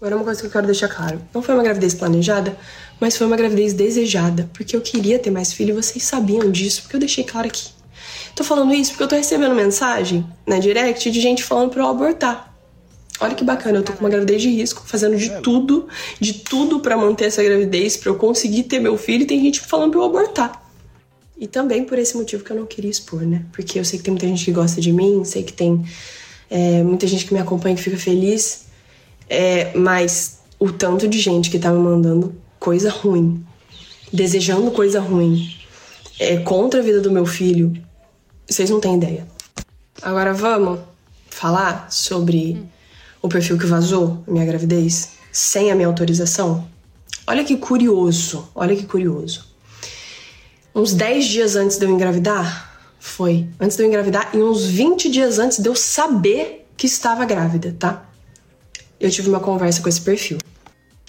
Agora 0.00 0.14
uma 0.14 0.24
coisa 0.24 0.40
que 0.40 0.46
eu 0.46 0.50
quero 0.50 0.66
deixar 0.66 0.88
claro. 0.88 1.20
Não 1.34 1.42
foi 1.42 1.54
uma 1.54 1.62
gravidez 1.62 1.92
planejada, 1.92 2.56
mas 3.00 3.16
foi 3.16 3.26
uma 3.26 3.36
gravidez 3.36 3.72
desejada, 3.72 4.48
porque 4.54 4.76
eu 4.76 4.80
queria 4.80 5.18
ter 5.18 5.30
mais 5.30 5.52
filho 5.52 5.70
e 5.70 5.82
vocês 5.82 6.04
sabiam 6.04 6.50
disso, 6.52 6.82
porque 6.82 6.96
eu 6.96 7.00
deixei 7.00 7.24
claro 7.24 7.48
aqui. 7.48 7.70
Tô 8.36 8.44
falando 8.44 8.72
isso 8.72 8.92
porque 8.92 9.02
eu 9.02 9.08
tô 9.08 9.16
recebendo 9.16 9.54
mensagem 9.56 10.24
na 10.46 10.60
direct 10.60 11.10
de 11.10 11.20
gente 11.20 11.42
falando 11.42 11.70
pra 11.70 11.82
eu 11.82 11.88
abortar. 11.88 12.54
Olha 13.20 13.34
que 13.34 13.42
bacana, 13.42 13.78
eu 13.78 13.82
tô 13.82 13.92
com 13.92 13.98
uma 13.98 14.08
gravidez 14.08 14.40
de 14.40 14.48
risco, 14.48 14.84
fazendo 14.86 15.16
de 15.16 15.40
tudo, 15.42 15.88
de 16.20 16.34
tudo 16.34 16.78
pra 16.78 16.96
manter 16.96 17.24
essa 17.24 17.42
gravidez, 17.42 17.96
pra 17.96 18.10
eu 18.10 18.14
conseguir 18.14 18.62
ter 18.64 18.78
meu 18.78 18.96
filho, 18.96 19.24
e 19.24 19.26
tem 19.26 19.42
gente 19.42 19.58
falando 19.58 19.90
pra 19.90 20.00
eu 20.00 20.04
abortar. 20.04 20.64
E 21.36 21.48
também 21.48 21.82
por 21.82 21.98
esse 21.98 22.16
motivo 22.16 22.44
que 22.44 22.52
eu 22.52 22.56
não 22.56 22.66
queria 22.66 22.90
expor, 22.90 23.22
né? 23.22 23.44
Porque 23.52 23.80
eu 23.80 23.84
sei 23.84 23.98
que 23.98 24.04
tem 24.04 24.12
muita 24.12 24.28
gente 24.28 24.44
que 24.44 24.52
gosta 24.52 24.80
de 24.80 24.92
mim, 24.92 25.24
sei 25.24 25.42
que 25.42 25.52
tem 25.52 25.84
é, 26.48 26.84
muita 26.84 27.08
gente 27.08 27.26
que 27.26 27.34
me 27.34 27.40
acompanha 27.40 27.74
que 27.74 27.82
fica 27.82 27.96
feliz, 27.96 28.67
é, 29.28 29.76
mas 29.76 30.40
o 30.58 30.72
tanto 30.72 31.06
de 31.06 31.18
gente 31.18 31.50
que 31.50 31.58
tá 31.58 31.70
me 31.70 31.78
mandando 31.78 32.34
coisa 32.58 32.90
ruim, 32.90 33.44
desejando 34.12 34.70
coisa 34.70 35.00
ruim, 35.00 35.54
é, 36.18 36.38
contra 36.38 36.80
a 36.80 36.82
vida 36.82 37.00
do 37.00 37.10
meu 37.10 37.26
filho, 37.26 37.72
vocês 38.48 38.70
não 38.70 38.80
têm 38.80 38.96
ideia. 38.96 39.26
Agora 40.02 40.32
vamos 40.32 40.80
falar 41.28 41.88
sobre 41.90 42.60
o 43.22 43.28
perfil 43.28 43.58
que 43.58 43.66
vazou, 43.66 44.22
minha 44.26 44.44
gravidez. 44.44 45.10
sem 45.30 45.70
a 45.70 45.74
minha 45.74 45.86
autorização? 45.86 46.66
Olha 47.26 47.44
que 47.44 47.56
curioso, 47.56 48.48
olha 48.54 48.74
que 48.74 48.86
curioso. 48.86 49.46
Uns 50.74 50.94
10 50.94 51.24
dias 51.26 51.56
antes 51.56 51.76
de 51.76 51.84
eu 51.84 51.90
engravidar, 51.90 52.68
foi. 52.98 53.46
Antes 53.60 53.76
de 53.76 53.82
eu 53.82 53.86
engravidar 53.86 54.30
e 54.34 54.38
uns 54.38 54.64
20 54.64 55.10
dias 55.10 55.38
antes 55.38 55.58
de 55.58 55.68
eu 55.68 55.74
saber 55.74 56.66
que 56.76 56.86
estava 56.86 57.24
grávida, 57.24 57.76
tá? 57.78 58.07
Eu 59.00 59.10
tive 59.10 59.28
uma 59.28 59.40
conversa 59.40 59.80
com 59.80 59.88
esse 59.88 60.00
perfil. 60.00 60.38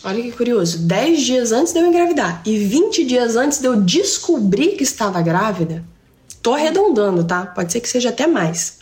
Olha 0.04 0.22
que 0.22 0.32
curioso, 0.32 0.80
10 0.80 1.22
dias 1.22 1.52
antes 1.52 1.74
de 1.74 1.80
eu 1.80 1.86
engravidar 1.86 2.42
e 2.46 2.58
20 2.58 3.04
dias 3.04 3.36
antes 3.36 3.60
de 3.60 3.66
eu 3.66 3.82
descobrir 3.82 4.78
que 4.78 4.84
estava 4.84 5.22
grávida, 5.22 5.84
tô 6.42 6.54
arredondando, 6.54 7.24
tá? 7.24 7.46
Pode 7.46 7.72
ser 7.72 7.82
que 7.82 7.90
seja 7.90 8.10
até 8.10 8.26
mais. 8.26 8.80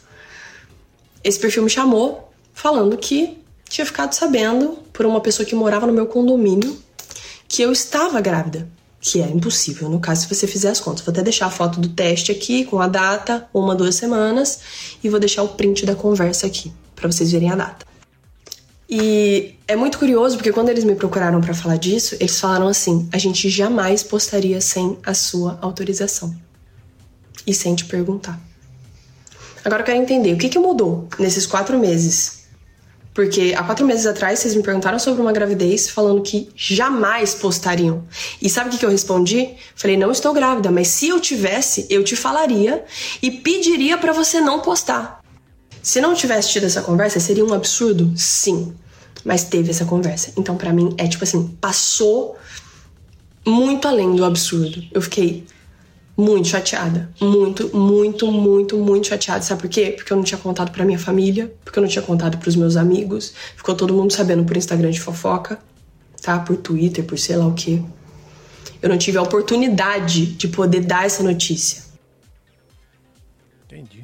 Esse 1.24 1.40
perfil 1.40 1.64
me 1.64 1.70
chamou 1.70 2.32
falando 2.54 2.96
que 2.98 3.38
tinha 3.68 3.86
ficado 3.86 4.14
sabendo 4.14 4.78
por 4.94 5.06
uma 5.06 5.20
pessoa 5.20 5.46
que 5.46 5.56
morava 5.56 5.88
no 5.88 5.94
meu 5.94 6.06
condomínio 6.06 6.78
que 7.48 7.62
eu 7.64 7.72
estava 7.72 8.22
grávida, 8.22 8.68
que 9.02 9.22
é 9.22 9.28
impossível 9.28 9.90
no 9.90 10.00
caso 10.00 10.22
se 10.22 10.36
você 10.36 10.46
fizer 10.46 10.70
as 10.70 10.80
contas. 10.80 11.04
Vou 11.04 11.12
até 11.12 11.24
deixar 11.24 11.48
a 11.48 11.52
foto 11.52 11.80
do 11.80 11.90
teste 11.90 12.32
aqui 12.32 12.64
com 12.66 12.80
a 12.80 12.88
data, 12.88 13.50
uma, 13.54 13.74
duas 13.74 13.96
semanas, 13.96 14.60
e 15.04 15.10
vou 15.10 15.20
deixar 15.20 15.42
o 15.42 15.50
print 15.50 15.86
da 15.86 15.96
conversa 15.96 16.46
aqui 16.46 16.72
para 16.96 17.12
vocês 17.12 17.32
verem 17.32 17.50
a 17.50 17.56
data. 17.56 17.86
E 18.90 19.56
é 19.68 19.76
muito 19.76 20.00
curioso 20.00 20.38
porque 20.38 20.52
quando 20.52 20.70
eles 20.70 20.86
me 20.86 20.96
procuraram 20.96 21.42
para 21.42 21.54
falar 21.54 21.78
disso, 21.78 22.16
eles 22.20 22.40
falaram 22.40 22.68
assim: 22.68 23.08
a 23.12 23.18
gente 23.18 23.50
jamais 23.50 24.02
postaria 24.02 24.62
sem 24.62 24.98
a 25.06 25.14
sua 25.14 25.58
autorização 25.62 26.34
e 27.46 27.54
sem 27.54 27.76
te 27.76 27.86
perguntar. 27.86 28.40
Agora 29.64 29.82
eu 29.82 29.86
quero 29.86 30.00
entender 30.00 30.34
o 30.34 30.38
que, 30.38 30.48
que 30.48 30.58
mudou 30.58 31.08
nesses 31.20 31.46
quatro 31.46 31.78
meses. 31.78 32.38
Porque 33.14 33.56
há 33.58 33.64
quatro 33.64 33.84
meses 33.84 34.06
atrás 34.06 34.38
vocês 34.38 34.56
me 34.56 34.62
perguntaram 34.62 35.00
sobre 35.00 35.20
uma 35.22 35.34
gravidez 35.34 35.90
falando 35.90 36.22
que 36.22 36.50
jamais 36.56 37.34
postariam. 37.34 38.06
E 38.40 38.48
sabe 38.48 38.70
o 38.70 38.72
que, 38.72 38.78
que 38.78 38.86
eu 38.86 38.92
respondi? 38.92 39.56
Falei, 39.76 39.98
não 39.98 40.12
estou 40.12 40.32
grávida, 40.34 40.70
mas 40.70 40.88
se 40.90 41.10
eu 41.10 41.20
tivesse, 41.20 41.88
eu 41.90 42.04
te 42.04 42.16
falaria 42.16 42.86
e 43.20 43.32
pediria 43.32 43.98
para 43.98 44.14
você 44.14 44.40
não 44.40 44.60
postar. 44.60 45.17
Se 45.88 46.02
não 46.02 46.14
tivesse 46.14 46.50
tido 46.50 46.66
essa 46.66 46.82
conversa, 46.82 47.18
seria 47.18 47.46
um 47.46 47.54
absurdo? 47.54 48.12
Sim. 48.14 48.76
Mas 49.24 49.46
teve 49.46 49.70
essa 49.70 49.86
conversa. 49.86 50.34
Então, 50.36 50.58
para 50.58 50.74
mim, 50.74 50.94
é 50.98 51.08
tipo 51.08 51.24
assim, 51.24 51.48
passou 51.62 52.38
muito 53.46 53.88
além 53.88 54.14
do 54.14 54.26
absurdo. 54.26 54.84
Eu 54.92 55.02
fiquei 55.02 55.46
muito 56.18 56.50
chateada. 56.50 57.10
Muito, 57.22 57.74
muito, 57.74 58.30
muito, 58.30 58.78
muito 58.78 59.08
chateada. 59.08 59.42
Sabe 59.44 59.62
por 59.62 59.70
quê? 59.70 59.94
Porque 59.96 60.12
eu 60.12 60.18
não 60.18 60.26
tinha 60.26 60.38
contado 60.38 60.74
pra 60.74 60.84
minha 60.84 61.00
família, 61.00 61.56
porque 61.64 61.80
eu 61.80 61.82
não 61.82 61.88
tinha 61.88 62.04
contado 62.04 62.38
pros 62.38 62.58
meus 62.58 62.76
amigos. 62.76 63.34
Ficou 63.56 63.74
todo 63.74 63.94
mundo 63.94 64.12
sabendo 64.12 64.44
por 64.44 64.58
Instagram 64.58 64.92
de 64.92 65.00
fofoca, 65.00 65.58
tá? 66.22 66.38
Por 66.38 66.58
Twitter, 66.58 67.06
por 67.06 67.18
sei 67.18 67.38
lá 67.38 67.48
o 67.48 67.54
quê. 67.54 67.82
Eu 68.82 68.90
não 68.90 68.98
tive 68.98 69.18
a 69.18 69.22
oportunidade 69.22 70.26
de 70.26 70.50
poder 70.50 70.82
dar 70.82 71.06
essa 71.06 71.24
notícia. 71.24 71.82
Entendi 73.68 73.97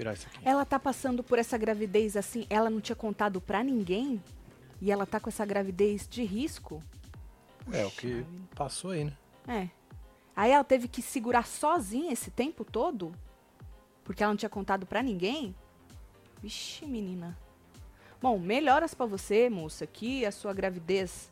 tirar 0.00 0.14
isso 0.14 0.26
aqui. 0.26 0.38
Ela 0.42 0.64
tá 0.64 0.78
passando 0.78 1.22
por 1.22 1.38
essa 1.38 1.58
gravidez 1.58 2.16
assim, 2.16 2.46
ela 2.48 2.70
não 2.70 2.80
tinha 2.80 2.96
contado 2.96 3.40
pra 3.40 3.62
ninguém? 3.62 4.22
E 4.80 4.90
ela 4.90 5.04
tá 5.04 5.20
com 5.20 5.28
essa 5.28 5.44
gravidez 5.44 6.08
de 6.08 6.24
risco? 6.24 6.82
É, 7.70 7.84
o 7.84 7.90
que 7.90 8.24
passou 8.54 8.92
aí, 8.92 9.04
né? 9.04 9.12
É. 9.46 9.68
Aí 10.34 10.52
ela 10.52 10.64
teve 10.64 10.88
que 10.88 11.02
segurar 11.02 11.46
sozinha 11.46 12.12
esse 12.12 12.30
tempo 12.30 12.64
todo? 12.64 13.12
Porque 14.02 14.22
ela 14.22 14.32
não 14.32 14.38
tinha 14.38 14.48
contado 14.48 14.86
pra 14.86 15.02
ninguém? 15.02 15.54
Vixe, 16.42 16.86
menina. 16.86 17.36
Bom, 18.22 18.38
melhoras 18.38 18.94
para 18.94 19.04
você, 19.04 19.50
moça, 19.50 19.86
que 19.86 20.24
a 20.24 20.32
sua 20.32 20.54
gravidez 20.54 21.30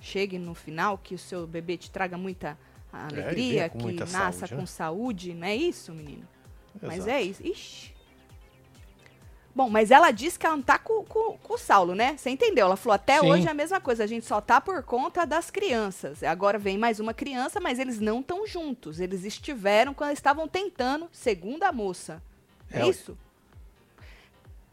chegue 0.00 0.38
no 0.38 0.54
final, 0.54 0.96
que 0.96 1.14
o 1.14 1.18
seu 1.18 1.46
bebê 1.46 1.76
te 1.76 1.90
traga 1.90 2.16
muita 2.16 2.56
alegria, 2.90 3.64
é, 3.64 3.68
que 3.68 3.92
nasça 3.92 4.46
saúde, 4.46 4.54
com 4.54 4.60
né? 4.60 4.66
saúde, 4.66 5.34
não 5.34 5.46
é 5.46 5.54
isso, 5.54 5.92
menino? 5.92 6.26
Exato. 6.74 6.86
Mas 6.86 7.06
é 7.06 7.20
isso. 7.20 7.46
Ixi. 7.46 7.97
Bom, 9.54 9.68
mas 9.68 9.90
ela 9.90 10.10
disse 10.10 10.38
que 10.38 10.46
ela 10.46 10.56
não 10.56 10.62
tá 10.62 10.78
com, 10.78 11.04
com, 11.04 11.36
com 11.38 11.54
o 11.54 11.58
Saulo, 11.58 11.94
né? 11.94 12.16
Você 12.16 12.30
entendeu? 12.30 12.66
Ela 12.66 12.76
falou, 12.76 12.94
até 12.94 13.20
Sim. 13.20 13.30
hoje 13.30 13.46
é 13.46 13.50
a 13.50 13.54
mesma 13.54 13.80
coisa, 13.80 14.04
a 14.04 14.06
gente 14.06 14.24
só 14.24 14.40
tá 14.40 14.60
por 14.60 14.82
conta 14.84 15.26
das 15.26 15.50
crianças. 15.50 16.22
Agora 16.22 16.58
vem 16.58 16.78
mais 16.78 17.00
uma 17.00 17.12
criança, 17.12 17.58
mas 17.58 17.78
eles 17.78 17.98
não 17.98 18.20
estão 18.20 18.46
juntos. 18.46 19.00
Eles 19.00 19.24
estiveram 19.24 19.92
quando 19.94 20.12
estavam 20.12 20.46
tentando, 20.46 21.08
segundo 21.10 21.64
a 21.64 21.72
moça. 21.72 22.22
É, 22.70 22.82
é 22.82 22.88
isso? 22.88 23.18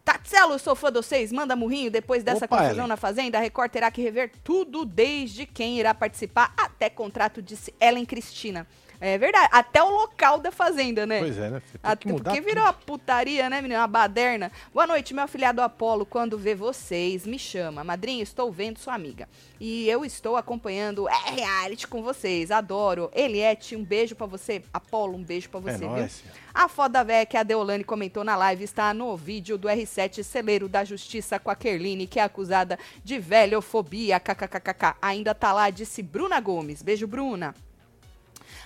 Tatselo, 0.05 0.53
eu 0.53 0.59
sou 0.59 0.75
fã 0.75 0.91
de 0.91 0.99
vocês. 0.99 1.31
Manda 1.31 1.55
murrinho 1.55 1.89
depois 1.89 2.23
dessa 2.23 2.45
Opa, 2.45 2.59
confusão 2.59 2.85
na 2.85 2.95
Fazenda. 2.95 3.39
A 3.39 3.41
Record 3.41 3.71
terá 3.71 3.89
que 3.89 4.03
rever 4.03 4.31
tudo, 4.43 4.85
desde 4.85 5.47
quem 5.47 5.79
irá 5.79 5.95
participar 5.95 6.53
até 6.55 6.91
contrato, 6.91 7.41
disse 7.41 7.73
Ellen 7.81 8.05
Cristina. 8.05 8.67
É 8.99 9.17
verdade. 9.17 9.49
Até 9.51 9.83
o 9.83 9.89
local 9.89 10.39
da 10.39 10.51
fazenda, 10.51 11.05
né? 11.05 11.19
Pois 11.19 11.37
é, 11.37 11.49
né? 11.49 11.61
Até 11.83 12.09
porque 12.09 12.41
virou 12.41 12.63
uma 12.63 12.73
putaria, 12.73 13.49
né, 13.49 13.61
menina? 13.61 13.81
Uma 13.81 13.87
baderna. 13.87 14.51
Boa 14.73 14.87
noite, 14.87 15.13
meu 15.13 15.23
afilhado 15.23 15.61
Apolo. 15.61 16.05
Quando 16.05 16.37
vê 16.37 16.55
vocês, 16.55 17.25
me 17.25 17.37
chama. 17.37 17.83
Madrinha, 17.83 18.23
estou 18.23 18.51
vendo 18.51 18.79
sua 18.79 18.93
amiga. 18.93 19.27
E 19.59 19.87
eu 19.89 20.03
estou 20.03 20.35
acompanhando 20.35 21.07
é 21.09 21.31
reality 21.31 21.87
com 21.87 22.01
vocês. 22.01 22.51
Adoro. 22.51 23.09
Eliette, 23.13 23.75
um 23.75 23.83
beijo 23.83 24.15
para 24.15 24.25
você. 24.25 24.61
Apolo, 24.73 25.15
um 25.15 25.23
beijo 25.23 25.49
para 25.49 25.59
você, 25.59 25.75
é 25.75 25.77
viu? 25.77 25.89
Nóis. 25.89 26.23
A 26.53 26.69
foda 26.69 27.03
véia 27.03 27.25
que 27.25 27.35
a 27.35 27.43
Deolane 27.43 27.83
comentou 27.83 28.23
na 28.23 28.35
live 28.37 28.63
está 28.63 28.93
no 28.93 29.15
vídeo 29.17 29.57
do 29.57 29.67
R7 29.67 30.23
Celeiro 30.23 30.69
da 30.69 30.85
Justiça 30.85 31.37
com 31.37 31.51
a 31.51 31.55
Kerline, 31.55 32.07
que 32.07 32.19
é 32.19 32.23
acusada 32.23 32.79
de 33.03 33.19
velhofobia. 33.19 34.19
KKKKK. 34.19 34.95
Ainda 35.01 35.35
tá 35.35 35.51
lá, 35.51 35.69
disse 35.69 36.01
Bruna 36.01 36.39
Gomes. 36.39 36.81
Beijo, 36.81 37.07
Bruna. 37.07 37.53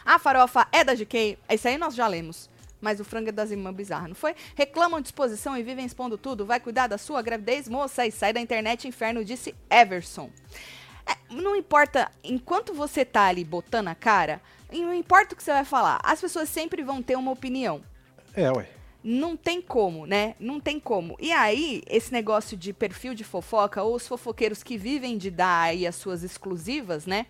A 0.10 0.17
farofa 0.17 0.67
é 0.72 0.84
da 0.84 0.95
GK. 0.95 1.38
Isso 1.52 1.67
aí 1.67 1.78
nós 1.78 1.93
já 1.93 2.08
lemos. 2.08 2.50
Mas 2.82 3.00
o 3.00 3.06
frango 3.06 3.30
é 3.30 3.32
das 3.32 3.52
irmãs 3.52 3.76
bizarras, 3.76 4.08
não 4.08 4.15
foi? 4.15 4.34
Reclamam 4.56 5.00
de 5.00 5.10
exposição 5.10 5.56
e 5.56 5.62
vivem 5.62 5.86
expondo 5.86 6.17
tudo. 6.17 6.48
Vai 6.48 6.60
cuidar 6.60 6.88
da 6.88 6.98
sua 6.98 7.22
gravidez, 7.22 7.69
moça, 7.69 8.08
e 8.08 8.12
sai 8.12 8.34
da 8.34 8.39
internet 8.39 8.88
inferno, 8.88 9.24
disse 9.24 9.54
Everson. 9.69 10.32
É, 11.06 11.15
não 11.32 11.56
importa, 11.56 12.12
enquanto 12.24 12.74
você 12.74 13.06
tá 13.06 13.26
ali 13.26 13.43
botando 13.43 13.89
a 13.89 13.93
cara, 13.93 14.41
não 14.74 14.95
importa 14.95 15.36
o 15.36 15.38
que 15.38 15.43
você 15.43 15.54
vai 15.54 15.63
falar, 15.63 16.00
as 16.02 16.19
pessoas 16.19 16.50
sempre 16.50 16.82
vão 16.82 17.04
ter 17.04 17.15
uma 17.15 17.30
opinião. 17.30 17.80
É, 18.34 18.52
ué. 18.52 18.67
Não 19.04 19.38
tem 19.38 19.62
como, 19.62 20.08
né? 20.08 20.34
Não 20.39 20.60
tem 20.60 20.80
como. 20.80 21.17
E 21.19 21.32
aí, 21.32 21.84
esse 21.88 22.12
negócio 22.12 22.58
de 22.58 22.74
perfil 22.74 23.13
de 23.13 23.24
fofoca, 23.24 23.84
ou 23.84 23.93
os 23.93 24.08
fofoqueiros 24.08 24.63
que 24.63 24.76
vivem 24.76 25.19
de 25.19 25.30
dar 25.30 25.65
aí 25.65 25.86
as 25.86 25.95
suas 25.95 26.24
exclusivas, 26.24 27.06
né? 27.06 27.28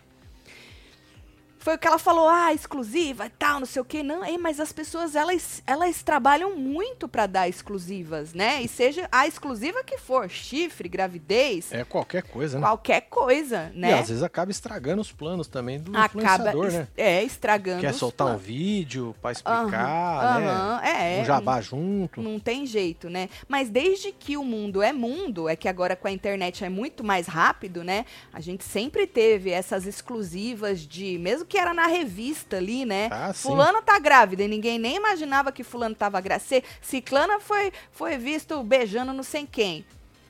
Foi 1.60 1.76
o 1.76 1.78
que 1.78 1.88
ela 1.88 2.00
falou, 2.00 2.28
ah, 2.28 2.54
exclusiva 2.54 3.26
e 3.26 3.30
tal, 3.30 3.60
não 3.60 3.66
sei 3.66 3.82
o 3.82 3.86
quê. 3.86 4.02
Não, 4.02 4.24
é, 4.24 4.38
mas 4.38 4.60
as 4.60 4.72
pessoas, 4.72 5.14
elas, 5.14 5.62
elas 5.68 6.02
trabalham 6.02 6.56
muito 6.56 7.08
para 7.08 7.28
dar 7.28 7.50
exclusivas, 7.50 8.34
né? 8.34 8.62
E 8.62 8.68
seja 8.68 9.08
a 9.12 9.28
exclusiva 9.28 9.84
que 9.84 9.98
for, 9.98 10.30
chifre, 10.30 10.88
gravidez. 10.88 11.72
É 11.72 11.84
qualquer 11.84 12.24
coisa, 12.24 12.60
né? 12.60 12.66
Qualquer 12.66 13.02
coisa, 13.02 13.72
né? 13.76 13.90
E 13.90 13.94
às 13.94 14.08
vezes 14.08 14.24
acaba 14.24 14.52
estragando 14.52 15.02
os 15.02 15.12
planos 15.12 15.48
também 15.48 15.80
do 15.80 15.92
acaba, 15.96 16.50
influenciador, 16.50 16.72
né? 16.72 16.88
É, 16.96 17.24
estragando 17.24 17.82
Quer 17.82 17.94
soltar 17.94 18.28
um 18.28 18.38
vídeo 18.38 19.14
para 19.22 19.34
explicar, 19.34 19.66
uhum, 19.66 20.42
né? 20.42 20.54
Uhum, 20.54 20.80
é, 20.80 21.22
um 21.22 21.26
jabá 21.26 21.60
junto. 21.60 22.22
Não 22.22 22.40
tem 22.40 22.66
jeito, 22.66 23.10
né? 23.10 23.28
Mas 23.48 23.70
desde 23.70 24.14
que 24.14 24.38
o 24.38 24.46
mundo 24.46 24.82
é 24.82 24.94
mundo, 24.94 25.50
é 25.50 25.56
que 25.58 25.68
agora 25.68 25.96
com 25.96 26.08
a 26.08 26.12
internet 26.12 26.64
é 26.64 26.70
muito 26.70 27.04
mais 27.04 27.28
rápido, 27.28 27.84
né? 27.84 28.06
A 28.32 28.40
gente 28.40 28.64
sempre 28.64 29.06
teve 29.06 29.52
essas 29.52 29.86
exclusivas 29.86 30.80
de, 30.80 31.18
mesmo 31.18 31.49
que 31.50 31.58
era 31.58 31.74
na 31.74 31.88
revista 31.88 32.58
ali, 32.58 32.86
né? 32.86 33.10
Ah, 33.12 33.34
fulana 33.34 33.82
tá 33.82 33.98
grávida 33.98 34.44
e 34.44 34.48
ninguém 34.48 34.78
nem 34.78 34.96
imaginava 34.96 35.52
que 35.52 35.64
fulano 35.64 35.96
tava 35.96 36.22
grávida. 36.22 36.64
Ciclana 36.82 37.40
foi, 37.40 37.74
foi 37.92 38.18
visto 38.18 38.64
beijando 38.64 39.12
não 39.12 39.24
sei 39.24 39.48
quem. 39.52 39.84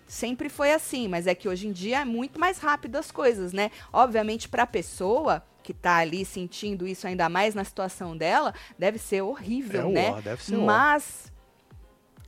Sempre 0.07 0.49
foi 0.49 0.73
assim, 0.73 1.07
mas 1.07 1.27
é 1.27 1.35
que 1.35 1.47
hoje 1.47 1.67
em 1.67 1.71
dia 1.71 1.99
é 1.99 2.05
muito 2.05 2.39
mais 2.39 2.57
rápido 2.57 2.95
as 2.95 3.11
coisas, 3.11 3.53
né? 3.53 3.69
Obviamente 3.93 4.49
para 4.49 4.63
a 4.63 4.67
pessoa 4.67 5.43
que 5.61 5.73
tá 5.73 5.97
ali 5.97 6.25
sentindo 6.25 6.87
isso 6.87 7.05
ainda 7.05 7.29
mais 7.29 7.53
na 7.53 7.63
situação 7.63 8.17
dela, 8.17 8.55
deve 8.77 8.97
ser 8.97 9.21
horrível, 9.21 9.89
é 9.89 9.91
né? 9.91 10.21
deve 10.23 10.43
ser 10.43 10.57
mas 10.57 11.31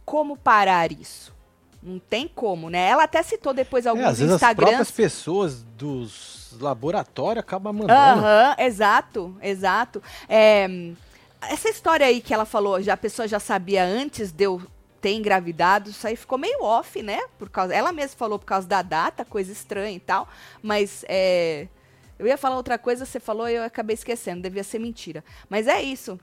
como 0.06 0.38
parar 0.38 0.92
isso? 0.92 1.31
Não 1.82 2.00
tem 2.00 2.28
como, 2.28 2.70
né? 2.70 2.88
Ela 2.90 3.04
até 3.04 3.24
citou 3.24 3.54
depois 3.54 3.88
alguns 3.88 4.04
é, 4.04 4.08
às 4.08 4.20
vezes 4.20 4.36
Instagrams. 4.36 4.60
As 4.60 4.70
próprias 4.70 4.92
pessoas 4.92 5.64
dos 5.64 6.56
laboratórios 6.60 7.44
acabam 7.44 7.74
mandando. 7.74 8.22
Aham, 8.22 8.56
uhum, 8.58 8.66
exato, 8.66 9.38
exato. 9.42 10.04
É, 10.30 10.68
essa 11.42 11.70
história 11.70 12.06
aí 12.06 12.22
que 12.22 12.34
ela 12.34 12.46
falou, 12.46 12.82
já 12.82 12.94
a 12.94 12.98
pessoa 12.98 13.28
já 13.28 13.40
sabia 13.40 13.84
antes 13.84 14.32
de 14.32 14.44
eu 14.44 14.62
ter 15.02 15.16
engravidado, 15.16 15.90
isso 15.90 16.06
aí 16.06 16.16
ficou 16.16 16.38
meio 16.38 16.64
off, 16.64 17.02
né? 17.02 17.20
Por 17.40 17.50
causa, 17.50 17.74
ela 17.74 17.92
mesma 17.92 18.16
falou 18.16 18.38
por 18.38 18.46
causa 18.46 18.68
da 18.68 18.84
data, 18.84 19.26
coisa 19.26 19.52
estranha 19.52 19.96
e 19.96 20.00
tal, 20.00 20.28
mas 20.62 21.04
é, 21.10 21.68
eu 22.20 22.28
ia 22.28 22.38
falar 22.38 22.56
outra 22.56 22.78
coisa, 22.78 23.04
você 23.04 23.20
falou 23.20 23.50
e 23.50 23.56
eu 23.56 23.64
acabei 23.64 23.96
esquecendo, 23.96 24.44
devia 24.44 24.64
ser 24.64 24.78
mentira. 24.78 25.24
Mas 25.50 25.68
é 25.68 25.82
isso. 25.82 26.20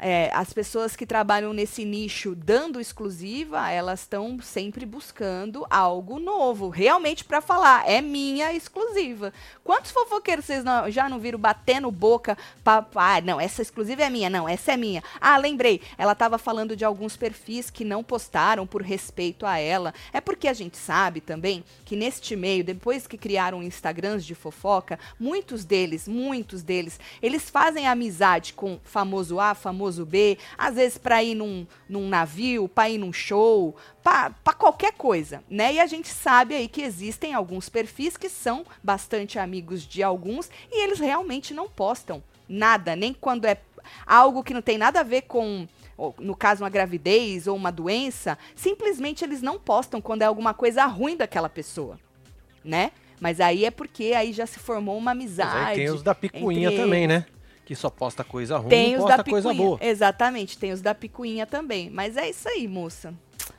É, 0.00 0.30
as 0.32 0.52
pessoas 0.52 0.96
que 0.96 1.04
trabalham 1.06 1.52
nesse 1.52 1.84
nicho 1.84 2.34
dando 2.34 2.80
exclusiva, 2.80 3.70
elas 3.70 4.00
estão 4.00 4.40
sempre 4.40 4.86
buscando 4.86 5.66
algo 5.68 6.18
novo, 6.18 6.70
realmente 6.70 7.24
para 7.24 7.40
falar, 7.40 7.88
é 7.88 8.00
minha 8.00 8.52
exclusiva. 8.52 9.32
Quantos 9.62 9.90
fofoqueiros 9.90 10.46
vocês 10.46 10.64
não, 10.64 10.90
já 10.90 11.08
não 11.08 11.18
viram 11.18 11.38
batendo 11.38 11.90
boca 11.90 12.36
pra, 12.64 12.86
ah, 12.94 13.20
não, 13.20 13.38
essa 13.38 13.60
exclusiva 13.60 14.02
é 14.02 14.10
minha, 14.10 14.30
não, 14.30 14.48
essa 14.48 14.72
é 14.72 14.76
minha. 14.76 15.02
Ah, 15.20 15.36
lembrei, 15.36 15.82
ela 15.98 16.12
estava 16.12 16.38
falando 16.38 16.74
de 16.74 16.84
alguns 16.84 17.16
perfis 17.16 17.68
que 17.68 17.84
não 17.84 18.02
postaram 18.02 18.66
por 18.66 18.82
respeito 18.82 19.44
a 19.44 19.58
ela. 19.58 19.92
É 20.12 20.20
porque 20.20 20.48
a 20.48 20.54
gente 20.54 20.76
sabe 20.76 21.20
também 21.20 21.62
que 21.84 21.94
neste 21.94 22.34
meio, 22.34 22.64
depois 22.64 23.06
que 23.06 23.18
criaram 23.18 23.62
Instagrams 23.62 24.24
de 24.24 24.34
fofoca, 24.34 24.98
muitos 25.18 25.64
deles, 25.64 26.08
muitos 26.08 26.62
deles, 26.62 26.98
eles 27.20 27.50
fazem 27.50 27.86
amizade 27.86 28.54
com 28.54 28.78
famoso 28.82 29.38
A, 29.38 29.54
famoso 29.54 29.89
famoso 29.90 30.06
B, 30.06 30.38
às 30.56 30.76
vezes 30.76 30.96
para 30.96 31.22
ir 31.22 31.34
num, 31.34 31.66
num 31.88 32.08
navio, 32.08 32.68
para 32.68 32.88
ir 32.88 32.98
num 32.98 33.12
show, 33.12 33.74
para 34.02 34.54
qualquer 34.56 34.92
coisa, 34.92 35.42
né? 35.50 35.74
E 35.74 35.80
a 35.80 35.86
gente 35.86 36.08
sabe 36.08 36.54
aí 36.54 36.68
que 36.68 36.82
existem 36.82 37.34
alguns 37.34 37.68
perfis 37.68 38.16
que 38.16 38.28
são 38.28 38.64
bastante 38.82 39.38
amigos 39.38 39.82
de 39.82 40.02
alguns 40.02 40.48
e 40.70 40.82
eles 40.82 41.00
realmente 41.00 41.52
não 41.52 41.68
postam 41.68 42.22
nada, 42.48 42.96
nem 42.96 43.12
quando 43.12 43.44
é 43.44 43.58
algo 44.06 44.42
que 44.42 44.54
não 44.54 44.62
tem 44.62 44.78
nada 44.78 45.00
a 45.00 45.04
ver 45.04 45.22
com 45.22 45.66
no 46.18 46.34
caso 46.34 46.64
uma 46.64 46.70
gravidez 46.70 47.46
ou 47.46 47.54
uma 47.54 47.70
doença, 47.70 48.38
simplesmente 48.54 49.22
eles 49.22 49.42
não 49.42 49.58
postam 49.58 50.00
quando 50.00 50.22
é 50.22 50.24
alguma 50.24 50.54
coisa 50.54 50.86
ruim 50.86 51.14
daquela 51.14 51.48
pessoa, 51.48 52.00
né? 52.64 52.90
Mas 53.20 53.38
aí 53.38 53.66
é 53.66 53.70
porque 53.70 54.14
aí 54.16 54.32
já 54.32 54.46
se 54.46 54.58
formou 54.58 54.96
uma 54.96 55.10
amizade. 55.10 55.52
Mas 55.52 55.68
aí 55.68 55.76
tem 55.76 55.90
os 55.90 56.02
da 56.02 56.14
picuinha 56.14 56.74
também, 56.74 57.06
né? 57.06 57.26
Que 57.70 57.76
só 57.76 57.88
posta 57.88 58.24
coisa 58.24 58.58
ruim 58.58 58.68
tem 58.68 58.96
os 58.96 59.02
posta 59.04 59.22
coisa 59.22 59.54
boa. 59.54 59.78
Exatamente, 59.80 60.58
tem 60.58 60.72
os 60.72 60.82
da 60.82 60.92
picuinha 60.92 61.46
também. 61.46 61.88
Mas 61.88 62.16
é 62.16 62.28
isso 62.28 62.48
aí, 62.48 62.66
moça. 62.66 63.14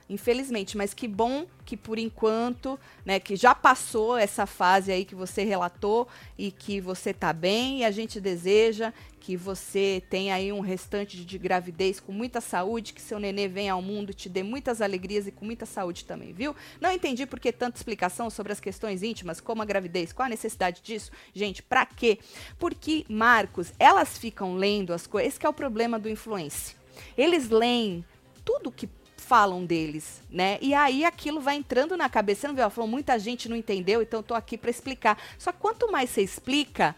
Infelizmente, 0.10 0.78
mas 0.78 0.94
que 0.94 1.08
bom 1.08 1.46
que 1.66 1.78
por 1.78 1.98
enquanto, 1.98 2.80
né, 3.06 3.20
que 3.20 3.36
já 3.36 3.56
passou 3.56 4.18
essa 4.18 4.46
fase 4.46 4.92
aí 4.92 5.06
que 5.06 5.16
você 5.16 5.44
relatou 5.44 6.08
e 6.38 6.52
que 6.52 6.82
você 6.82 7.14
tá 7.14 7.32
bem 7.32 7.80
e 7.80 7.86
a 7.86 7.92
gente 7.92 8.20
deseja 8.20 8.92
que 9.22 9.38
você 9.38 10.02
tenha 10.10 10.34
aí 10.34 10.52
um 10.52 10.60
restante 10.60 11.24
de 11.24 11.38
gravidez 11.38 12.00
com 12.00 12.12
muita 12.12 12.42
saúde, 12.42 12.92
que 12.92 13.02
seu 13.02 13.20
nenê 13.20 13.48
venha 13.48 13.74
ao 13.74 13.82
mundo, 13.82 14.14
te 14.14 14.28
dê 14.28 14.42
muitas 14.42 14.82
alegrias 14.82 15.28
e 15.28 15.32
com 15.32 15.46
muita 15.46 15.66
saúde 15.66 16.04
também, 16.06 16.34
viu? 16.34 16.56
Não 16.82 16.92
entendi 16.92 17.26
por 17.28 17.40
que 17.40 17.52
tanta 17.52 17.78
explicação 17.78 18.30
sobre 18.32 18.52
as 18.52 18.60
questões 18.60 19.04
íntimas, 19.04 19.40
como 19.40 19.62
a 19.62 19.66
gravidez, 19.66 20.12
qual 20.12 20.26
a 20.26 20.30
necessidade 20.30 20.82
disso? 20.82 21.12
Gente, 21.34 21.62
pra 21.62 21.86
quê? 21.86 22.18
Porque, 22.58 23.06
Marcos, 23.08 23.72
elas 23.78 24.18
ficam 24.18 24.56
lendo 24.56 24.92
as 24.92 25.06
coisas, 25.06 25.36
esse 25.36 25.46
é 25.46 25.50
o 25.50 25.54
problema 25.54 26.00
do 26.00 26.10
influencer. 26.10 26.76
Eles 27.16 27.50
leem 27.50 28.04
tudo 28.44 28.72
que 28.72 28.90
falam 29.32 29.66
deles, 29.66 30.22
né? 30.30 30.58
E 30.60 30.74
aí 30.74 31.06
aquilo 31.06 31.40
vai 31.40 31.56
entrando 31.56 31.96
na 31.96 32.10
cabeça. 32.10 32.42
Você 32.42 32.48
não 32.50 32.54
viu? 32.54 32.64
Ela 32.64 32.70
falou, 32.70 32.90
muita 32.90 33.18
gente 33.18 33.48
não 33.48 33.56
entendeu, 33.56 34.02
então 34.02 34.22
tô 34.22 34.34
aqui 34.34 34.58
para 34.58 34.70
explicar. 34.70 35.18
Só 35.40 35.54
que 35.54 35.58
quanto 35.58 35.90
mais 35.90 36.10
você 36.10 36.22
explica, 36.22 36.94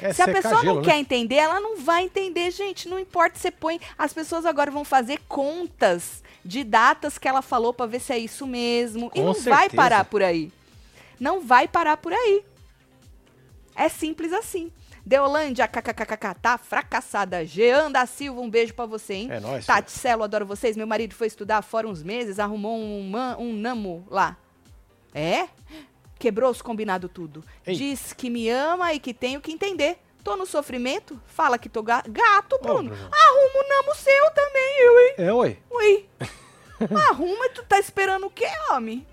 é 0.00 0.12
se 0.12 0.22
a 0.22 0.26
pessoa 0.26 0.60
gelo, 0.60 0.74
não 0.74 0.76
né? 0.76 0.84
quer 0.84 0.98
entender, 0.98 1.34
ela 1.34 1.60
não 1.60 1.78
vai 1.78 2.04
entender, 2.04 2.52
gente. 2.52 2.88
Não 2.88 3.00
importa, 3.00 3.36
você 3.36 3.50
põe. 3.50 3.80
As 3.98 4.12
pessoas 4.12 4.46
agora 4.46 4.70
vão 4.70 4.84
fazer 4.84 5.22
contas 5.26 6.22
de 6.44 6.62
datas 6.62 7.18
que 7.18 7.26
ela 7.26 7.42
falou 7.42 7.74
para 7.74 7.86
ver 7.86 8.00
se 8.00 8.12
é 8.12 8.18
isso 8.18 8.46
mesmo. 8.46 9.10
Com 9.10 9.18
e 9.18 9.24
não 9.24 9.34
certeza. 9.34 9.56
vai 9.56 9.68
parar 9.68 10.04
por 10.04 10.22
aí. 10.22 10.52
Não 11.18 11.40
vai 11.40 11.66
parar 11.66 11.96
por 11.96 12.12
aí. 12.12 12.44
É 13.74 13.88
simples 13.88 14.32
assim. 14.32 14.70
Deolândia, 15.04 15.66
kkkk, 15.66 16.34
tá 16.40 16.56
fracassada. 16.56 17.44
Jean 17.44 17.90
da 17.90 18.06
Silva, 18.06 18.40
um 18.40 18.48
beijo 18.48 18.72
para 18.72 18.86
você, 18.86 19.14
hein? 19.14 19.28
É 19.30 19.40
nóis. 19.40 19.66
Tati 19.66 19.90
Celo, 19.90 20.22
adoro 20.22 20.46
vocês. 20.46 20.76
Meu 20.76 20.86
marido 20.86 21.14
foi 21.14 21.26
estudar 21.26 21.60
fora 21.62 21.88
uns 21.88 22.02
meses, 22.02 22.38
arrumou 22.38 22.78
um, 22.78 23.10
man, 23.10 23.36
um 23.38 23.52
namo 23.52 24.06
lá. 24.08 24.36
É? 25.12 25.48
Quebrou 26.18 26.50
os 26.50 26.62
combinados 26.62 27.10
tudo. 27.12 27.44
Ei. 27.66 27.74
Diz 27.74 28.12
que 28.12 28.30
me 28.30 28.48
ama 28.48 28.94
e 28.94 29.00
que 29.00 29.12
tenho 29.12 29.40
que 29.40 29.50
entender. 29.50 29.98
Tô 30.22 30.36
no 30.36 30.46
sofrimento? 30.46 31.20
Fala 31.26 31.58
que 31.58 31.68
tô 31.68 31.82
ga 31.82 32.02
gato, 32.08 32.56
Bruno. 32.62 32.92
Oh, 32.92 33.14
Arruma 33.14 33.64
um 33.64 33.68
namo 33.68 33.94
seu 33.96 34.30
também, 34.30 34.78
eu, 34.78 35.00
hein? 35.00 35.14
É, 35.18 35.32
oi. 35.32 35.58
Oi. 35.68 36.08
Arruma 37.10 37.46
e 37.46 37.50
tu 37.50 37.64
tá 37.64 37.78
esperando 37.78 38.26
o 38.26 38.30
quê, 38.30 38.46
homem? 38.70 39.04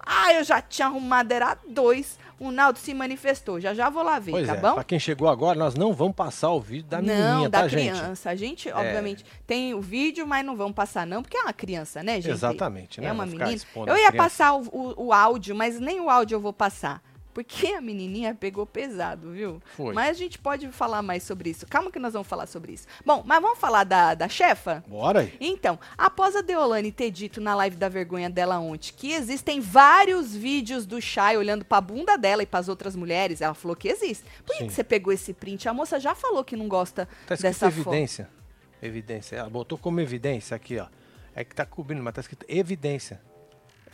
Ah, 0.00 0.34
eu 0.34 0.42
já 0.42 0.60
tinha 0.60 0.88
arrumado, 0.88 1.32
era 1.32 1.56
dois 1.66 2.18
o 2.48 2.52
Naldo 2.52 2.78
se 2.78 2.92
manifestou. 2.94 3.60
Já 3.60 3.74
já 3.74 3.88
vou 3.90 4.02
lá 4.02 4.18
ver, 4.18 4.32
pois 4.32 4.46
tá 4.46 4.54
é, 4.54 4.60
bom? 4.60 4.74
Pra 4.74 4.84
quem 4.84 4.98
chegou 4.98 5.28
agora, 5.28 5.58
nós 5.58 5.74
não 5.74 5.92
vamos 5.92 6.14
passar 6.14 6.50
o 6.50 6.60
vídeo 6.60 6.88
da 6.88 7.00
menininha, 7.00 7.34
não, 7.34 7.50
da 7.50 7.62
tá, 7.62 7.68
criança. 7.68 8.30
A 8.30 8.34
gente, 8.34 8.68
é. 8.68 8.74
obviamente, 8.74 9.24
tem 9.46 9.74
o 9.74 9.80
vídeo, 9.80 10.26
mas 10.26 10.44
não 10.44 10.56
vamos 10.56 10.74
passar 10.74 11.06
não, 11.06 11.22
porque 11.22 11.36
é 11.36 11.42
uma 11.42 11.52
criança, 11.52 12.02
né, 12.02 12.20
gente? 12.20 12.30
Exatamente, 12.30 13.00
né? 13.00 13.08
É 13.08 13.12
uma 13.12 13.26
menina. 13.26 13.54
Eu 13.86 13.96
ia 13.96 14.12
passar 14.12 14.54
o, 14.54 14.62
o, 14.72 15.06
o 15.06 15.12
áudio, 15.12 15.54
mas 15.54 15.78
nem 15.80 16.00
o 16.00 16.10
áudio 16.10 16.36
eu 16.36 16.40
vou 16.40 16.52
passar. 16.52 17.02
Porque 17.34 17.66
a 17.66 17.80
menininha 17.80 18.32
pegou 18.32 18.64
pesado, 18.64 19.32
viu? 19.32 19.60
Foi. 19.76 19.92
Mas 19.92 20.10
a 20.10 20.12
gente 20.12 20.38
pode 20.38 20.68
falar 20.68 21.02
mais 21.02 21.24
sobre 21.24 21.50
isso. 21.50 21.66
Calma 21.66 21.90
que 21.90 21.98
nós 21.98 22.12
vamos 22.12 22.28
falar 22.28 22.46
sobre 22.46 22.72
isso. 22.72 22.86
Bom, 23.04 23.24
mas 23.26 23.42
vamos 23.42 23.58
falar 23.58 23.82
da, 23.82 24.14
da 24.14 24.28
chefa? 24.28 24.84
Bora 24.86 25.20
aí. 25.20 25.36
Então, 25.40 25.78
após 25.98 26.36
a 26.36 26.40
Deolane 26.40 26.92
ter 26.92 27.10
dito 27.10 27.40
na 27.40 27.54
live 27.56 27.76
da 27.76 27.88
vergonha 27.88 28.30
dela 28.30 28.60
ontem 28.60 28.92
que 28.96 29.12
existem 29.12 29.60
vários 29.60 30.34
vídeos 30.34 30.86
do 30.86 31.00
Chay 31.00 31.36
olhando 31.36 31.64
pra 31.64 31.80
bunda 31.80 32.16
dela 32.16 32.42
e 32.42 32.46
pras 32.46 32.68
outras 32.68 32.94
mulheres, 32.94 33.40
ela 33.40 33.54
falou 33.54 33.76
que 33.76 33.88
existe. 33.88 34.24
Por 34.46 34.56
que, 34.56 34.66
que 34.66 34.72
você 34.72 34.84
pegou 34.84 35.12
esse 35.12 35.32
print? 35.32 35.68
A 35.68 35.74
moça 35.74 35.98
já 35.98 36.14
falou 36.14 36.44
que 36.44 36.54
não 36.54 36.68
gosta 36.68 37.08
tá 37.26 37.34
dessa 37.34 37.66
evidência. 37.66 38.26
Foto. 38.26 38.86
Evidência. 38.86 39.36
Ela 39.36 39.50
botou 39.50 39.78
como 39.78 40.00
evidência 40.00 40.54
aqui, 40.54 40.78
ó. 40.78 40.86
É 41.34 41.42
que 41.42 41.54
tá 41.54 41.66
cobrindo, 41.66 42.02
mas 42.02 42.14
tá 42.14 42.20
escrito 42.20 42.46
evidência. 42.48 43.20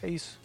É 0.02 0.08
isso. 0.08 0.39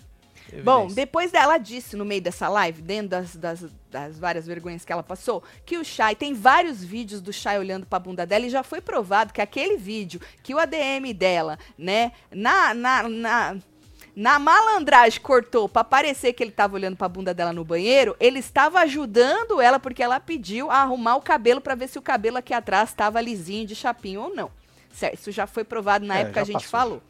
Bom, 0.63 0.87
depois 0.87 1.31
dela 1.31 1.57
disse 1.57 1.95
no 1.95 2.05
meio 2.05 2.21
dessa 2.21 2.47
live, 2.47 2.81
dentro 2.81 3.09
das, 3.09 3.35
das, 3.35 3.65
das, 3.89 4.19
várias 4.19 4.45
vergonhas 4.45 4.85
que 4.85 4.91
ela 4.91 5.03
passou, 5.03 5.43
que 5.65 5.77
o 5.77 5.83
Shai 5.85 6.15
tem 6.15 6.33
vários 6.33 6.83
vídeos 6.83 7.21
do 7.21 7.33
Shai 7.33 7.59
olhando 7.59 7.85
pra 7.85 7.99
bunda 7.99 8.25
dela 8.25 8.45
e 8.45 8.49
já 8.49 8.63
foi 8.63 8.81
provado 8.81 9.33
que 9.33 9.41
aquele 9.41 9.77
vídeo 9.77 10.19
que 10.43 10.53
o 10.53 10.59
ADM 10.59 11.13
dela, 11.15 11.57
né, 11.77 12.11
na, 12.31 12.73
na, 12.73 13.09
na 13.09 13.57
na 14.15 14.39
malandragem 14.39 15.19
cortou 15.19 15.67
para 15.67 15.83
parecer 15.83 16.31
que 16.31 16.41
ele 16.41 16.51
estava 16.51 16.75
olhando 16.75 16.95
para 16.95 17.05
a 17.05 17.09
bunda 17.09 17.33
dela 17.33 17.51
no 17.51 17.65
banheiro, 17.65 18.15
ele 18.17 18.39
estava 18.39 18.79
ajudando 18.79 19.59
ela 19.59 19.77
porque 19.77 20.01
ela 20.01 20.19
pediu 20.21 20.71
a 20.71 20.77
arrumar 20.77 21.17
o 21.17 21.21
cabelo 21.21 21.59
para 21.59 21.75
ver 21.75 21.89
se 21.89 21.99
o 21.99 22.01
cabelo 22.01 22.37
aqui 22.37 22.53
atrás 22.53 22.89
estava 22.89 23.19
lisinho 23.19 23.67
de 23.67 23.75
chapinho 23.75 24.21
ou 24.21 24.33
não. 24.33 24.49
Certo, 24.93 25.15
isso 25.15 25.31
já 25.31 25.45
foi 25.45 25.65
provado 25.65 26.05
na 26.05 26.17
é, 26.17 26.21
época 26.21 26.33
que 26.35 26.39
a 26.39 26.43
gente 26.45 26.53
passou. 26.53 26.69
falou. 26.69 27.03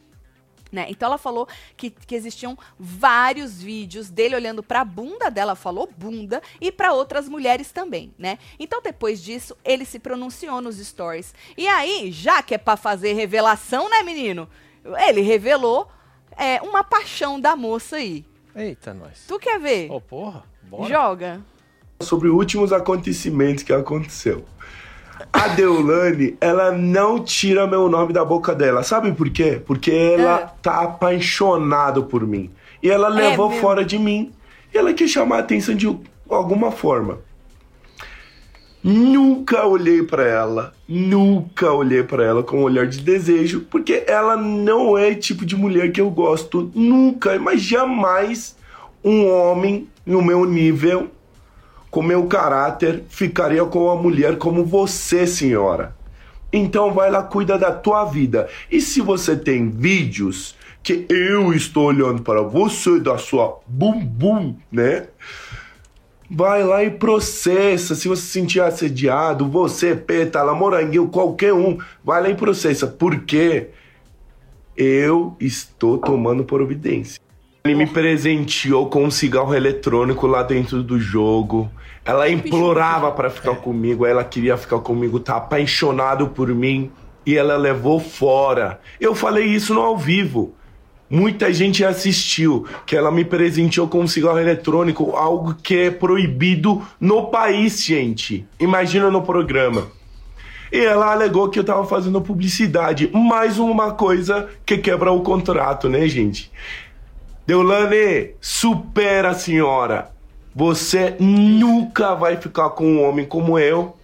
Né? 0.71 0.87
Então 0.89 1.07
ela 1.07 1.17
falou 1.17 1.47
que, 1.77 1.89
que 1.89 2.15
existiam 2.15 2.57
vários 2.77 3.61
vídeos 3.61 4.09
dele 4.09 4.35
olhando 4.35 4.63
para 4.63 4.81
a 4.81 4.85
bunda 4.85 5.29
dela, 5.29 5.55
falou 5.55 5.89
bunda, 5.97 6.41
e 6.59 6.71
para 6.71 6.91
outras 6.91 7.29
mulheres 7.29 7.71
também, 7.71 8.13
né? 8.17 8.37
Então 8.59 8.81
depois 8.81 9.23
disso, 9.23 9.55
ele 9.63 9.85
se 9.85 9.99
pronunciou 9.99 10.61
nos 10.61 10.77
stories. 10.77 11.33
E 11.57 11.67
aí, 11.67 12.11
já 12.11 12.41
que 12.41 12.55
é 12.55 12.57
para 12.57 12.75
fazer 12.75 13.13
revelação, 13.13 13.89
né, 13.89 14.03
menino? 14.03 14.49
Ele 15.07 15.21
revelou 15.21 15.87
é, 16.37 16.61
uma 16.61 16.83
paixão 16.83 17.39
da 17.39 17.55
moça 17.55 17.97
aí. 17.97 18.25
Eita, 18.55 18.93
nós. 18.93 19.25
Tu 19.27 19.39
quer 19.39 19.59
ver? 19.59 19.89
Ô, 19.91 19.95
oh, 19.95 20.01
porra, 20.01 20.43
bora. 20.63 20.89
Joga. 20.89 21.41
Sobre 22.01 22.29
últimos 22.29 22.71
acontecimentos 22.71 23.63
que 23.63 23.73
aconteceu. 23.73 24.45
A 25.31 25.47
Deolane, 25.49 26.35
ela 26.41 26.71
não 26.71 27.23
tira 27.23 27.67
meu 27.67 27.87
nome 27.89 28.11
da 28.11 28.23
boca 28.25 28.53
dela. 28.53 28.83
Sabe 28.83 29.11
por 29.13 29.29
quê? 29.29 29.61
Porque 29.65 29.91
ela 29.91 30.39
é. 30.39 30.49
tá 30.61 30.81
apaixonada 30.81 32.01
por 32.01 32.25
mim. 32.25 32.51
E 32.81 32.89
ela 32.89 33.07
é 33.07 33.29
levou 33.29 33.51
é 33.51 33.55
fora 33.59 33.85
de 33.85 33.97
mim. 33.97 34.31
E 34.73 34.77
ela 34.77 34.93
quer 34.93 35.07
chamar 35.07 35.37
a 35.37 35.39
atenção 35.39 35.75
de 35.75 35.87
alguma 36.29 36.71
forma. 36.71 37.19
Nunca 38.83 39.65
olhei 39.65 40.03
para 40.03 40.27
ela, 40.27 40.73
nunca 40.87 41.71
olhei 41.71 42.03
para 42.03 42.23
ela 42.23 42.43
com 42.43 42.59
um 42.59 42.63
olhar 42.63 42.85
de 42.85 42.99
desejo, 42.99 43.61
porque 43.61 44.03
ela 44.05 44.37
não 44.37 44.95
é 44.95 45.15
tipo 45.15 45.43
de 45.43 45.55
mulher 45.55 45.91
que 45.91 45.99
eu 45.99 46.07
gosto, 46.11 46.71
nunca, 46.75 47.39
mas 47.39 47.61
jamais 47.61 48.55
um 49.03 49.27
homem 49.27 49.87
no 50.05 50.21
meu 50.21 50.45
nível 50.45 51.09
com 51.95 52.01
meu 52.01 52.25
caráter, 52.25 53.05
ficaria 53.07 53.63
com 53.63 53.85
uma 53.85 53.95
mulher 53.95 54.37
como 54.37 54.65
você, 54.65 55.25
senhora. 55.25 55.95
Então 56.51 56.93
vai 56.93 57.09
lá, 57.09 57.23
cuida 57.23 57.57
da 57.57 57.71
tua 57.71 58.03
vida. 58.03 58.49
E 58.69 58.81
se 58.81 58.99
você 58.99 59.33
tem 59.33 59.69
vídeos 59.69 60.57
que 60.83 61.05
eu 61.07 61.53
estou 61.53 61.85
olhando 61.85 62.21
para 62.21 62.41
você, 62.41 62.99
da 62.99 63.17
sua 63.17 63.61
bumbum, 63.65 64.57
né? 64.69 65.07
Vai 66.29 66.65
lá 66.65 66.83
e 66.83 66.91
processa. 66.91 67.95
Se 67.95 68.09
você 68.09 68.23
se 68.23 68.27
sentir 68.27 68.59
assediado, 68.59 69.47
você, 69.47 69.95
Pétala, 69.95 70.53
Moranguinho, 70.53 71.07
qualquer 71.07 71.53
um, 71.53 71.77
vai 72.03 72.21
lá 72.21 72.29
e 72.29 72.35
processa. 72.35 72.87
Porque 72.87 73.69
eu 74.75 75.33
estou 75.39 75.97
tomando 75.97 76.43
providência. 76.43 77.21
Ele 77.63 77.75
me 77.75 77.87
presenteou 77.87 78.89
com 78.89 79.05
um 79.05 79.09
cigarro 79.09 79.55
eletrônico 79.55 80.27
lá 80.27 80.43
dentro 80.43 80.83
do 80.83 80.99
jogo. 80.99 81.71
Ela 82.05 82.29
implorava 82.29 83.11
para 83.11 83.31
ficar 83.31 83.55
comigo, 83.55 84.05
ela 84.05 84.23
queria 84.23 84.55
ficar 84.55 84.79
comigo, 84.79 85.19
tá 85.19 85.37
apaixonado 85.37 86.27
por 86.27 86.47
mim. 86.49 86.91
e 87.25 87.35
ela 87.35 87.57
levou 87.57 87.99
fora. 87.99 88.79
Eu 89.01 89.15
falei 89.15 89.45
isso 89.45 89.73
no 89.73 89.81
ao 89.81 89.97
vivo. 89.97 90.53
Muita 91.09 91.51
gente 91.51 91.83
assistiu 91.83 92.67
que 92.85 92.95
ela 92.95 93.11
me 93.11 93.25
presenteou 93.25 93.87
com 93.87 94.01
um 94.01 94.07
cigarro 94.07 94.39
eletrônico, 94.39 95.15
algo 95.15 95.55
que 95.55 95.75
é 95.75 95.89
proibido 95.91 96.85
no 96.99 97.27
país, 97.27 97.83
gente. 97.83 98.45
Imagina 98.59 99.09
no 99.09 99.23
programa. 99.23 99.87
E 100.71 100.79
ela 100.79 101.11
alegou 101.11 101.49
que 101.49 101.57
eu 101.57 101.63
tava 101.63 101.85
fazendo 101.85 102.21
publicidade. 102.21 103.09
Mais 103.13 103.57
uma 103.57 103.93
coisa 103.93 104.49
que 104.65 104.77
quebra 104.77 105.11
o 105.11 105.21
contrato, 105.21 105.89
né, 105.89 106.07
gente? 106.07 106.51
Deulane, 107.47 108.31
supera 108.41 109.29
a 109.29 109.33
senhora. 109.35 110.14
Você 110.55 111.17
nunca 111.19 112.15
vai 112.15 112.37
ficar 112.37 112.69
com 112.69 112.85
um 112.85 113.03
homem 113.03 113.25
como 113.25 113.59
eu, 113.59 113.97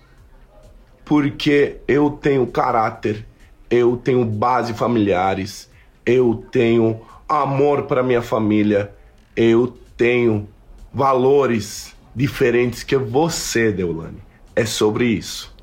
porque 1.06 1.78
eu 1.88 2.10
tenho 2.10 2.46
caráter, 2.46 3.26
eu 3.70 3.96
tenho 3.96 4.26
base 4.26 4.74
familiares, 4.74 5.72
eu 6.06 6.46
tenho 6.52 7.00
amor 7.28 7.84
para 7.84 8.04
minha 8.04 8.22
família, 8.22 8.94
eu 9.34 9.66
tenho 9.96 10.50
valores 10.94 11.96
diferentes 12.14 12.84
que 12.84 12.98
você, 12.98 13.72
Deulane. 13.72 14.22
É 14.54 14.66
sobre 14.66 15.06
isso. 15.06 15.56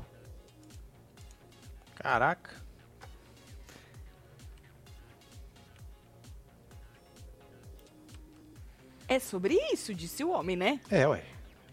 Caraca. 1.93 2.58
É 9.09 9.19
sobre 9.19 9.55
isso, 9.73 9.93
disse 9.93 10.23
o 10.23 10.29
homem, 10.29 10.55
né? 10.55 10.79
É, 10.89 11.07
ué. 11.07 11.23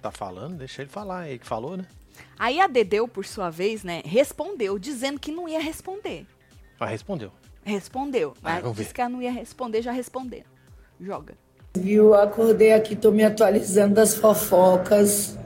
Tá 0.01 0.11
falando, 0.11 0.57
deixa 0.57 0.83
ele 0.83 0.90
falar. 0.90 1.29
Ele 1.29 1.38
que 1.38 1.46
falou, 1.46 1.77
né? 1.77 1.85
Aí 2.38 2.61
a 2.61 2.66
Dedeu, 2.66 3.07
por 3.07 3.27
sua 3.27 3.51
vez, 3.51 3.85
né, 3.85 4.01
respondeu, 4.05 4.79
dizendo 4.79 5.20
que 5.20 5.31
não 5.31 5.46
ia 5.49 5.61
responder. 5.61 6.27
Mas 6.81 6.90
respondeu. 6.90 7.31
Respondeu. 7.64 8.33
Ah, 8.38 8.40
Mas 8.42 8.62
vamos 8.62 8.77
disse 8.77 8.88
ver. 8.88 8.94
que 8.94 9.01
ela 9.03 9.11
não 9.11 9.20
ia 9.22 9.31
responder, 9.33 9.83
já 9.83 9.92
respondeu. 9.92 10.42
Joga. 11.01 11.35
Viu? 11.77 12.14
Acordei 12.14 12.72
aqui, 12.72 12.96
tô 12.96 13.11
me 13.11 13.22
atualizando 13.22 13.94
das 13.96 14.14
fofocas. 14.14 15.38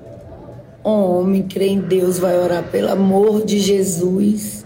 Um 0.85 0.91
homem 1.19 1.47
crê 1.49 1.67
em 1.69 1.81
Deus, 1.81 2.19
vai 2.19 2.39
orar 2.39 2.63
pelo 2.71 2.91
amor 2.93 3.45
de 3.45 3.59
Jesus. 3.59 4.65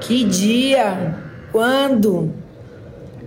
Que 0.00 0.24
dia? 0.24 1.18
Quando? 1.52 2.34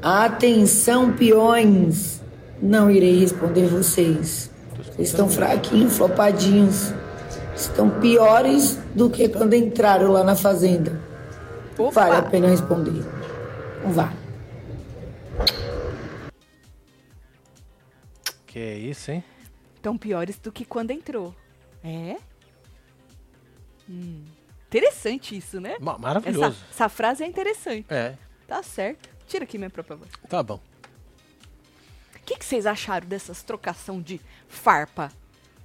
Atenção, 0.02 1.14
peões. 1.14 2.22
Não 2.64 2.90
irei 2.90 3.20
responder 3.20 3.68
vocês. 3.68 4.50
Vocês 4.78 5.10
estão 5.10 5.30
fraquinhos, 5.30 5.98
flopadinhos. 5.98 6.94
Estão 7.54 7.90
piores 8.00 8.78
do 8.96 9.10
que 9.10 9.28
quando 9.28 9.54
entraram 9.54 10.12
lá 10.14 10.24
na 10.24 10.34
fazenda. 10.36 11.00
Opa! 11.78 11.92
Vale 11.92 12.16
a 12.16 12.22
pena 12.24 12.48
responder. 12.48 13.04
Não 13.84 13.92
vale. 13.92 14.16
Que 18.48 18.60
é 18.60 18.78
isso, 18.78 19.12
hein? 19.12 19.24
Tão 19.82 19.98
piores 19.98 20.38
do 20.40 20.52
que 20.52 20.64
quando 20.64 20.92
entrou. 20.92 21.36
É? 21.84 22.16
Hum. 23.90 24.24
Interessante 24.68 25.36
isso, 25.38 25.60
né? 25.60 25.76
Ma- 25.82 25.92
Essa, 25.94 26.00
maravilhoso. 26.02 26.58
essa 26.72 26.88
frase 26.90 27.24
é 27.24 27.28
interessante. 27.28 27.86
É, 27.90 28.14
Tá 28.48 28.64
certo. 28.64 29.10
Tira 29.28 29.44
aqui 29.44 29.58
minha 29.58 29.70
própria 29.70 29.96
voz. 29.98 30.10
tá 30.30 30.42
bom. 30.44 30.60
O 32.24 32.26
que, 32.26 32.38
que 32.38 32.46
vocês 32.46 32.66
acharam 32.66 33.06
dessas 33.06 33.44
trocação 33.44 34.02
de 34.02 34.20
farpa 34.48 35.12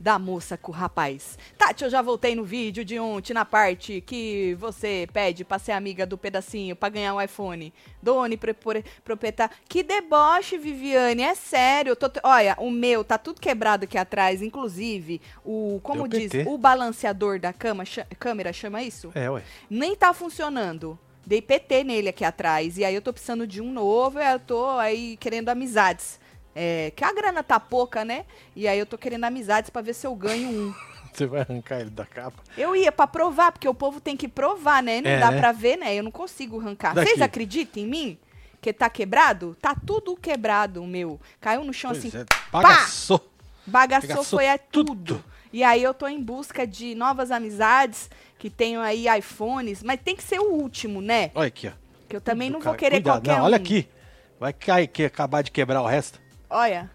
da 0.01 0.18
moça 0.18 0.57
com 0.57 0.73
o 0.73 0.75
rapaz? 0.75 1.38
Tati, 1.57 1.85
eu 1.85 1.90
já 1.90 2.03
voltei 2.03 2.35
no 2.35 2.42
vídeo 2.44 2.85
de 2.85 2.99
ontem, 2.99 3.33
na 3.33 3.44
parte 3.44 4.01
que 4.01 4.57
você 4.59 5.09
pede 5.12 5.44
pra 5.44 5.61
ser 5.61 5.71
amiga 5.73 6.05
do 6.05 6.18
pedacinho 6.18 6.75
pra 6.75 6.88
ganhar 6.88 7.14
um 7.14 7.21
iPhone. 7.21 7.73
Doni, 8.03 8.37
proprietário. 9.05 9.55
Que 9.68 9.85
deboche, 9.85 10.59
Viviane, 10.59 11.23
é 11.23 11.35
sério. 11.37 11.94
tô 11.94 12.11
Olha, 12.25 12.57
o 12.59 12.71
meu 12.73 13.05
tá 13.05 13.18
tudo 13.18 13.40
quebrado 13.40 13.85
aqui 13.85 13.97
atrás, 13.97 14.42
inclusive 14.42 15.21
o, 15.44 15.79
como 15.83 16.09
Deu 16.09 16.21
diz, 16.21 16.33
PT. 16.33 16.51
o 16.51 16.59
balanceador 16.59 17.38
da 17.38 17.53
cama, 17.53 17.85
cha- 17.85 18.07
câmera 18.18 18.53
chama 18.53 18.83
isso? 18.83 19.12
É, 19.14 19.31
ué. 19.31 19.42
nem 19.71 19.94
tá 19.94 20.12
funcionando. 20.12 20.99
Dei 21.25 21.42
PT 21.42 21.85
nele 21.85 22.09
aqui 22.09 22.25
atrás. 22.25 22.79
E 22.79 22.85
aí 22.85 22.94
eu 22.94 23.03
tô 23.03 23.12
precisando 23.12 23.47
de 23.47 23.61
um 23.61 23.71
novo. 23.73 24.18
E 24.18 24.33
eu 24.33 24.40
tô 24.40 24.66
aí 24.79 25.16
querendo 25.18 25.51
amizades. 25.51 26.18
É, 26.61 26.90
que 26.90 27.05
a 27.05 27.12
grana 27.12 27.42
tá 27.44 27.61
pouca, 27.61 28.05
né? 28.05 28.25
E 28.57 28.66
aí 28.66 28.79
eu 28.79 28.85
tô 28.87 28.99
querendo 28.99 29.23
amizades 29.25 29.71
pra 29.71 29.81
ver 29.81 29.94
se 29.94 30.07
eu 30.07 30.14
ganho 30.16 30.49
um. 30.49 30.75
Você 31.14 31.25
vai 31.27 31.40
arrancar 31.42 31.81
ele 31.81 31.90
da 31.90 32.05
capa. 32.05 32.42
Eu 32.57 32.75
ia 32.75 32.90
pra 32.90 33.07
provar, 33.07 33.53
porque 33.53 33.68
o 33.68 33.75
povo 33.75 34.01
tem 34.01 34.16
que 34.16 34.27
provar, 34.29 34.83
né? 34.83 35.01
Não 35.01 35.11
É, 35.11 35.18
dá 35.21 35.31
né? 35.31 35.38
pra 35.38 35.53
ver, 35.53 35.77
né? 35.77 35.94
Eu 35.94 36.03
não 36.03 36.11
consigo 36.11 36.61
arrancar. 36.61 36.94
Daqui. 36.94 37.09
Vocês 37.11 37.23
acreditam 37.23 37.83
em 37.83 37.87
mim? 37.87 38.18
Que 38.61 38.73
tá 38.73 38.90
quebrado? 38.90 39.57
Tá 39.61 39.75
tudo 39.87 40.16
quebrado, 40.16 40.83
meu. 40.85 41.21
Caiu 41.40 41.62
no 41.64 41.73
chão 41.73 41.92
Pois 41.92 42.05
assim. 42.05 42.18
é, 42.18 42.25
bagaçou. 42.51 43.31
Bagaçou 43.64 44.09
Bagaçou 44.09 44.25
foi 44.38 44.44
é 44.47 44.59
tudo. 44.59 44.94
tudo. 44.97 45.25
E 45.53 45.62
aí 45.62 45.83
eu 45.83 45.94
tô 45.94 46.07
em 46.09 46.21
busca 46.23 46.66
de 46.66 46.94
novas 46.94 47.31
amizades 47.31 48.11
que 48.38 48.51
tenham 48.51 48.83
aí 48.83 49.07
iPhones, 49.18 49.83
mas 49.83 50.01
tem 50.05 50.14
que 50.16 50.23
ser 50.23 50.38
o 50.40 50.51
último, 50.53 51.01
né? 51.01 51.31
Olha 51.35 51.49
aqui, 51.49 51.68
ó. 51.68 51.73
Que 52.09 52.16
eu 52.16 52.21
também 52.21 52.51
não 52.51 52.59
Cara, 52.59 52.71
vou 52.71 52.79
querer 52.79 52.97
cuidado. 52.97 53.14
qualquer 53.23 53.33
Não, 53.37 53.42
um. 53.42 53.44
olha 53.47 53.57
aqui. 53.57 53.88
Vai 54.40 54.53
cair, 54.53 54.87
que 54.88 55.05
acabar 55.05 55.42
de 55.42 55.51
quebrar 55.51 55.83
o 55.83 55.87
resto. 55.87 56.21
Olha. 56.51 56.91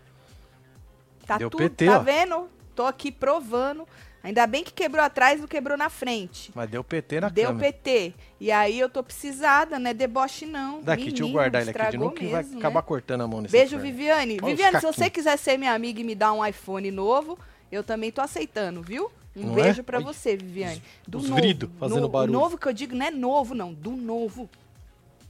Tá 1.25 1.37
Deu 1.37 1.49
tudo, 1.49 1.59
PT, 1.61 1.85
tá 1.85 1.97
ó. 1.97 1.99
vendo? 1.99 2.49
Tô 2.75 2.85
aqui 2.85 3.11
provando. 3.11 3.87
Ainda 4.23 4.47
bem 4.47 4.63
que 4.63 4.71
quebrou 4.71 5.03
atrás, 5.03 5.41
não 5.41 5.47
quebrou 5.47 5.77
na 5.77 5.89
frente. 5.89 6.49
Mas 6.55 6.69
deu 6.69 6.81
PT 6.81 7.19
na 7.19 7.29
Deu 7.29 7.47
câmera. 7.49 7.73
PT. 7.73 8.13
E 8.39 8.51
aí 8.51 8.79
eu 8.79 8.89
tô 8.89 9.03
precisada, 9.03 9.77
né? 9.77 9.93
Deboche 9.93 10.45
não. 10.45 10.81
Daqui, 10.81 11.03
deixa 11.03 11.17
eu 11.17 11.25
Menino, 11.25 11.33
guardar 11.33 11.61
ele 11.61 11.71
aqui 11.71 11.91
de 11.91 11.97
novo 11.97 12.15
que 12.15 12.27
vai 12.27 12.41
mesmo, 12.41 12.57
acabar 12.57 12.79
né? 12.79 12.87
cortando 12.87 13.21
a 13.21 13.27
mão 13.27 13.41
nesse 13.41 13.51
Beijo, 13.51 13.75
inferno. 13.75 13.91
Viviane. 13.91 14.37
Olha 14.41 14.55
Viviane, 14.55 14.79
se 14.79 14.85
você 14.85 15.09
quiser 15.09 15.37
ser 15.37 15.57
minha 15.57 15.73
amiga 15.73 15.99
e 15.99 16.03
me 16.05 16.15
dar 16.15 16.31
um 16.31 16.45
iPhone 16.45 16.89
novo, 16.89 17.37
eu 17.69 17.83
também 17.83 18.11
tô 18.11 18.21
aceitando, 18.21 18.81
viu? 18.81 19.11
Um 19.35 19.47
Não 19.47 19.59
é? 19.59 19.63
beijo 19.63 19.83
pra 19.83 19.97
Olha, 19.97 20.05
você, 20.05 20.37
Viviane. 20.37 20.81
Do 21.05 21.17
os 21.17 21.27
novo. 21.27 21.41
vrido 21.41 21.71
fazendo 21.77 22.01
no, 22.01 22.09
barulho. 22.09 22.31
Novo 22.31 22.57
que 22.57 22.67
eu 22.67 22.73
digo 22.73 22.95
não 22.95 23.05
é 23.05 23.11
novo, 23.11 23.53
não. 23.53 23.73
Do 23.73 23.91
novo. 23.91 24.49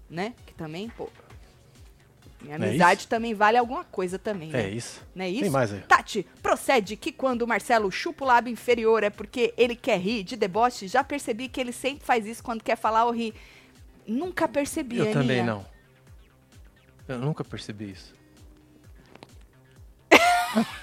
Né? 0.07 0.35
Que 0.45 0.53
também, 0.53 0.89
pô. 0.89 1.09
Minha 2.43 2.55
é 2.55 2.67
amizade 2.67 3.01
isso? 3.01 3.07
também 3.09 3.33
vale 3.33 3.57
alguma 3.57 3.83
coisa 3.85 4.19
também, 4.19 4.49
né? 4.49 4.63
É 4.65 4.69
isso. 4.69 5.01
Não 5.15 5.23
é 5.25 5.29
Tem 5.29 5.41
isso? 5.41 5.51
mais 5.51 5.71
aí. 5.73 5.79
Tati, 5.81 6.27
procede 6.41 6.95
que 6.97 7.11
quando 7.11 7.43
o 7.43 7.47
Marcelo 7.47 7.89
chupa 7.91 8.23
o 8.25 8.27
lábio 8.27 8.51
inferior 8.51 9.01
é 9.03 9.09
porque 9.09 9.53
ele 9.57 9.75
quer 9.75 9.97
rir 9.99 10.23
de 10.23 10.35
deboche? 10.35 10.87
Já 10.87 11.03
percebi 11.03 11.47
que 11.47 11.59
ele 11.61 11.71
sempre 11.71 12.05
faz 12.05 12.25
isso 12.25 12.43
quando 12.43 12.63
quer 12.63 12.75
falar 12.75 13.05
ou 13.05 13.11
rir. 13.11 13.33
Nunca 14.05 14.47
percebi, 14.47 14.97
Eu 14.97 15.03
Aninha. 15.05 15.19
também 15.21 15.43
não. 15.43 15.65
Eu 17.07 17.17
nunca 17.19 17.43
percebi 17.43 17.91
isso. 17.91 18.13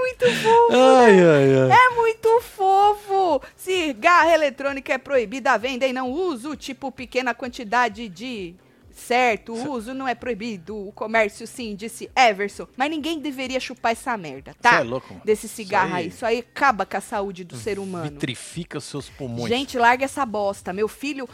Muito 0.00 0.26
fofo, 0.42 0.72
Ai, 0.72 1.20
ai, 1.20 1.54
ai. 1.70 1.70
É 1.72 1.94
muito 1.94 2.40
fofo! 2.40 3.42
Cigarra 3.56 4.32
eletrônica 4.32 4.92
é 4.92 4.98
proibida 4.98 5.52
a 5.52 5.56
venda 5.56 5.86
e 5.86 5.92
não 5.92 6.10
uso, 6.10 6.56
tipo 6.56 6.90
pequena 6.92 7.34
quantidade 7.34 8.08
de. 8.08 8.54
Certo, 8.90 9.52
o 9.52 9.72
uso 9.72 9.92
não 9.92 10.08
é 10.08 10.14
proibido, 10.14 10.74
o 10.88 10.90
comércio 10.90 11.46
sim, 11.46 11.74
disse 11.76 12.10
Everson. 12.16 12.66
Mas 12.78 12.88
ninguém 12.88 13.18
deveria 13.20 13.60
chupar 13.60 13.92
essa 13.92 14.16
merda, 14.16 14.56
tá? 14.58 14.70
Cê 14.70 14.76
é 14.76 14.82
louco, 14.82 15.08
mano. 15.12 15.22
Desse 15.22 15.46
cigarro 15.48 15.88
Isso 15.88 15.94
aí- 15.96 16.02
aí. 16.04 16.08
Isso 16.08 16.26
aí 16.26 16.38
acaba 16.38 16.86
com 16.86 16.96
a 16.96 17.00
saúde 17.02 17.44
do 17.44 17.56
ser 17.56 17.78
humano. 17.78 18.10
Vitrifica 18.10 18.78
os 18.78 18.84
seus 18.84 19.10
pulmões. 19.10 19.50
Gente, 19.50 19.76
larga 19.76 20.06
essa 20.06 20.24
bosta. 20.24 20.72
Meu 20.72 20.88
filho. 20.88 21.28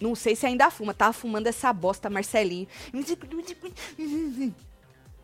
Não 0.00 0.16
sei 0.16 0.34
se 0.34 0.44
ainda 0.46 0.68
fuma, 0.68 0.92
tava 0.92 1.12
fumando 1.12 1.46
essa 1.46 1.72
bosta, 1.72 2.10
Marcelinho. 2.10 2.66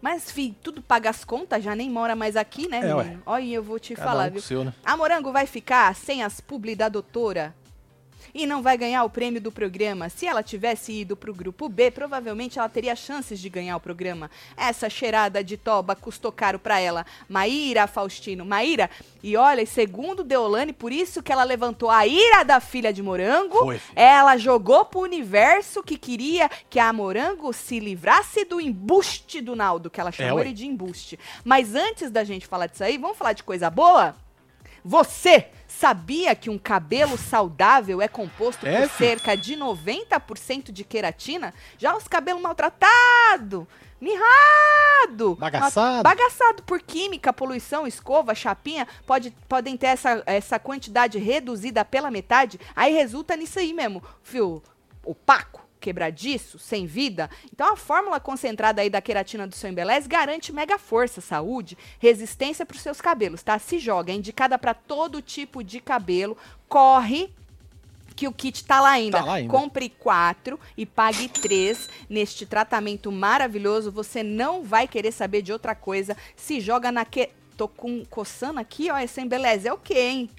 Mas, 0.01 0.31
filho, 0.31 0.55
tudo 0.63 0.81
paga 0.81 1.11
as 1.11 1.25
contas, 1.25 1.63
já 1.63 1.75
nem 1.75 1.91
mora 1.91 2.17
mais 2.17 2.35
aqui, 2.37 2.67
né, 2.69 2.79
É, 2.79 2.95
menino? 2.95 3.23
Olha, 3.27 3.45
eu 3.45 3.63
vou 3.63 3.79
te 3.79 3.95
Cada 3.95 4.09
falar, 4.09 4.29
um 4.29 4.33
viu? 4.33 4.41
seu, 4.41 4.65
né? 4.65 4.73
A 4.85 4.97
Morango 4.97 5.31
vai 5.33 5.47
ficar 5.47 5.95
sem 5.95 6.23
as 6.23 6.41
publi 6.41 6.75
da 6.75 6.89
doutora 6.89 7.55
e 8.35 8.47
não 8.47 8.63
vai 8.63 8.77
ganhar 8.77 9.05
o 9.05 9.11
prêmio 9.11 9.41
do 9.41 9.53
programa. 9.53 10.09
Se 10.09 10.27
ela 10.27 10.43
tivesse 10.43 10.93
ido 10.93 11.17
pro 11.17 11.35
grupo 11.35 11.69
B, 11.69 11.91
provavelmente 11.91 12.59
ela 12.59 12.69
teria 12.69 12.95
chances 12.97 13.41
de 13.41 13.49
ganhar 13.49 13.77
o 13.77 13.81
programa. 13.81 14.31
Essa 14.57 14.89
cheirada 14.89 15.43
de 15.43 15.57
toba 15.57 15.97
custou 15.97 16.33
caro 16.33 16.59
pra 16.59 16.81
ela. 16.81 17.05
Maíra 17.29 17.87
Faustino, 17.87 18.45
Maíra, 18.45 18.91
e 19.23 19.37
olha, 19.37 19.65
segundo 19.67 20.25
Deolane, 20.25 20.73
por 20.73 20.93
isso 20.93 21.23
que 21.23 21.31
ela 21.31 21.45
levantou 21.45 21.91
a 21.91 22.07
ira 22.07 22.43
da 22.43 22.61
filha 22.61 22.93
de 22.93 23.03
Morango. 23.03 23.59
Foi. 23.59 23.81
Ela 23.95 24.37
jogou 24.37 24.85
pro 24.85 25.01
universo 25.01 25.83
que 25.83 25.99
queria 25.99 26.49
que 26.71 26.79
a 26.79 26.93
Morango 26.93 27.53
se 27.53 27.79
livrasse 27.79 28.45
do 28.45 28.61
embuste 28.61 29.41
do 29.41 29.55
Naldo, 29.55 29.91
que 29.91 30.01
ela 30.01 30.13
chamou 30.13 30.37
ué. 30.37 30.43
ele 30.43 30.53
de 30.53 30.67
embuste. 30.67 31.19
Mas 31.45 31.75
antes 31.75 32.11
da 32.11 32.25
gente 32.25 32.47
falar 32.47 32.67
disso 32.67 32.85
aí, 32.85 32.97
vamos 32.97 33.19
falar 33.19 33.33
de 33.33 33.43
coisa 33.43 33.69
boa? 33.69 34.17
Você 34.83 35.49
sabia 35.81 36.35
que 36.35 36.51
um 36.51 36.59
cabelo 36.59 37.17
saudável 37.17 38.03
é 38.03 38.07
composto 38.09 38.67
É, 38.67 38.81
por 38.83 38.89
filho? 38.91 38.99
cerca 38.99 39.35
de 39.35 39.57
90% 39.57 40.71
de 40.71 40.85
queratina? 40.85 41.55
Já 41.79 41.97
os 41.97 42.07
cabelos 42.07 42.43
maltratados, 42.43 43.67
Mirrado! 43.99 45.35
Bagaçado. 45.37 46.03
Bagaçado 46.03 46.63
por 46.63 46.81
química, 46.81 47.33
poluição, 47.33 47.87
escova, 47.87 48.35
chapinha, 48.35 48.87
pode, 49.07 49.31
podem 49.49 49.77
ter 49.77 49.89
essa, 49.89 50.23
essa 50.27 50.59
quantidade 50.59 51.19
reduzida 51.19 51.85
pela 51.85 52.11
metade, 52.11 52.59
aí 52.75 52.93
resulta 52.95 53.37
nisso 53.37 53.59
aí 53.59 53.73
mesmo, 53.75 54.03
fio 54.23 54.63
opaco, 55.05 55.67
quebradiço, 55.81 56.59
sem 56.59 56.87
vida. 56.87 57.31
Então 57.53 57.73
a 57.73 57.77
fórmula 57.77 58.21
concentrada 58.21 58.83
aí 58.83 58.91
da 58.91 59.01
queratina 59.01 59.47
do 59.47 59.55
seu 59.55 59.71
embeleze 59.71 60.09
garante 60.09 60.53
mega 60.53 60.79
força, 60.79 61.21
saúde, 61.21 61.77
resistência 61.99 62.67
para 62.67 62.77
os 62.77 62.83
seus 62.83 63.01
cabelos, 63.01 63.43
tá? 63.43 63.59
Se 63.59 63.79
joga, 63.79 64.13
é 64.13 64.17
indicada 64.17 64.59
para 64.59 64.75
todo 64.75 65.23
tipo 65.23 65.65
de 65.65 65.81
cabelo, 65.81 66.37
corre 66.69 67.33
que 68.21 68.29
o 68.29 68.33
kit 68.33 68.65
tá 68.67 68.83
lá 68.83 68.91
ainda. 68.91 69.19
Tá 69.19 69.25
lá 69.25 69.35
ainda. 69.35 69.51
Compre 69.51 69.89
quatro 69.89 70.61
e 70.77 70.85
pague 70.85 71.27
três 71.27 71.89
neste 72.07 72.45
tratamento 72.45 73.11
maravilhoso. 73.11 73.91
Você 73.91 74.23
não 74.23 74.63
vai 74.63 74.87
querer 74.87 75.11
saber 75.11 75.41
de 75.41 75.53
outra 75.53 75.75
coisa. 75.75 76.15
Se 76.37 76.61
joga 76.61 76.93
na 76.93 77.07
que. 77.07 77.31
Tô 77.57 77.67
com 77.67 78.05
coçando 78.05 78.61
aqui, 78.61 78.91
ó. 78.91 78.99
Esse 78.99 79.23
embeleze 79.23 79.69
é 79.69 79.73
o 79.73 79.79
quê, 79.79 79.99
hein? 79.99 80.31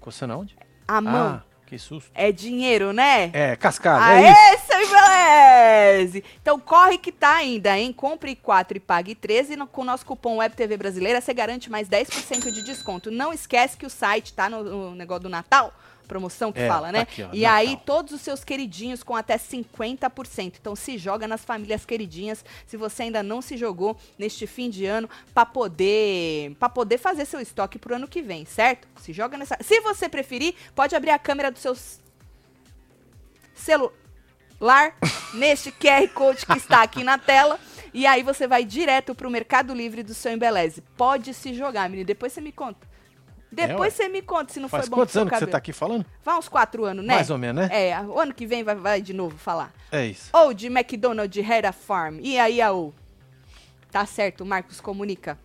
Coçando 0.00 0.38
onde? 0.38 0.56
A 0.86 1.00
mão. 1.00 1.42
Ah, 1.42 1.53
que 1.74 1.78
susto. 1.78 2.10
É 2.14 2.30
dinheiro, 2.30 2.92
né? 2.92 3.30
É, 3.32 3.56
cascalho, 3.56 4.04
é 4.04 4.30
isso. 4.30 4.40
Aê, 4.40 4.58
seu 4.58 4.80
embeleze! 4.80 6.24
Então 6.40 6.58
corre 6.58 6.98
que 6.98 7.10
tá 7.10 7.36
ainda, 7.36 7.76
hein? 7.76 7.92
Compre 7.92 8.36
quatro 8.36 8.76
e 8.76 8.80
pague 8.80 9.14
13. 9.14 9.56
No, 9.56 9.66
com 9.66 9.82
o 9.82 9.84
nosso 9.84 10.06
cupom 10.06 10.36
WebTV 10.36 10.76
Brasileira, 10.76 11.20
você 11.20 11.34
garante 11.34 11.70
mais 11.70 11.88
10% 11.88 12.52
de 12.52 12.62
desconto. 12.62 13.10
Não 13.10 13.32
esquece 13.32 13.76
que 13.76 13.86
o 13.86 13.90
site 13.90 14.32
tá 14.32 14.48
no, 14.48 14.62
no 14.62 14.94
negócio 14.94 15.24
do 15.24 15.28
Natal. 15.28 15.74
Promoção 16.06 16.52
que 16.52 16.60
É, 16.60 16.68
fala, 16.68 16.86
tá 16.88 16.92
né? 16.92 17.00
aqui, 17.00 17.22
ó, 17.22 17.30
e 17.32 17.40
Natal. 17.42 17.56
aí, 17.56 17.78
todos 17.84 18.12
os 18.12 18.20
seus 18.20 18.44
queridinhos 18.44 19.02
com 19.02 19.16
até 19.16 19.38
50%. 19.38 20.54
Então, 20.60 20.76
se 20.76 20.98
joga 20.98 21.26
nas 21.26 21.44
famílias 21.44 21.84
queridinhas, 21.86 22.44
se 22.66 22.76
você 22.76 23.04
ainda 23.04 23.22
não 23.22 23.40
se 23.40 23.56
jogou 23.56 23.96
neste 24.18 24.46
fim 24.46 24.68
de 24.70 24.84
ano, 24.86 25.08
pra 25.32 25.46
poder, 25.46 26.54
pra 26.58 26.68
poder 26.68 26.98
fazer 26.98 27.24
seu 27.24 27.40
estoque 27.40 27.78
pro 27.78 27.94
ano 27.96 28.06
que 28.06 28.20
vem, 28.22 28.44
certo? 28.44 28.86
Se 29.00 29.12
joga 29.12 29.38
nessa. 29.38 29.56
Se 29.62 29.80
você 29.80 30.08
preferir, 30.08 30.54
pode 30.74 30.94
abrir 30.94 31.10
a 31.10 31.18
câmera 31.18 31.50
do 31.50 31.58
seu 31.58 31.74
celular 33.54 34.96
neste 35.34 35.70
QR 35.72 36.08
Code 36.12 36.46
que 36.46 36.56
está 36.58 36.82
aqui 36.82 37.02
na 37.04 37.18
tela. 37.18 37.58
E 37.92 38.06
aí 38.06 38.22
você 38.22 38.46
vai 38.46 38.64
direto 38.64 39.14
pro 39.14 39.30
Mercado 39.30 39.72
Livre 39.72 40.02
do 40.02 40.12
seu 40.14 40.32
Embeleze. 40.32 40.82
Pode 40.96 41.32
se 41.32 41.54
jogar, 41.54 41.88
menino. 41.88 42.06
Depois 42.06 42.32
você 42.32 42.40
me 42.40 42.50
conta. 42.52 42.93
Depois 43.54 43.92
ué. 43.98 44.04
você 44.04 44.08
me 44.08 44.20
conta 44.20 44.52
se 44.52 44.60
não 44.60 44.68
Faz 44.68 44.84
foi 44.84 44.90
bom 44.90 44.96
quantos 44.96 45.16
anos 45.16 45.32
que 45.32 45.38
você 45.38 45.46
tá 45.46 45.58
aqui 45.58 45.72
falando? 45.72 46.04
Vai 46.24 46.36
uns 46.36 46.48
quatro 46.48 46.84
anos, 46.84 47.04
né? 47.04 47.14
Mais 47.14 47.30
ou 47.30 47.38
menos, 47.38 47.68
né? 47.68 47.90
É, 47.90 48.00
o 48.00 48.18
ano 48.18 48.34
que 48.34 48.46
vem 48.46 48.62
vai, 48.62 48.74
vai 48.74 49.00
de 49.00 49.12
novo 49.12 49.36
falar. 49.38 49.72
É 49.90 50.06
isso. 50.06 50.30
Ou 50.32 50.52
de 50.52 50.66
McDonald's 50.66 51.48
Hera 51.48 51.72
Farm. 51.72 52.18
E 52.20 52.38
aí, 52.38 52.60
AU? 52.60 52.92
Tá 53.90 54.04
certo, 54.04 54.42
o 54.42 54.46
Marcos 54.46 54.80
comunica. 54.80 55.38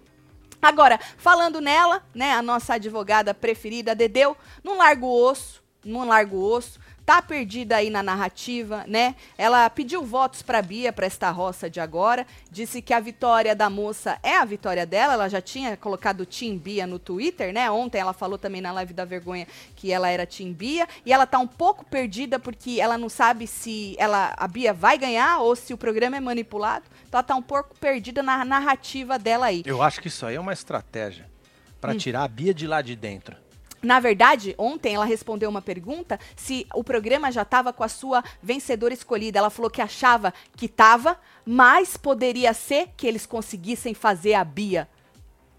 Agora, 0.61 0.99
falando 1.17 1.61
nela, 1.61 2.03
né, 2.13 2.33
a 2.33 2.41
nossa 2.41 2.73
advogada 2.73 3.33
preferida, 3.33 3.95
Dedeu, 3.95 4.35
não 4.63 4.77
larga 4.77 5.05
o 5.05 5.23
osso, 5.23 5.63
não 5.85 6.05
larga 6.05 6.35
o 6.35 6.43
osso, 6.43 6.79
tá 7.09 7.23
perdida 7.23 7.77
aí 7.77 7.89
na 7.89 8.03
narrativa, 8.03 8.83
né? 8.87 9.15
Ela 9.35 9.67
pediu 9.67 10.03
votos 10.05 10.43
pra 10.43 10.61
Bia, 10.61 10.93
pra 10.93 11.07
esta 11.07 11.31
roça 11.31 11.67
de 11.67 11.79
agora, 11.79 12.23
disse 12.51 12.83
que 12.83 12.93
a 12.93 12.99
vitória 12.99 13.55
da 13.55 13.67
moça 13.67 14.19
é 14.21 14.37
a 14.37 14.45
vitória 14.45 14.85
dela, 14.85 15.13
ela 15.13 15.27
já 15.27 15.41
tinha 15.41 15.75
colocado 15.75 16.23
Team 16.23 16.55
Bia 16.59 16.85
no 16.85 16.99
Twitter, 16.99 17.51
né? 17.51 17.71
Ontem 17.71 17.97
ela 17.97 18.13
falou 18.13 18.37
também 18.37 18.61
na 18.61 18.71
live 18.71 18.93
da 18.93 19.05
vergonha 19.05 19.47
que 19.75 19.91
ela 19.91 20.07
era 20.07 20.23
Team 20.27 20.53
Bia, 20.53 20.87
e 21.03 21.11
ela 21.11 21.25
tá 21.25 21.39
um 21.39 21.47
pouco 21.47 21.83
perdida 21.83 22.37
porque 22.37 22.79
ela 22.79 22.95
não 22.95 23.09
sabe 23.09 23.47
se 23.47 23.95
ela 23.97 24.31
a 24.37 24.47
Bia 24.47 24.71
vai 24.71 24.95
ganhar 24.95 25.39
ou 25.39 25.55
se 25.55 25.73
o 25.73 25.77
programa 25.79 26.17
é 26.17 26.19
manipulado. 26.19 26.85
Então 27.07 27.17
ela 27.17 27.23
tá 27.23 27.35
um 27.35 27.41
pouco 27.41 27.75
perdida 27.79 28.21
na 28.21 28.45
narrativa 28.45 29.17
dela 29.17 29.47
aí. 29.47 29.63
Eu 29.65 29.81
acho 29.81 29.99
que 29.99 30.09
isso 30.09 30.27
aí 30.27 30.35
é 30.35 30.39
uma 30.39 30.53
estratégia 30.53 31.25
pra 31.81 31.91
Hum. 31.91 31.97
tirar 31.97 32.23
a 32.23 32.27
Bia 32.27 32.53
de 32.53 32.67
lá 32.67 32.83
de 32.83 32.95
dentro. 32.95 33.35
Na 33.81 33.99
verdade, 33.99 34.53
ontem 34.57 34.95
ela 34.95 35.05
respondeu 35.05 35.49
uma 35.49 35.61
pergunta 35.61 36.19
se 36.35 36.67
o 36.73 36.83
programa 36.83 37.31
já 37.31 37.43
estava 37.43 37.71
com 37.71 37.83
a 37.83 37.87
sua 37.87 38.23
vencedora 38.41 38.93
escolhida. 38.93 39.39
Ela 39.39 39.49
falou 39.49 39.71
que 39.71 39.81
achava 39.81 40.33
que 40.55 40.65
estava, 40.65 41.17
mas 41.45 41.95
poderia 41.95 42.53
ser 42.53 42.89
que 42.97 43.07
eles 43.07 43.25
conseguissem 43.25 43.93
fazer 43.93 44.33
a 44.33 44.43
Bia. 44.43 44.87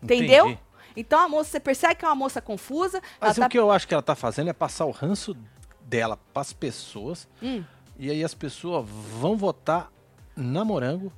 Entendeu? 0.03 0.47
Entendi. 0.47 0.71
Então 0.97 1.21
a 1.21 1.29
moça, 1.29 1.51
você 1.51 1.61
percebe 1.61 1.95
que 1.95 2.05
é 2.05 2.09
uma 2.09 2.15
moça 2.15 2.41
confusa. 2.41 3.01
Mas 3.21 3.39
o 3.39 3.49
que 3.49 3.59
eu 3.59 3.71
acho 3.71 3.87
que 3.87 3.95
ela 3.95 4.03
tá 4.03 4.15
fazendo 4.15 4.51
é 4.51 4.53
passar 4.53 4.85
o 4.85 4.91
ranço 4.91 5.37
dela 5.81 6.19
pras 6.33 6.53
pessoas. 6.53 7.29
Hum. 7.43 7.65
E 7.99 8.11
aí 8.11 8.25
as 8.25 8.35
pessoas 8.35 8.87
vão 8.89 9.37
votar 9.37 9.91
na 10.37 10.65
Morango. 10.65 11.13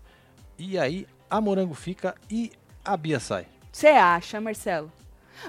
E 0.59 0.79
aí 0.79 1.07
a 1.29 1.41
Morango 1.41 1.75
fica 1.75 2.15
e 2.31 2.53
a 2.85 2.97
Bia 2.97 3.19
sai. 3.19 3.47
Você 3.73 3.89
acha, 3.89 4.41
Marcelo? 4.41 4.93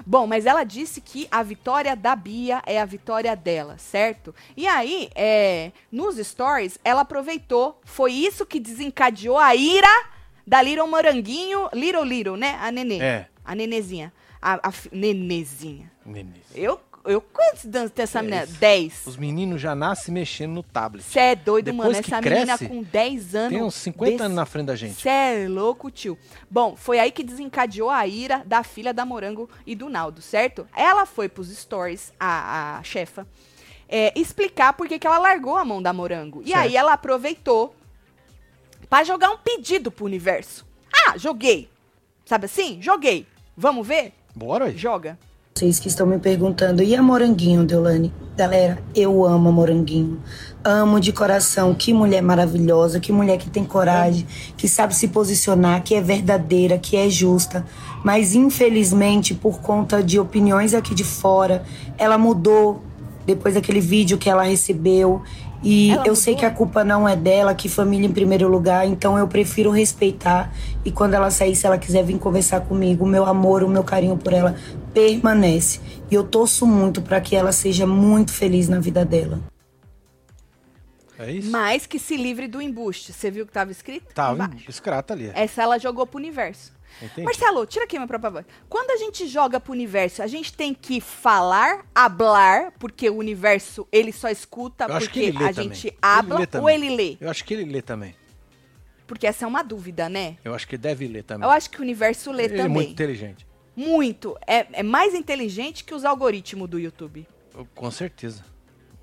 Bom, 0.06 0.26
mas 0.26 0.46
ela 0.46 0.64
disse 0.64 1.00
que 1.00 1.26
a 1.30 1.42
vitória 1.42 1.94
da 1.94 2.14
Bia 2.16 2.62
é 2.66 2.80
a 2.80 2.84
vitória 2.84 3.34
dela, 3.36 3.76
certo? 3.78 4.34
E 4.56 4.66
aí, 4.66 5.08
é, 5.14 5.72
nos 5.90 6.16
stories, 6.16 6.78
ela 6.84 7.02
aproveitou. 7.02 7.80
Foi 7.84 8.12
isso 8.12 8.44
que 8.46 8.58
desencadeou 8.60 9.38
a 9.38 9.54
ira 9.54 9.88
da 10.46 10.60
Little 10.62 10.86
Moranguinho. 10.88 11.68
Little 11.72 12.04
Little, 12.04 12.36
né? 12.36 12.58
A 12.60 12.70
nenê. 12.72 12.98
É. 13.00 13.28
A 13.44 13.54
nenezinha. 13.54 14.12
A, 14.40 14.68
a 14.68 14.72
fi- 14.72 14.90
nenezinha. 14.92 15.90
Eu, 16.54 16.78
eu 17.04 17.20
quantos 17.20 17.64
anos 17.74 17.90
tem 17.90 18.02
essa 18.02 18.18
É 18.18 18.22
menina? 18.22 18.44
isso. 18.44 18.58
10. 18.58 19.06
Os 19.06 19.16
meninos 19.16 19.60
já 19.60 19.74
nascem 19.74 20.12
mexendo 20.14 20.52
no 20.52 20.62
tablet. 20.62 21.04
Você 21.04 21.18
é 21.20 21.34
doido, 21.36 21.66
Depois 21.66 21.88
mano. 21.88 21.98
Essa 22.00 22.20
menina 22.20 22.58
cresce, 22.58 22.68
com 22.68 22.82
10 22.82 23.34
anos. 23.34 23.48
Tem 23.52 23.62
uns 23.62 23.74
50 23.74 24.10
desse- 24.12 24.22
anos 24.24 24.36
na 24.36 24.46
frente 24.46 24.66
da 24.66 24.76
gente. 24.76 25.00
Cê 25.02 25.08
é 25.08 25.46
louco, 25.48 25.90
tio. 25.90 26.18
Bom, 26.50 26.74
foi 26.76 26.98
aí 26.98 27.10
que 27.12 27.22
desencadeou 27.22 27.90
a 27.90 28.06
ira 28.06 28.42
da 28.46 28.62
filha 28.62 28.92
da 28.94 29.04
Morango 29.04 29.48
e 29.66 29.74
do 29.74 29.88
Naldo, 29.88 30.22
certo? 30.22 30.66
Ela 30.76 31.04
foi 31.06 31.28
pros 31.28 31.48
stories, 31.56 32.12
a, 32.18 32.78
a 32.78 32.82
chefa, 32.82 33.26
é, 33.88 34.12
explicar 34.18 34.72
por 34.72 34.88
que 34.88 35.06
ela 35.06 35.18
largou 35.18 35.56
a 35.56 35.64
mão 35.64 35.82
da 35.82 35.92
Morango. 35.92 36.40
E 36.42 36.48
Certo. 36.48 36.58
aí 36.60 36.76
ela 36.76 36.94
aproveitou 36.94 37.74
pra 38.88 39.04
jogar 39.04 39.30
um 39.30 39.38
pedido 39.38 39.90
pro 39.90 40.04
universo. 40.04 40.66
Ah, 41.06 41.18
joguei. 41.18 41.68
Sabe 42.24 42.46
assim? 42.46 42.80
Joguei. 42.80 43.26
Vamos 43.56 43.86
ver? 43.86 44.12
Bora 44.34 44.66
aí. 44.66 44.76
Joga. 44.76 45.18
Vocês 45.56 45.78
que 45.78 45.86
estão 45.86 46.04
me 46.04 46.18
perguntando, 46.18 46.82
e 46.82 46.96
a 46.96 47.00
Moranguinho, 47.00 47.64
Deolane? 47.64 48.12
Galera, 48.36 48.82
eu 48.92 49.24
amo 49.24 49.50
a 49.50 49.52
Moranguinho. 49.52 50.20
Amo 50.64 50.98
de 50.98 51.12
coração. 51.12 51.72
Que 51.76 51.92
mulher 51.92 52.20
maravilhosa, 52.20 52.98
que 52.98 53.12
mulher 53.12 53.38
que 53.38 53.48
tem 53.48 53.64
coragem, 53.64 54.26
que 54.56 54.66
sabe 54.66 54.96
se 54.96 55.06
posicionar, 55.06 55.84
que 55.84 55.94
é 55.94 56.00
verdadeira, 56.00 56.76
que 56.76 56.96
é 56.96 57.08
justa. 57.08 57.64
Mas 58.02 58.34
infelizmente, 58.34 59.32
por 59.32 59.60
conta 59.60 60.02
de 60.02 60.18
opiniões 60.18 60.74
aqui 60.74 60.92
de 60.92 61.04
fora, 61.04 61.62
ela 61.96 62.18
mudou 62.18 62.82
depois 63.24 63.54
daquele 63.54 63.80
vídeo 63.80 64.18
que 64.18 64.28
ela 64.28 64.42
recebeu. 64.42 65.22
E 65.64 65.90
Ela 65.92 66.06
eu 66.06 66.14
sei 66.14 66.34
mudou? 66.34 66.40
que 66.48 66.52
a 66.52 66.54
culpa 66.54 66.84
não 66.84 67.08
é 67.08 67.16
dela, 67.16 67.54
que 67.54 67.70
família 67.70 68.06
em 68.06 68.12
primeiro 68.12 68.46
lugar, 68.48 68.86
então 68.86 69.16
eu 69.18 69.26
prefiro 69.26 69.70
respeitar. 69.70 70.52
E 70.84 70.92
quando 70.92 71.14
ela 71.14 71.30
sair, 71.30 71.56
se 71.56 71.66
ela 71.66 71.78
quiser 71.78 72.04
vir 72.04 72.18
conversar 72.18 72.60
comigo, 72.60 73.04
o 73.04 73.08
meu 73.08 73.24
amor, 73.24 73.62
o 73.62 73.68
meu 73.68 73.82
carinho 73.82 74.16
por 74.18 74.34
ela 74.34 74.54
permanece. 74.92 75.80
E 76.10 76.14
eu 76.14 76.22
torço 76.22 76.66
muito 76.66 77.00
para 77.00 77.18
que 77.18 77.34
ela 77.34 77.50
seja 77.50 77.86
muito 77.86 78.30
feliz 78.30 78.68
na 78.68 78.78
vida 78.78 79.06
dela. 79.06 79.40
É 81.18 81.30
isso? 81.32 81.50
Mas 81.50 81.86
que 81.86 81.98
se 81.98 82.16
livre 82.16 82.46
do 82.46 82.60
embuste. 82.60 83.12
Você 83.12 83.30
viu 83.30 83.44
o 83.44 83.46
que 83.46 83.52
tava 83.52 83.70
escrito? 83.70 84.08
Embaixo. 84.44 84.68
escrata 84.68 85.14
ali. 85.14 85.30
Essa 85.32 85.62
ela 85.62 85.78
jogou 85.78 86.06
pro 86.06 86.18
universo. 86.18 86.73
Entendi. 87.02 87.22
Marcelo, 87.22 87.66
tira 87.66 87.84
aqui 87.84 87.96
minha 87.98 88.06
própria 88.06 88.30
voz. 88.30 88.46
Quando 88.68 88.90
a 88.90 88.96
gente 88.96 89.26
joga 89.26 89.58
pro 89.60 89.72
universo, 89.72 90.22
a 90.22 90.26
gente 90.26 90.52
tem 90.52 90.72
que 90.72 91.00
falar, 91.00 91.84
hablar, 91.94 92.72
porque 92.78 93.10
o 93.10 93.16
universo 93.16 93.86
ele 93.90 94.12
só 94.12 94.28
escuta 94.28 94.84
Eu 94.84 94.98
porque 94.98 95.20
ele 95.20 95.36
a 95.44 95.52
também. 95.52 95.74
gente 95.74 95.88
Ele 95.88 95.96
habla 96.00 96.38
lê 96.40 96.48
ou 96.60 96.70
ele 96.70 96.90
lê? 96.96 97.16
Eu 97.20 97.30
acho 97.30 97.44
que 97.44 97.54
ele 97.54 97.64
lê 97.70 97.82
também. 97.82 98.14
Porque 99.06 99.26
essa 99.26 99.44
é 99.44 99.48
uma 99.48 99.62
dúvida, 99.62 100.08
né? 100.08 100.38
Eu 100.44 100.54
acho 100.54 100.66
que 100.66 100.78
deve 100.78 101.06
ler 101.06 101.24
também. 101.24 101.46
Eu 101.46 101.50
acho 101.52 101.68
que 101.68 101.78
o 101.78 101.82
universo 101.82 102.30
lê 102.32 102.44
ele 102.44 102.54
é 102.54 102.56
também. 102.58 102.72
muito 102.72 102.90
inteligente. 102.92 103.46
Muito. 103.76 104.36
É, 104.46 104.66
é 104.72 104.82
mais 104.82 105.14
inteligente 105.14 105.84
que 105.84 105.94
os 105.94 106.04
algoritmos 106.04 106.68
do 106.70 106.78
YouTube. 106.78 107.26
Eu- 107.54 107.66
Com 107.74 107.90
certeza. 107.90 108.44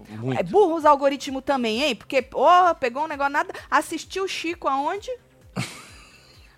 Muito. 0.09 0.39
É 0.39 0.43
burro 0.43 0.75
os 0.75 0.85
algoritmos 0.85 1.43
também, 1.43 1.83
hein? 1.83 1.95
Porque, 1.95 2.25
ó, 2.33 2.73
pegou 2.73 3.03
um 3.03 3.07
negócio 3.07 3.31
nada. 3.31 3.53
Assistiu 3.69 4.23
o 4.23 4.27
Chico 4.27 4.67
aonde? 4.67 5.09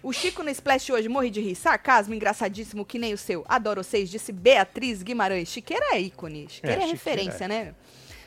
O 0.03 0.11
Chico 0.11 0.43
no 0.43 0.49
Splash 0.49 0.89
hoje, 0.91 1.07
morri 1.07 1.29
de 1.29 1.39
rir. 1.39 1.55
Sarcasmo 1.55 2.13
engraçadíssimo, 2.13 2.83
que 2.85 2.99
nem 2.99 3.13
o 3.13 3.17
seu. 3.17 3.45
Adoro 3.47 3.81
vocês, 3.81 4.09
disse 4.09 4.33
Beatriz 4.33 5.01
Guimarães. 5.01 5.47
Chiqueira 5.47 5.95
é 5.95 6.01
ícone. 6.01 6.47
Chiqueira 6.49 6.81
é, 6.81 6.83
É, 6.83 6.87
Chiqueira 6.87 7.21
referência, 7.21 7.47
né? 7.47 7.73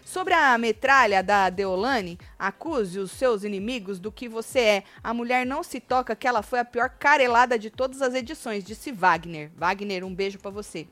Sobre 0.02 0.32
a 0.32 0.56
metralha 0.56 1.22
da 1.22 1.50
Deolane, 1.50 2.16
acuse 2.38 2.98
os 2.98 3.10
seus 3.10 3.44
inimigos 3.44 3.98
do 3.98 4.10
que 4.10 4.26
você 4.28 4.60
é. 4.60 4.84
A 5.04 5.12
mulher 5.12 5.44
não 5.44 5.62
se 5.62 5.78
toca 5.80 6.16
que 6.16 6.26
ela 6.26 6.42
foi 6.42 6.60
a 6.60 6.64
pior 6.64 6.88
carelada 6.88 7.58
de 7.58 7.68
todas 7.70 8.00
as 8.00 8.14
edições, 8.14 8.64
disse 8.64 8.90
Wagner. 8.90 9.50
Wagner, 9.56 10.04
um 10.04 10.14
beijo 10.14 10.38
pra 10.38 10.50
você. 10.50 10.86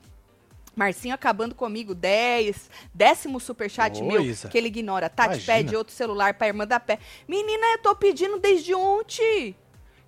Marcinho 0.76 1.14
acabando 1.14 1.54
comigo, 1.54 1.94
10. 1.94 2.68
Décimo 2.92 3.38
superchat 3.40 4.02
Ô, 4.02 4.04
meu, 4.06 4.20
Isa. 4.20 4.48
que 4.48 4.58
ele 4.58 4.66
ignora. 4.66 5.08
Tati 5.08 5.34
Imagina. 5.36 5.46
pede 5.58 5.76
outro 5.76 5.94
celular 5.94 6.34
pra 6.34 6.48
irmã 6.48 6.66
da 6.66 6.80
pé. 6.80 6.98
Menina, 7.28 7.66
eu 7.74 7.78
tô 7.78 7.94
pedindo 7.94 8.38
desde 8.40 8.74
ontem. 8.74 9.56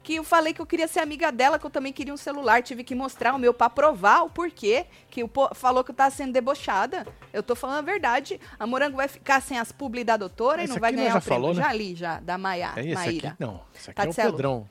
Que 0.07 0.15
eu 0.15 0.23
falei 0.23 0.55
que 0.55 0.61
eu 0.63 0.67
queria 0.67 0.87
ser 0.87 1.01
amiga 1.01 1.33
dela, 1.33 1.59
que 1.59 1.67
eu 1.67 1.71
também 1.71 1.93
queria 1.93 2.15
um 2.15 2.17
celular. 2.17 2.63
Tive 2.63 2.85
que 2.85 2.95
mostrar 2.95 3.35
o 3.35 3.39
meu 3.41 3.53
pra 3.53 3.69
provar 3.69 4.23
o 4.23 4.31
porquê 4.31 4.87
que 5.11 5.25
o 5.25 5.31
falou 5.53 5.83
que 5.83 5.91
eu 5.91 5.95
tava 5.97 6.13
sendo 6.13 6.33
debochada. 6.33 7.05
Eu 7.33 7.43
tô 7.43 7.57
falando 7.57 7.79
a 7.79 7.83
verdade. 7.83 8.41
A 8.57 8.69
Morango 8.69 8.97
vai 8.99 9.09
ficar 9.09 9.43
sem 9.43 9.59
as 9.59 9.73
publi 9.73 10.05
da 10.05 10.17
doutora 10.17 10.61
e 10.61 10.65
Esse 10.67 10.75
não 10.75 10.81
vai 10.81 10.93
ganhar 10.93 11.11
já 11.11 11.19
o 11.19 11.23
prêmio. 11.23 11.41
falou, 11.43 11.55
né? 11.57 11.61
Já 11.61 11.73
li, 11.73 11.95
já, 11.97 12.21
da 12.21 12.39
Maia, 12.39 12.73
É 12.77 12.83
esse 12.85 12.95
Maíra. 12.95 13.29
aqui? 13.31 13.37
Não. 13.41 13.61
Esse 13.75 13.91
aqui 13.91 13.97
Tatselo. 14.01 14.29
é 14.29 14.31
o 14.31 14.33
Pedrão. 14.35 14.71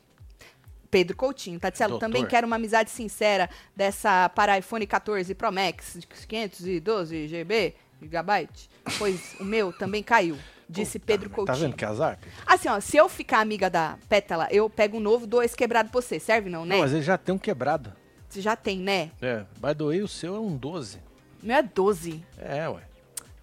Pedro 0.90 1.18
Coutinho. 1.18 1.60
Tatselo, 1.60 1.90
Doutor. 1.92 2.08
também 2.08 2.26
quero 2.26 2.48
uma 2.48 2.56
amizade 2.56 2.90
sincera 2.90 3.50
dessa 3.76 4.30
para 4.30 4.58
iPhone 4.58 4.88
14 4.88 5.36
Pro 5.36 5.52
Max 5.52 5.98
de 6.00 6.08
512 6.08 7.28
GB, 7.28 7.76
gigabyte, 8.02 8.70
pois 8.98 9.36
o 9.38 9.44
meu 9.44 9.74
também 9.74 10.02
caiu, 10.02 10.38
disse 10.70 11.00
Pedro 11.00 11.30
Tá 11.30 11.36
Coutinho. 11.36 11.58
vendo 11.58 11.76
que 11.76 11.86
azar? 11.86 12.18
Pedro? 12.20 12.38
Assim, 12.46 12.68
ó, 12.70 12.80
se 12.80 12.98
eu 12.98 13.08
ficar 13.10 13.40
amiga 13.40 13.70
da 13.70 13.98
Pétala, 14.10 14.48
eu 14.52 14.70
pego 14.70 14.98
um 14.98 15.00
novo, 15.00 15.26
dou 15.28 15.42
esse 15.44 15.56
quebrado 15.56 15.90
pra 15.90 16.02
você. 16.02 16.20
Serve 16.20 16.50
não, 16.50 16.66
né? 16.66 16.76
Não, 16.76 16.82
mas 16.82 16.94
ele 16.94 17.02
já 17.04 17.18
tem 17.18 17.34
um 17.34 17.38
quebrado. 17.40 17.94
Você 18.30 18.42
já 18.42 18.56
tem, 18.56 18.80
né? 18.80 19.12
É, 19.22 19.46
vai 19.58 19.74
doer 19.74 20.04
o 20.04 20.08
seu 20.08 20.36
é 20.36 20.40
um 20.40 20.58
12. 20.58 20.98
O 21.42 21.46
meu 21.46 21.56
é 21.58 21.64
12. 21.64 22.26
É, 22.38 22.68
ué. 22.68 22.82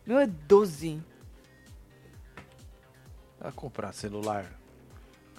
Meu 0.05 0.19
é 0.19 0.27
12. 0.27 1.01
Vai 3.41 3.53
comprar 3.53 3.93
celular 3.93 4.47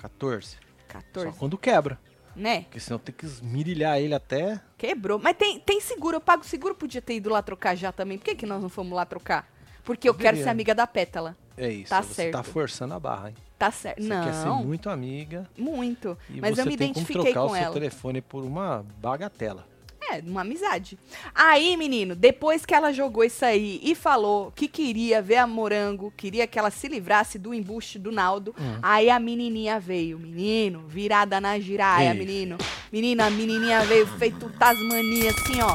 14. 0.02 0.58
14. 0.88 1.32
Só 1.32 1.38
quando 1.38 1.58
quebra. 1.58 2.00
Né? 2.36 2.62
Porque 2.64 2.80
senão 2.80 2.98
tem 2.98 3.14
que 3.14 3.26
esmirilhar 3.26 4.00
ele 4.00 4.14
até. 4.16 4.60
Quebrou. 4.78 5.20
Mas 5.20 5.38
tem, 5.38 5.60
tem 5.60 5.80
seguro, 5.80 6.18
eu 6.18 6.22
pago 6.22 6.44
seguro, 6.44 6.74
podia 6.74 7.02
ter 7.02 7.16
ido 7.16 7.30
lá 7.30 7.42
trocar 7.44 7.76
já 7.76 7.92
também. 7.92 8.18
Por 8.18 8.26
que, 8.26 8.36
que 8.36 8.46
nós 8.46 8.62
não 8.62 8.70
fomos 8.70 8.94
lá 8.94 9.06
trocar? 9.06 9.48
Porque 9.84 10.10
eu 10.10 10.14
quero 10.14 10.30
Deveria, 10.38 10.44
ser 10.46 10.50
amiga 10.50 10.74
da 10.74 10.88
Pétala. 10.88 11.38
É 11.58 11.70
isso. 11.70 11.90
Tá 11.90 12.02
você 12.02 12.30
tá 12.30 12.38
certo. 12.44 12.52
forçando 12.54 12.94
a 12.94 13.00
barra, 13.00 13.30
hein? 13.30 13.36
Tá 13.60 13.72
certo. 13.72 14.02
Você 14.02 14.08
não. 14.10 14.24
quer 14.26 14.34
ser 14.34 14.50
muito 14.66 14.90
amiga. 14.90 15.48
Muito. 15.58 16.18
Mas 16.30 16.56
você 16.56 16.62
eu 16.62 16.66
me 16.66 16.78
tem 16.78 16.88
como 16.94 17.00
identifiquei 17.04 17.32
trocar 17.32 17.48
com 17.48 17.54
o 17.54 17.56
seu 17.56 17.64
ela. 17.66 17.74
telefone 17.74 18.22
por 18.22 18.44
uma 18.44 18.86
bagatela. 19.00 19.66
É, 20.12 20.20
uma 20.20 20.42
amizade. 20.42 21.00
Aí, 21.34 21.78
menino, 21.78 22.14
depois 22.14 22.66
que 22.66 22.74
ela 22.76 22.92
jogou 22.92 23.24
isso 23.24 23.46
aí 23.46 23.80
e 23.82 23.96
falou 23.96 24.52
que 24.52 24.68
queria 24.68 25.22
ver 25.22 25.38
a 25.38 25.48
Morango, 25.48 26.12
queria 26.18 26.46
que 26.46 26.60
ela 26.60 26.70
se 26.70 26.90
livrasse 26.90 27.40
do 27.40 27.54
embuste 27.54 27.98
do 27.98 28.12
Naldo, 28.12 28.54
Hum. 28.60 28.80
aí 28.82 29.10
a 29.10 29.18
menininha 29.18 29.80
veio. 29.80 30.20
Menino, 30.20 30.86
virada 30.90 31.40
na 31.40 31.58
giraia, 31.58 32.10
Isso. 32.10 32.18
menino. 32.20 32.58
Menina, 32.92 33.28
a 33.28 33.30
menininha 33.30 33.82
veio 33.86 34.06
feito 34.06 34.50
Tasmania, 34.60 35.30
assim, 35.32 35.62
ó. 35.62 35.74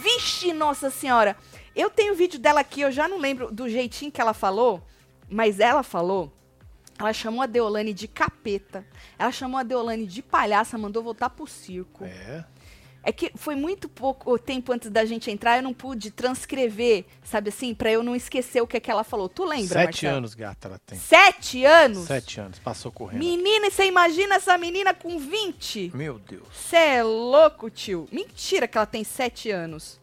Vixe, 0.00 0.52
nossa 0.52 0.88
senhora. 0.88 1.36
Eu 1.74 1.90
tenho 1.90 2.14
vídeo 2.14 2.38
dela 2.38 2.60
aqui, 2.60 2.82
eu 2.82 2.92
já 2.92 3.08
não 3.08 3.18
lembro 3.18 3.50
do 3.50 3.68
jeitinho 3.68 4.12
que 4.12 4.20
ela 4.20 4.32
falou, 4.32 4.80
mas 5.28 5.60
ela 5.60 5.82
falou... 5.82 6.32
Ela 6.96 7.12
chamou 7.12 7.42
a 7.42 7.46
Deolane 7.46 7.92
de 7.92 8.06
capeta. 8.06 8.86
Ela 9.18 9.32
chamou 9.32 9.58
a 9.58 9.64
Deolane 9.64 10.06
de 10.06 10.22
palhaça, 10.22 10.78
mandou 10.78 11.02
voltar 11.02 11.28
pro 11.28 11.44
circo. 11.44 12.04
É. 12.04 12.44
É 13.02 13.12
que 13.12 13.32
foi 13.34 13.54
muito 13.54 13.86
pouco 13.86 14.38
tempo 14.38 14.72
antes 14.72 14.88
da 14.88 15.04
gente 15.04 15.30
entrar, 15.30 15.58
eu 15.58 15.62
não 15.62 15.74
pude 15.74 16.10
transcrever, 16.10 17.04
sabe 17.22 17.50
assim, 17.50 17.74
pra 17.74 17.92
eu 17.92 18.02
não 18.02 18.16
esquecer 18.16 18.62
o 18.62 18.66
que, 18.66 18.78
é 18.78 18.80
que 18.80 18.90
ela 18.90 19.04
falou. 19.04 19.28
Tu 19.28 19.44
lembra, 19.44 19.66
Sete 19.66 19.84
Marcelo? 19.86 20.16
anos, 20.16 20.34
gata, 20.34 20.68
ela 20.68 20.78
tem. 20.78 20.98
Sete 20.98 21.64
anos? 21.66 22.06
Sete 22.06 22.40
anos. 22.40 22.58
Passou 22.60 22.90
correndo. 22.90 23.18
Menina, 23.18 23.66
e 23.66 23.70
você 23.70 23.84
imagina 23.84 24.36
essa 24.36 24.56
menina 24.56 24.94
com 24.94 25.18
20? 25.18 25.90
Meu 25.94 26.18
Deus. 26.18 26.46
Você 26.50 26.76
é 26.76 27.02
louco, 27.02 27.68
tio. 27.68 28.08
Mentira 28.10 28.66
que 28.66 28.78
ela 28.78 28.86
tem 28.86 29.04
sete 29.04 29.50
anos. 29.50 30.00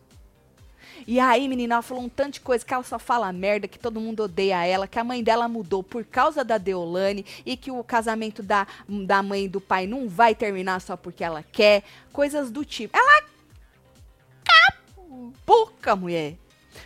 E 1.08 1.20
aí, 1.20 1.48
menina, 1.48 1.76
ela 1.76 1.82
falou 1.82 2.04
um 2.04 2.10
tanto 2.10 2.36
de 2.36 2.42
coisa 2.42 2.66
que 2.66 2.74
ela 2.74 2.84
só 2.84 3.00
fala 3.00 3.32
merda, 3.32 3.68
que 3.68 3.80
todo 3.80 4.00
mundo 4.00 4.24
odeia 4.24 4.66
ela, 4.66 4.88
que 4.88 5.00
a 5.00 5.04
mãe 5.04 5.24
dela 5.24 5.48
mudou 5.48 5.84
por 5.84 6.04
causa 6.06 6.44
da 6.44 6.58
Deolane 6.58 7.26
e 7.46 7.58
que 7.58 7.72
o 7.72 7.84
casamento 7.84 8.44
da, 8.44 8.68
da 8.88 9.24
mãe 9.24 9.46
e 9.46 9.50
do 9.50 9.62
pai 9.62 9.88
não 9.88 10.08
vai 10.08 10.36
terminar 10.36 10.82
só 10.82 10.96
porque 10.96 11.24
ela 11.24 11.44
quer. 11.44 11.84
Coisas 12.12 12.52
do 12.52 12.64
tipo. 12.64 12.98
Ela. 12.98 13.24
Capuca, 14.44 15.96
mulher. 15.96 16.36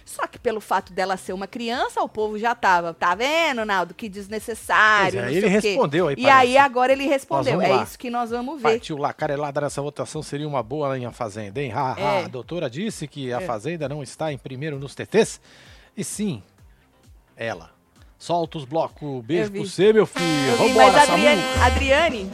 Só 0.06 0.26
que 0.28 0.38
pelo 0.40 0.60
fato 0.62 0.94
dela 0.94 1.18
ser 1.18 1.34
uma 1.34 1.48
criança, 1.48 2.02
o 2.02 2.10
povo 2.10 2.38
já 2.40 2.54
tava, 2.56 2.94
tá 2.94 3.14
vendo, 3.16 3.64
Naldo? 3.66 3.94
Que 3.94 4.08
desnecessário. 4.10 5.20
É, 5.22 5.34
ele 5.34 5.48
respondeu 5.48 6.08
aí, 6.08 6.16
E 6.18 6.24
parece. 6.24 6.38
aí 6.40 6.58
agora 6.58 6.92
ele 6.92 7.06
respondeu. 7.08 7.62
É 7.62 7.68
lá. 7.68 7.84
isso 7.84 7.98
que 7.98 8.10
nós 8.10 8.30
vamos 8.30 8.62
ver. 8.62 8.70
Partiu 8.70 8.98
lá, 8.98 9.14
carelada 9.14 9.62
nessa 9.62 9.82
votação 9.82 10.22
seria 10.22 10.48
uma 10.48 10.64
boa 10.64 10.98
em 10.98 11.06
A 11.06 11.12
Fazenda, 11.12 11.62
hein? 11.62 11.72
Ha, 11.74 11.94
ha. 11.94 12.00
É. 12.00 12.26
A 12.26 12.28
doutora 12.28 12.70
disse 12.70 13.08
que 13.08 13.32
a 13.34 13.42
É. 13.42 13.46
Fazenda 13.46 13.88
não 13.90 14.02
está 14.04 14.32
em 14.32 14.38
primeiro 14.38 14.80
nos 14.80 14.96
TTs. 14.96 15.40
E 15.96 16.04
sim, 16.04 16.42
ela. 17.36 17.70
Solta 18.18 18.58
os 18.58 18.66
blocos. 18.66 19.24
Beijo 19.24 19.52
pro 19.52 19.66
você, 19.66 19.94
meu 19.94 20.06
filho. 20.06 20.56
Vambora, 20.58 20.92
mas 20.92 20.96
a 21.04 21.06
Samu. 21.06 21.24
Adriane, 21.64 22.32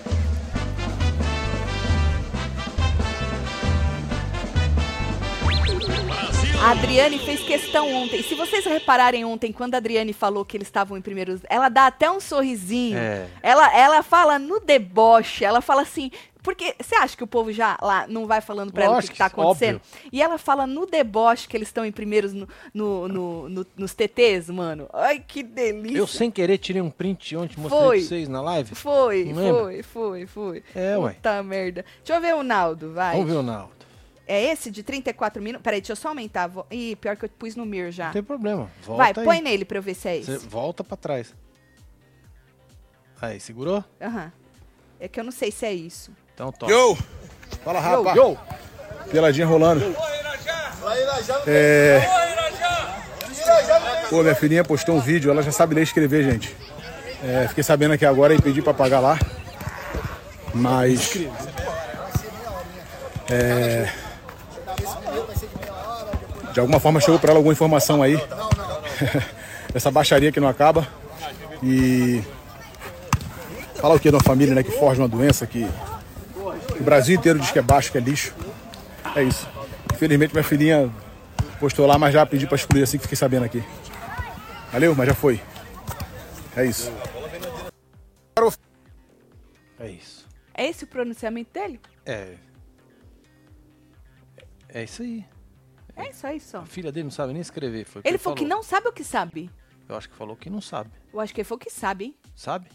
A 6.63 6.71
Adriane 6.71 7.17
fez 7.17 7.41
questão 7.41 7.91
ontem. 7.91 8.21
Se 8.21 8.35
vocês 8.35 8.63
repararem 8.65 9.25
ontem, 9.25 9.51
quando 9.51 9.73
a 9.73 9.77
Adriane 9.77 10.13
falou 10.13 10.45
que 10.45 10.55
eles 10.55 10.67
estavam 10.67 10.95
em 10.95 11.01
primeiros, 11.01 11.41
ela 11.49 11.69
dá 11.69 11.87
até 11.87 12.09
um 12.09 12.19
sorrisinho. 12.19 12.97
É. 12.97 13.27
Ela, 13.41 13.75
ela 13.75 14.03
fala 14.03 14.37
no 14.37 14.59
deboche, 14.59 15.43
ela 15.43 15.59
fala 15.61 15.81
assim. 15.81 16.11
Porque 16.43 16.75
você 16.81 16.95
acha 16.95 17.15
que 17.17 17.23
o 17.23 17.27
povo 17.27 17.51
já 17.51 17.77
lá 17.81 18.05
não 18.07 18.25
vai 18.25 18.41
falando 18.41 18.71
pra 18.73 18.85
ela 18.85 18.97
o 18.97 19.01
que, 19.01 19.09
que 19.09 19.17
tá 19.17 19.25
acontecendo? 19.27 19.75
óbvio. 19.75 20.09
E 20.11 20.21
ela 20.21 20.37
fala 20.39 20.65
no 20.65 20.85
deboche 20.87 21.47
que 21.47 21.55
eles 21.55 21.67
estão 21.67 21.85
em 21.85 21.91
primeiros 21.91 22.33
no, 22.33 22.47
no- 22.73 23.07
no- 23.07 23.49
no- 23.49 23.65
nos 23.77 23.93
TTs, 23.93 24.49
mano. 24.49 24.87
Ai, 24.93 25.19
que 25.27 25.43
delícia. 25.43 25.97
Eu 25.97 26.07
sem 26.07 26.31
querer 26.31 26.57
tirei 26.57 26.81
um 26.81 26.89
print 26.89 27.35
ontem, 27.37 27.59
mostrei 27.59 27.81
Foi. 27.81 27.97
pra 27.99 28.07
vocês 28.07 28.27
na 28.27 28.41
live. 28.41 28.73
Foi, 28.75 29.33
foi, 29.33 29.83
foi, 29.83 30.25
foi. 30.27 30.63
É, 30.75 30.97
ué. 30.97 31.13
Puta 31.13 31.43
merda. 31.43 31.85
Deixa 32.03 32.17
eu 32.17 32.21
ver 32.21 32.35
o 32.35 32.43
Naldo, 32.43 32.91
vai. 32.93 33.13
Vamos 33.13 33.29
ver 33.31 33.37
o 33.37 33.43
Naldo. 33.43 33.80
É 34.31 34.41
esse 34.51 34.71
de 34.71 34.81
34 34.81 35.41
minutos? 35.41 35.61
Peraí, 35.63 35.81
deixa 35.81 35.91
eu 35.91 35.95
só 35.97 36.07
aumentar. 36.09 36.47
Vo- 36.47 36.65
Ih, 36.71 36.95
pior 36.95 37.17
que 37.17 37.25
eu 37.25 37.29
pus 37.29 37.55
no 37.55 37.65
Mir 37.65 37.91
já. 37.91 38.05
Não 38.05 38.13
tem 38.13 38.23
problema. 38.23 38.71
Volta 38.83 39.03
Vai, 39.03 39.13
aí. 39.15 39.23
põe 39.25 39.41
nele 39.41 39.65
pra 39.65 39.77
eu 39.77 39.81
ver 39.81 39.93
se 39.93 40.07
é 40.07 40.21
Você 40.21 40.31
esse. 40.35 40.47
volta 40.47 40.83
pra 40.85 40.95
trás. 40.95 41.33
Aí, 43.21 43.39
segurou? 43.41 43.83
Aham. 44.01 44.31
É 44.99 45.07
que 45.09 45.19
eu 45.19 45.23
não 45.25 45.31
sei 45.33 45.51
se 45.51 45.65
é 45.65 45.73
isso. 45.73 46.11
Então 46.33 46.49
toca. 46.51 46.71
Yo! 46.71 46.95
Fala, 47.63 47.79
Yo. 47.79 47.83
rapaz. 48.03 48.15
Yo! 48.15 48.37
Peladinha 49.11 49.45
rolando. 49.45 49.83
É... 51.45 51.99
Pô, 54.09 54.21
minha 54.23 54.35
filhinha 54.35 54.63
postou 54.63 54.95
um 54.95 55.01
vídeo, 55.01 55.29
ela 55.29 55.43
já 55.43 55.51
sabe 55.51 55.75
ler 55.75 55.81
e 55.81 55.83
escrever, 55.83 56.23
gente. 56.23 56.55
É, 57.23 57.47
fiquei 57.49 57.63
sabendo 57.63 57.93
aqui 57.93 58.05
agora 58.05 58.33
e 58.33 58.41
pedi 58.41 58.61
pra 58.61 58.73
pagar 58.73 58.99
lá. 59.01 59.19
Mas. 60.53 61.17
É... 63.29 63.91
De 66.53 66.59
alguma 66.59 66.79
forma 66.79 66.99
chegou 66.99 67.19
pra 67.19 67.31
ela 67.31 67.39
alguma 67.39 67.53
informação 67.53 68.01
aí. 68.01 68.17
Essa 69.73 69.89
baixaria 69.89 70.31
que 70.31 70.39
não 70.39 70.47
acaba. 70.47 70.87
E. 71.63 72.21
Falar 73.75 73.95
o 73.95 73.99
que 73.99 74.09
de 74.09 74.15
uma 74.15 74.23
família 74.23 74.53
né, 74.53 74.61
que 74.61 74.71
forja 74.71 75.01
uma 75.01 75.07
doença 75.07 75.47
que 75.47 75.67
o 76.79 76.83
Brasil 76.83 77.15
inteiro 77.15 77.39
diz 77.39 77.51
que 77.51 77.59
é 77.59 77.61
baixo, 77.61 77.91
que 77.91 77.97
é 77.97 78.01
lixo. 78.01 78.33
É 79.15 79.23
isso. 79.23 79.47
Infelizmente 79.93 80.33
minha 80.33 80.43
filhinha 80.43 80.91
postou 81.59 81.85
lá, 81.87 81.97
mas 81.97 82.13
já 82.13 82.25
pedi 82.25 82.45
pra 82.45 82.55
excluir 82.55 82.83
assim 82.83 82.97
que 82.97 83.03
fiquei 83.03 83.17
sabendo 83.17 83.45
aqui. 83.45 83.63
Valeu, 84.71 84.95
mas 84.95 85.07
já 85.07 85.15
foi. 85.15 85.41
É 86.55 86.65
isso. 86.65 86.91
É 89.79 89.89
isso. 89.89 90.27
É 90.53 90.67
esse 90.67 90.83
o 90.83 90.87
pronunciamento 90.87 91.51
dele? 91.53 91.79
É. 92.05 92.35
É 94.69 94.83
isso 94.83 95.01
aí. 95.01 95.25
É 95.95 96.09
isso 96.09 96.25
aí 96.27 96.39
só. 96.39 96.59
A 96.59 96.65
filha 96.65 96.91
dele 96.91 97.05
não 97.05 97.11
sabe 97.11 97.33
nem 97.33 97.41
escrever. 97.41 97.85
Foi 97.85 97.99
o 97.99 98.03
que 98.03 98.09
Ele 98.09 98.17
falou 98.17 98.35
que 98.37 98.45
não 98.45 98.63
sabe 98.63 98.87
o 98.87 98.91
que 98.93 99.03
sabe. 99.03 99.49
Eu 99.89 99.95
acho 99.97 100.09
que 100.09 100.15
falou 100.15 100.35
que 100.35 100.49
não 100.49 100.61
sabe. 100.61 100.89
Eu 101.13 101.19
acho 101.19 101.33
que 101.33 101.41
ele 101.41 101.47
falou 101.47 101.59
que 101.59 101.69
sabe, 101.69 102.05
hein? 102.05 102.15
Sabe? 102.35 102.69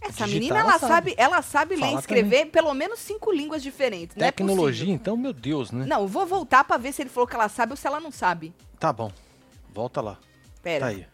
Essa 0.00 0.24
Digitar, 0.24 0.28
menina, 0.28 0.58
ela 0.60 0.70
ela 0.70 0.78
sabe. 0.78 0.92
sabe, 1.10 1.14
ela 1.18 1.42
sabe 1.42 1.76
ler 1.76 1.92
e 1.92 1.94
escrever 1.94 2.46
pelo 2.46 2.72
menos 2.74 2.98
cinco 3.00 3.32
línguas 3.32 3.62
diferentes. 3.62 4.16
É 4.16 4.20
Tecnologia, 4.20 4.84
possível. 4.84 4.94
então, 4.94 5.16
meu 5.16 5.32
Deus, 5.32 5.70
né? 5.72 5.84
Não, 5.86 6.02
eu 6.02 6.06
vou 6.08 6.24
voltar 6.26 6.62
pra 6.64 6.76
ver 6.76 6.92
se 6.92 7.02
ele 7.02 7.10
falou 7.10 7.26
que 7.26 7.34
ela 7.34 7.48
sabe 7.48 7.72
ou 7.72 7.76
se 7.76 7.86
ela 7.86 7.98
não 8.00 8.10
sabe. 8.12 8.54
Tá 8.78 8.92
bom. 8.92 9.10
Volta 9.74 10.00
lá. 10.00 10.18
Pera, 10.62 10.80
Tá 10.86 10.86
aí. 10.86 11.06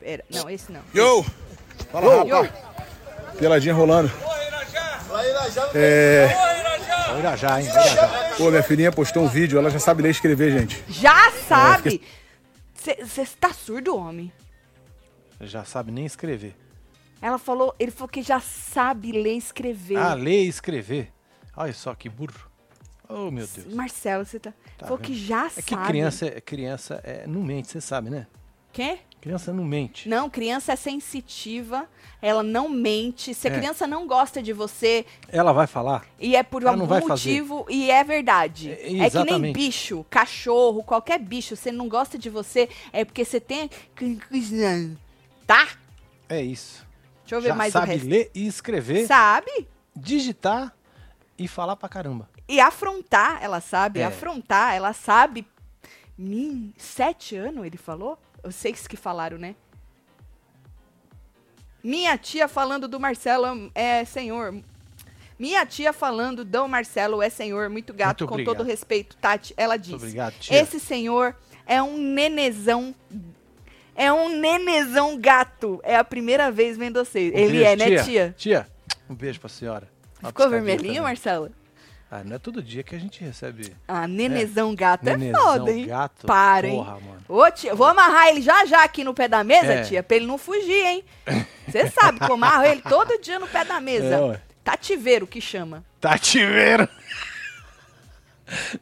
pera. 0.00 0.24
Não, 0.30 0.48
esse 0.48 0.70
não. 0.72 0.80
Yo! 0.94 1.22
Fala, 1.90 2.24
rapaz. 2.24 2.52
Peladinha 3.38 3.74
rolando. 3.74 4.10
É... 5.74 6.53
Vai 7.14 7.20
Irajá, 7.20 7.60
hein? 7.60 7.68
Irajá. 7.68 8.34
Pô, 8.36 8.50
minha 8.50 8.62
filhinha 8.62 8.90
postou 8.90 9.22
um 9.22 9.28
vídeo, 9.28 9.56
ela 9.58 9.70
já 9.70 9.78
sabe 9.78 10.02
ler 10.02 10.08
e 10.08 10.12
escrever, 10.12 10.58
gente. 10.58 10.82
Já 10.88 11.30
sabe! 11.30 12.02
fiquei- 12.76 13.04
Você 13.04 13.24
tá 13.38 13.52
surdo, 13.52 13.96
homem? 13.96 14.32
Já 15.40 15.64
sabe 15.64 15.92
nem 15.92 16.04
escrever. 16.04 16.56
Ela 17.22 17.38
falou, 17.38 17.74
ele 17.78 17.90
falou 17.90 18.08
que 18.08 18.20
já 18.22 18.40
sabe 18.40 19.12
ler 19.12 19.34
e 19.34 19.38
escrever. 19.38 19.96
Ah, 19.96 20.14
ler 20.14 20.44
e 20.44 20.48
escrever. 20.48 21.12
Olha 21.56 21.72
só 21.72 21.94
que 21.94 22.08
burro. 22.08 22.50
Oh, 23.08 23.30
meu 23.30 23.46
Deus. 23.46 23.72
Marcelo, 23.74 24.24
você 24.26 24.40
tá. 24.40 24.52
Tá 24.76 24.86
falou 24.86 24.98
vendo? 24.98 25.06
que 25.06 25.14
já 25.14 25.46
É 25.56 25.62
que 25.62 25.74
sabe. 25.74 25.86
criança, 25.86 26.26
é- 26.26 26.40
criança 26.40 27.00
é, 27.04 27.26
não 27.26 27.42
mente, 27.42 27.68
você 27.68 27.80
sabe, 27.80 28.10
né? 28.10 28.26
Quê? 28.72 28.98
Criança 29.24 29.54
não 29.54 29.64
mente. 29.64 30.06
Não, 30.06 30.28
criança 30.28 30.74
é 30.74 30.76
sensitiva, 30.76 31.88
ela 32.20 32.42
não 32.42 32.68
mente. 32.68 33.32
Se 33.32 33.48
a 33.48 33.50
É. 33.50 33.56
criança 33.58 33.86
não 33.86 34.06
gosta 34.06 34.42
de 34.42 34.52
você 34.52 35.06
Ela 35.28 35.50
vai 35.50 35.66
falar? 35.66 36.04
e 36.20 36.36
é 36.36 36.42
por 36.42 36.60
Ela 36.60 36.72
algum 36.72 36.84
vai 36.86 37.00
fazer. 37.00 37.30
motivo 37.40 37.64
e 37.70 37.90
é 37.90 38.04
verdade. 38.04 38.70
É, 38.72 38.98
É, 39.06 39.08
que 39.08 39.24
nem 39.24 39.50
bicho, 39.50 40.04
cachorro, 40.10 40.82
qualquer 40.82 41.18
bicho, 41.18 41.56
você 41.56 41.72
não 41.72 41.88
gosta 41.88 42.18
de 42.18 42.28
você, 42.28 42.68
é 42.92 43.02
porque 43.02 43.24
você 43.24 43.40
tem. 43.40 43.70
Tá? 45.46 45.68
É 46.28 46.42
isso. 46.42 46.86
Deixa 47.22 47.36
eu 47.36 47.40
ver 47.40 47.48
Já 47.48 47.54
mais 47.54 47.72
sabe 47.72 47.86
o 47.86 47.92
resto. 47.94 48.06
ler 48.08 48.30
e 48.34 48.46
escrever, 48.46 49.06
Sabe? 49.06 49.66
digitar 49.96 50.76
e 51.38 51.48
falar 51.48 51.76
pra 51.76 51.88
caramba. 51.88 52.28
E 52.46 52.60
afrontar, 52.60 53.38
ela 53.42 53.62
sabe. 53.62 54.00
É. 54.00 54.04
Afrontar, 54.04 54.74
ela 54.74 54.92
sabe. 54.92 55.46
Min, 56.18 56.74
sete 56.76 57.36
anos, 57.36 57.64
ele 57.64 57.78
falou? 57.78 58.18
Vocês 58.44 58.86
que 58.86 58.96
falaram, 58.96 59.38
né? 59.38 59.54
Minha 61.82 62.16
tia 62.16 62.48
falando 62.48 62.88
do 62.88 62.98
Marcelo 62.98 63.70
é 63.74 64.04
senhor. 64.04 64.54
Minha 65.38 65.66
tia 65.66 65.92
falando 65.92 66.44
do 66.44 66.68
Marcelo 66.68 67.20
é 67.20 67.28
senhor, 67.28 67.68
muito 67.68 67.92
gato, 67.92 68.20
Muito 68.22 68.26
com 68.28 68.34
obrigado. 68.34 68.56
todo 68.56 68.66
respeito, 68.66 69.16
Tati. 69.16 69.52
Ela 69.56 69.76
disse. 69.76 69.90
Muito 69.90 70.02
obrigado. 70.04 70.34
Esse 70.50 70.78
senhor 70.78 71.36
é 71.66 71.82
um 71.82 71.98
nenezão. 71.98 72.94
É 73.96 74.12
um 74.12 74.28
nenezão 74.38 75.18
gato. 75.18 75.80
É 75.82 75.96
a 75.96 76.04
primeira 76.04 76.50
vez 76.50 76.76
vendo 76.76 77.04
vocês. 77.04 77.32
Um 77.34 77.36
Ele 77.36 77.52
beijo, 77.58 77.64
é, 77.64 77.76
né, 77.76 78.02
tia? 78.04 78.34
Tia, 78.36 78.68
um 79.08 79.14
beijo 79.14 79.40
pra 79.40 79.48
senhora. 79.48 79.88
Uma 80.20 80.28
Ficou 80.28 80.46
piscadinha 80.46 80.76
vermelhinho. 80.76 81.02
Marcelo? 81.02 81.50
Ah, 82.16 82.22
não 82.22 82.36
é 82.36 82.38
todo 82.38 82.62
dia 82.62 82.84
que 82.84 82.94
a 82.94 82.98
gente 82.98 83.24
recebe 83.24 83.74
Ah, 83.88 84.06
nenezão 84.06 84.72
gato 84.72 85.08
é 85.08 85.16
nenezão, 85.16 85.42
foda, 85.58 85.72
hein? 85.72 85.86
gato. 85.88 86.26
Para, 86.28 86.68
hein? 86.68 86.76
Porra, 86.76 87.00
mano. 87.00 87.24
Ô, 87.28 87.50
tia, 87.50 87.74
vou 87.74 87.88
amarrar 87.88 88.28
ele 88.28 88.40
já 88.40 88.64
já 88.66 88.84
aqui 88.84 89.02
no 89.02 89.12
pé 89.12 89.26
da 89.26 89.42
mesa, 89.42 89.72
É. 89.72 89.82
tia, 89.82 90.00
pra 90.00 90.16
ele 90.16 90.26
não 90.26 90.38
fugir, 90.38 90.86
hein? 90.86 91.04
Você 91.66 91.90
sabe 91.90 92.20
que 92.20 92.24
eu 92.30 92.34
amarro 92.34 92.64
ele 92.66 92.80
todo 92.82 93.18
dia 93.20 93.40
no 93.40 93.48
pé 93.48 93.64
da 93.64 93.80
mesa. 93.80 94.14
É, 94.14 94.20
ué. 94.20 94.40
Cativeiro 94.62 95.26
que 95.26 95.40
chama. 95.40 95.84
Tativeiro. 96.00 96.88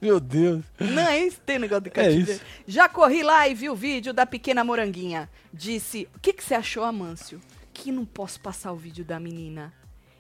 Meu 0.01 0.21
Deus. 0.21 0.63
Não, 0.79 1.03
é 1.09 1.19
isso, 1.21 1.41
tem 1.47 1.59
negócio 1.59 1.85
de 1.85 1.89
É 1.89 1.93
cativeiro. 1.93 2.33
isso. 2.33 2.41
Já 2.67 2.87
corri 2.89 3.23
lá 3.23 3.49
e 3.49 3.55
vi 3.55 3.71
o 3.71 3.75
vídeo 3.75 4.13
da 4.13 4.27
pequena 4.27 4.63
moranguinha. 4.63 5.31
Disse, 5.55 6.07
o 6.15 6.21
que, 6.21 6.33
que 6.35 6.45
você 6.45 6.55
achou, 6.55 6.85
Amâncio? 6.85 7.41
Que 7.73 7.91
não 7.93 8.05
posso 8.05 8.41
passar 8.41 8.73
o 8.73 8.77
vídeo 8.77 9.05
da 9.05 9.19
menina. 9.19 9.73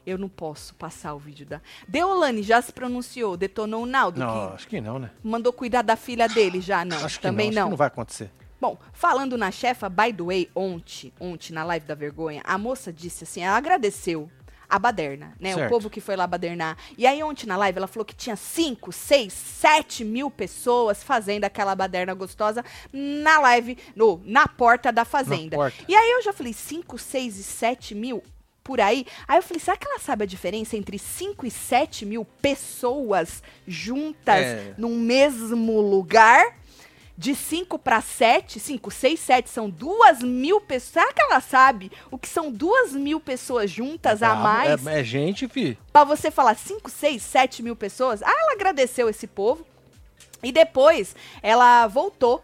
Eu 0.04 0.18
não 0.18 0.28
posso 0.28 0.74
passar 0.74 1.14
o 1.14 1.18
vídeo 1.18 1.46
da... 1.46 1.60
Deolane 1.86 2.42
já 2.42 2.60
se 2.60 2.72
pronunciou, 2.72 3.36
detonou 3.36 3.82
o 3.84 3.86
Naldo, 3.86 4.18
Não, 4.20 4.48
que 4.48 4.54
acho 4.54 4.68
que 4.68 4.80
não, 4.80 4.98
né? 4.98 5.10
mandou 5.22 5.52
cuidar 5.52 5.82
da 5.82 5.96
filha 5.96 6.28
dele 6.28 6.60
já, 6.60 6.84
não. 6.84 7.04
Acho 7.04 7.16
que 7.18 7.22
também 7.22 7.46
não, 7.46 7.50
acho 7.50 7.56
que 7.56 7.60
não. 7.62 7.70
não 7.70 7.76
vai 7.76 7.86
acontecer. 7.86 8.30
Bom, 8.60 8.78
falando 8.92 9.36
na 9.36 9.50
chefa, 9.50 9.88
by 9.88 10.12
the 10.12 10.22
way, 10.22 10.50
ontem, 10.54 11.12
ontem 11.18 11.52
na 11.52 11.64
live 11.64 11.84
da 11.86 11.94
vergonha, 11.94 12.42
a 12.44 12.56
moça 12.56 12.92
disse 12.92 13.24
assim, 13.24 13.42
ela 13.42 13.56
agradeceu 13.56 14.30
a 14.68 14.78
baderna, 14.78 15.34
né? 15.38 15.52
O 15.52 15.58
Certo. 15.58 15.68
povo 15.70 15.90
que 15.90 16.00
foi 16.00 16.16
lá 16.16 16.26
badernar. 16.26 16.78
E 16.96 17.06
aí 17.06 17.22
ontem 17.22 17.46
na 17.46 17.56
live 17.58 17.76
ela 17.76 17.86
falou 17.86 18.06
que 18.06 18.14
tinha 18.14 18.36
5, 18.36 18.90
6, 18.90 19.30
7 19.32 20.02
mil 20.04 20.30
pessoas 20.30 21.02
fazendo 21.02 21.44
aquela 21.44 21.74
baderna 21.74 22.14
gostosa 22.14 22.64
na 22.90 23.38
live, 23.40 23.76
no, 23.94 24.22
na 24.24 24.48
porta 24.48 24.90
da 24.90 25.04
fazenda. 25.04 25.56
porta. 25.56 25.84
E 25.86 25.94
aí 25.94 26.12
eu 26.12 26.22
já 26.22 26.32
falei 26.32 26.54
5, 26.54 26.96
6 26.96 27.38
e 27.38 27.42
7 27.42 27.94
mil 27.94 28.22
por 28.62 28.80
aí. 28.80 29.06
Aí 29.26 29.38
eu 29.38 29.42
falei, 29.42 29.60
será 29.60 29.76
que 29.76 29.86
ela 29.86 29.98
sabe 29.98 30.24
a 30.24 30.26
diferença 30.26 30.76
entre 30.76 30.98
5 30.98 31.46
e 31.46 31.50
7 31.50 32.04
mil 32.06 32.24
pessoas 32.40 33.42
juntas 33.66 34.36
É. 34.46 34.74
num 34.78 34.96
mesmo 34.96 35.80
lugar? 35.80 36.56
De 37.18 37.34
5 37.34 37.78
para 37.78 38.00
7, 38.00 38.58
5, 38.58 38.90
6, 38.90 39.20
7 39.20 39.50
são 39.50 39.68
duas 39.68 40.20
mil 40.22 40.60
pessoas. 40.60 40.92
Será 40.94 41.12
que 41.12 41.20
ela 41.20 41.40
sabe 41.40 41.92
o 42.10 42.16
que 42.18 42.26
são 42.26 42.50
duas 42.50 42.92
mil 42.92 43.20
pessoas 43.20 43.70
juntas 43.70 44.22
a 44.22 44.32
Ah, 44.32 44.34
mais? 44.36 44.86
É, 44.86 45.00
é 45.00 45.04
gente, 45.04 45.46
fi. 45.46 45.78
Pra 45.92 46.04
você 46.04 46.30
falar 46.30 46.56
5, 46.56 46.90
6, 46.90 47.22
7 47.22 47.62
mil 47.62 47.76
pessoas? 47.76 48.22
Ah, 48.22 48.30
ela 48.40 48.52
agradeceu 48.54 49.08
esse 49.10 49.26
povo. 49.26 49.64
E 50.42 50.50
depois 50.50 51.14
ela 51.42 51.86
voltou 51.86 52.42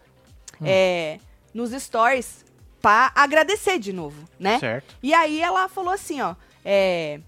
Hum. 0.61 0.65
é, 0.65 1.19
nos 1.53 1.71
stories 1.71 2.45
pra 2.81 3.11
agradecer 3.15 3.79
de 3.79 3.93
novo, 3.93 4.27
né? 4.39 4.59
Certo. 4.59 4.95
E 5.01 5.13
aí 5.13 5.41
ela 5.41 5.67
falou 5.67 5.93
assim, 5.93 6.21
ó, 6.21 6.35
é, 6.63 7.19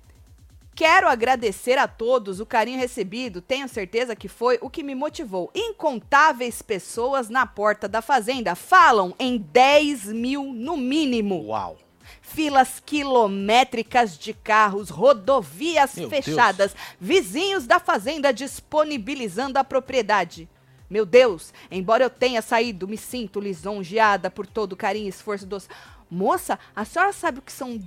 quero 0.76 1.08
agradecer 1.08 1.78
a 1.78 1.88
todos 1.88 2.40
o 2.40 2.46
carinho 2.46 2.80
recebido, 2.80 3.42
tenho 3.42 3.68
certeza 3.68 4.16
que 4.16 4.28
foi 4.28 4.58
o 4.62 4.70
que 4.70 4.84
me 4.84 4.96
motivou. 4.96 5.52
Incontáveis 5.54 6.62
pessoas 6.62 7.30
na 7.30 7.46
porta 7.46 7.88
da 7.88 8.02
fazenda 8.02 8.56
falam 8.56 9.14
em 9.20 9.38
10 9.38 10.06
mil 10.08 10.54
no 10.54 10.78
mínimo. 10.78 11.46
Uau. 11.48 11.78
Filas 12.22 12.82
quilométricas 12.86 14.18
de 14.18 14.34
carros, 14.34 14.90
rodovias 14.90 15.96
Meu 15.96 16.10
fechadas, 16.10 16.76
vizinhos 17.00 17.68
da 17.68 17.80
fazenda 17.80 18.32
disponibilizando 18.32 19.60
a 19.60 19.64
propriedade. 19.64 20.48
Meu 20.92 21.06
Deus, 21.06 21.54
embora 21.72 22.04
eu 22.04 22.10
tenha 22.10 22.42
saído, 22.42 22.86
me 22.86 22.98
sinto 22.98 23.40
lisonjeada 23.40 24.30
por 24.30 24.46
todo 24.46 24.74
o 24.74 24.76
carinho 24.76 25.06
e 25.06 25.10
esforço 25.10 25.46
dos. 25.46 25.70
Moça, 26.10 26.60
a 26.76 26.84
senhora 26.84 27.14
sabe 27.14 27.40
o 27.40 27.42
que 27.42 27.54
são 27.54 27.82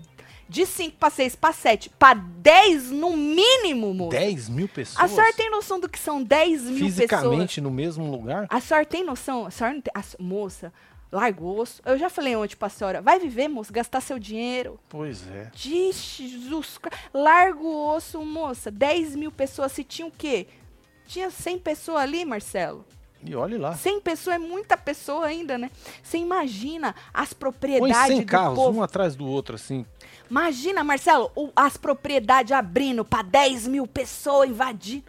de 0.49 0.65
5 0.65 0.97
para 0.97 1.11
6 1.11 1.37
para 1.37 1.53
7 1.53 1.91
para 1.91 2.15
10 2.15 2.91
no 2.91 3.15
mínimo, 3.15 3.93
moça? 3.93 4.17
10 4.19 4.49
mil 4.49 4.67
pessoas? 4.67 5.05
A 5.05 5.07
senhora 5.07 5.35
tem 5.35 5.51
noção 5.51 5.79
do 5.79 5.87
que 5.87 5.99
são 5.99 6.23
10 6.23 6.63
mil 6.63 6.73
pessoas? 6.73 6.95
Fisicamente 6.95 7.61
no 7.61 7.71
mesmo 7.71 8.11
lugar? 8.11 8.47
A 8.49 8.59
senhora 8.59 8.87
tem 8.87 9.05
noção? 9.05 9.45
A 9.45 9.51
senhora 9.51 9.75
não 9.75 9.83
tem... 9.83 9.93
a 9.95 10.03
moça, 10.19 10.73
largou 11.13 11.59
o 11.59 11.61
osso. 11.61 11.83
Eu 11.85 11.99
já 11.99 12.09
falei 12.09 12.35
ontem 12.35 12.57
pra 12.57 12.71
senhora, 12.71 13.03
vai 13.03 13.19
viver, 13.19 13.49
moça, 13.49 13.71
gastar 13.71 14.01
seu 14.01 14.19
dinheiro. 14.19 14.81
Pois 14.89 15.29
é. 15.29 15.51
Jesus, 15.55 16.81
larga 17.13 17.61
o 17.61 17.95
osso, 17.95 18.25
moça. 18.25 18.71
10 18.71 19.15
mil 19.17 19.31
pessoas, 19.31 19.73
se 19.73 19.85
tinha 19.85 20.09
o 20.09 20.11
quê? 20.11 20.47
Tinha 21.07 21.31
100 21.31 21.59
pessoas 21.59 22.01
ali, 22.03 22.25
Marcelo. 22.25 22.85
E 23.27 23.35
olhe 23.35 23.57
lá. 23.57 23.75
100 23.75 24.01
pessoas 24.01 24.37
é 24.37 24.39
muita 24.39 24.77
pessoa 24.77 25.27
ainda, 25.27 25.57
né? 25.57 25.71
Você 26.03 26.19
imagina 26.19 26.95
as 27.13 27.33
Põe 27.33 27.39
propriedades 27.41 28.07
100 28.09 28.21
do 28.21 28.27
carros, 28.27 28.55
povo. 28.59 28.79
um 28.79 28.83
atrás 28.83 29.17
do 29.17 29.27
outro, 29.27 29.55
assim. 29.55 29.87
Imagina, 30.31 30.85
Marcelo, 30.85 31.31
o- 31.35 31.51
as 31.57 31.77
propriedades 31.77 32.53
abrindo 32.53 33.05
pra 33.05 33.23
10 33.23 33.67
mil 33.67 33.87
pessoas 33.87 34.51
invadir. 34.51 35.03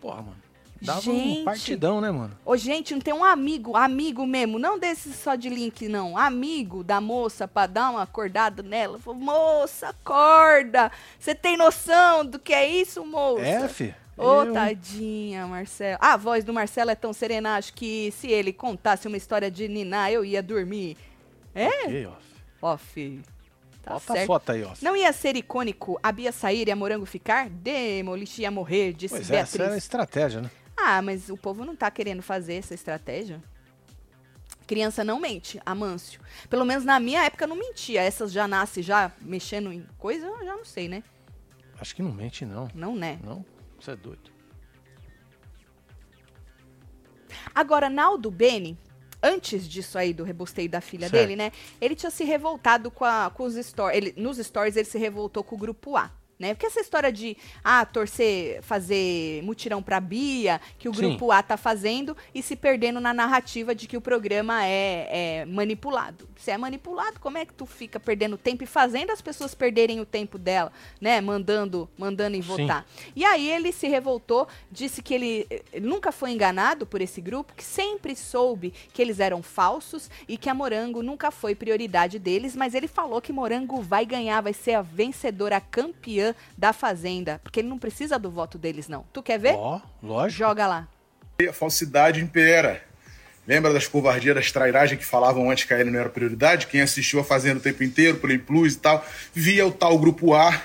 Porra, 0.00 0.22
mano. 0.22 0.44
Dava 0.82 1.00
Gente. 1.00 1.40
um 1.40 1.44
partidão, 1.44 2.00
né, 2.00 2.10
mano? 2.10 2.36
Ô, 2.44 2.56
gente, 2.58 2.92
não 2.92 3.00
tem 3.00 3.14
um 3.14 3.24
amigo, 3.24 3.74
amigo 3.74 4.26
mesmo, 4.26 4.58
não 4.58 4.78
desse 4.78 5.14
só 5.14 5.34
de 5.34 5.48
link, 5.48 5.88
não. 5.88 6.18
Amigo 6.18 6.84
da 6.84 7.00
moça 7.00 7.48
pra 7.48 7.66
dar 7.66 7.90
uma 7.90 8.02
acordada 8.02 8.62
nela. 8.62 8.98
Falou, 8.98 9.18
moça, 9.18 9.88
acorda! 9.88 10.92
Você 11.18 11.34
tem 11.34 11.56
noção 11.56 12.26
do 12.26 12.38
que 12.38 12.52
é 12.52 12.68
isso, 12.68 13.02
moça? 13.06 13.40
É, 13.46 13.66
fi. 13.68 13.94
Ô, 14.16 14.42
Eu- 14.44 14.52
tadinha, 14.52 15.46
Marcelo. 15.46 15.98
A 16.00 16.16
voz 16.16 16.44
do 16.44 16.52
Marcelo 16.52 16.90
é 16.90 16.94
tão 16.94 17.12
serena, 17.12 17.56
acho 17.56 17.72
que 17.74 18.12
se 18.12 18.28
ele 18.30 18.52
contasse 18.52 19.08
uma 19.08 19.16
história 19.16 19.50
de 19.50 19.66
Niná, 19.68 20.10
eu 20.10 20.24
ia 20.24 20.42
dormir. 20.42 20.96
É? 21.54 21.66
Ok, 21.68 22.06
ó. 22.06 22.12
Ó, 22.62 22.76
filho. 22.76 23.22
Tá 23.82 23.94
Bota 23.94 24.12
a 24.12 24.16
certo. 24.16 24.26
foto 24.26 24.52
aí, 24.52 24.62
ó. 24.62 24.72
Não 24.80 24.96
ia 24.96 25.12
ser 25.12 25.36
icônico 25.36 25.98
a 26.02 26.10
Bia 26.10 26.32
sair 26.32 26.68
e 26.68 26.70
a 26.70 26.76
Morango 26.76 27.04
ficar? 27.04 27.50
Demolish 27.50 28.40
ia 28.40 28.50
morrer, 28.50 28.92
disse 28.94 29.14
Pois 29.14 29.30
é, 29.30 29.36
essa 29.36 29.58
Beatriz. 29.58 29.72
é 29.72 29.74
a 29.74 29.78
estratégia, 29.78 30.40
né? 30.40 30.50
Ah, 30.76 31.02
mas 31.02 31.28
o 31.28 31.36
povo 31.36 31.64
não 31.64 31.76
tá 31.76 31.90
querendo 31.90 32.22
fazer 32.22 32.54
essa 32.54 32.72
estratégia. 32.74 33.42
Criança 34.66 35.04
não 35.04 35.20
mente, 35.20 35.60
Amâncio. 35.66 36.20
Pelo 36.48 36.64
menos 36.64 36.84
na 36.84 36.98
minha 36.98 37.22
época 37.24 37.46
não 37.46 37.56
mentia. 37.56 38.00
Essas 38.00 38.32
já 38.32 38.48
nascem 38.48 38.82
já 38.82 39.12
mexendo 39.20 39.70
em 39.70 39.84
coisa, 39.98 40.24
eu 40.26 40.44
já 40.44 40.56
não 40.56 40.64
sei, 40.64 40.88
né? 40.88 41.02
Acho 41.78 41.94
que 41.94 42.02
não 42.02 42.12
mente, 42.12 42.46
não. 42.46 42.68
Não, 42.74 42.96
né? 42.96 43.18
Não? 43.22 43.44
Você 43.84 43.90
é 43.90 43.96
doido. 43.96 44.30
Agora, 47.54 47.90
Naldo 47.90 48.30
Beni, 48.30 48.78
antes 49.22 49.68
disso 49.68 49.98
aí 49.98 50.14
do 50.14 50.24
rebosteio 50.24 50.70
da 50.70 50.80
filha 50.80 51.08
Certo. 51.08 51.20
dele, 51.20 51.36
né? 51.36 51.52
Ele 51.80 51.94
tinha 51.94 52.10
se 52.10 52.24
revoltado 52.24 52.90
com, 52.90 53.04
a- 53.04 53.30
com 53.34 53.44
os 53.44 53.54
stories. 53.54 53.96
Ele, 53.96 54.14
nos 54.16 54.38
stories 54.38 54.76
ele 54.76 54.86
se 54.86 54.96
revoltou 54.98 55.44
com 55.44 55.54
o 55.54 55.58
grupo 55.58 55.96
A. 55.98 56.10
Né? 56.38 56.52
Porque 56.52 56.66
essa 56.66 56.80
história 56.80 57.12
de 57.12 57.36
ah, 57.62 57.84
torcer, 57.86 58.60
fazer 58.62 59.40
mutirão 59.44 59.82
pra 59.82 60.00
Bia, 60.00 60.60
que 60.78 60.88
o 60.88 60.94
Sim. 60.94 61.00
grupo 61.00 61.30
A 61.30 61.42
tá 61.42 61.56
fazendo, 61.56 62.16
e 62.34 62.42
se 62.42 62.56
perdendo 62.56 63.00
na 63.00 63.14
narrativa 63.14 63.74
de 63.74 63.86
que 63.86 63.96
o 63.96 64.00
programa 64.00 64.66
é, 64.66 65.08
é 65.40 65.44
manipulado. 65.44 66.28
Se 66.36 66.50
é 66.50 66.58
manipulado, 66.58 67.20
como 67.20 67.38
é 67.38 67.44
que 67.44 67.54
tu 67.54 67.64
fica 67.66 68.00
perdendo 68.00 68.36
tempo 68.36 68.64
e 68.64 68.66
fazendo 68.66 69.10
as 69.10 69.20
pessoas 69.20 69.54
perderem 69.54 70.00
o 70.00 70.06
tempo 70.06 70.36
dela, 70.36 70.72
né? 71.00 71.20
Mandando, 71.20 71.88
mandando 71.96 72.36
em 72.36 72.42
Sim. 72.42 72.48
votar. 72.48 72.84
E 73.14 73.24
aí 73.24 73.48
ele 73.48 73.70
se 73.70 73.86
revoltou, 73.86 74.48
disse 74.70 75.02
que 75.02 75.14
ele, 75.14 75.46
ele 75.72 75.86
nunca 75.86 76.10
foi 76.10 76.32
enganado 76.32 76.84
por 76.84 77.00
esse 77.00 77.20
grupo, 77.20 77.54
que 77.54 77.64
sempre 77.64 78.16
soube 78.16 78.72
que 78.92 79.00
eles 79.00 79.20
eram 79.20 79.40
falsos 79.42 80.10
e 80.28 80.36
que 80.36 80.50
a 80.50 80.54
Morango 80.54 81.02
nunca 81.02 81.30
foi 81.30 81.54
prioridade 81.54 82.18
deles, 82.18 82.56
mas 82.56 82.74
ele 82.74 82.88
falou 82.88 83.20
que 83.20 83.32
Morango 83.32 83.80
vai 83.80 84.04
ganhar, 84.04 84.40
vai 84.40 84.52
ser 84.52 84.74
a 84.74 84.82
vencedora 84.82 85.58
a 85.58 85.60
campeã 85.60 86.23
da 86.56 86.72
Fazenda, 86.72 87.40
porque 87.42 87.60
ele 87.60 87.68
não 87.68 87.78
precisa 87.78 88.18
do 88.18 88.30
voto 88.30 88.56
deles 88.56 88.88
não. 88.88 89.04
Tu 89.12 89.22
quer 89.22 89.38
ver? 89.38 89.54
Ó, 89.54 89.80
lógico. 90.02 90.38
Joga 90.38 90.66
lá. 90.66 90.88
A 91.48 91.52
falsidade 91.52 92.20
impera. 92.20 92.82
Lembra 93.46 93.72
das 93.72 93.86
covardias, 93.86 94.34
das 94.34 94.52
trairagens 94.52 94.98
que 94.98 95.04
falavam 95.04 95.50
antes 95.50 95.64
que 95.64 95.74
a 95.74 95.78
Ellen 95.78 95.92
não 95.92 96.00
era 96.00 96.08
prioridade? 96.08 96.66
Quem 96.66 96.80
assistiu 96.80 97.20
a 97.20 97.24
Fazenda 97.24 97.58
o 97.58 97.62
tempo 97.62 97.84
inteiro, 97.84 98.16
Play 98.16 98.38
Plus 98.38 98.74
e 98.74 98.78
tal, 98.78 99.04
via 99.34 99.66
o 99.66 99.72
tal 99.72 99.98
grupo 99.98 100.32
A 100.32 100.62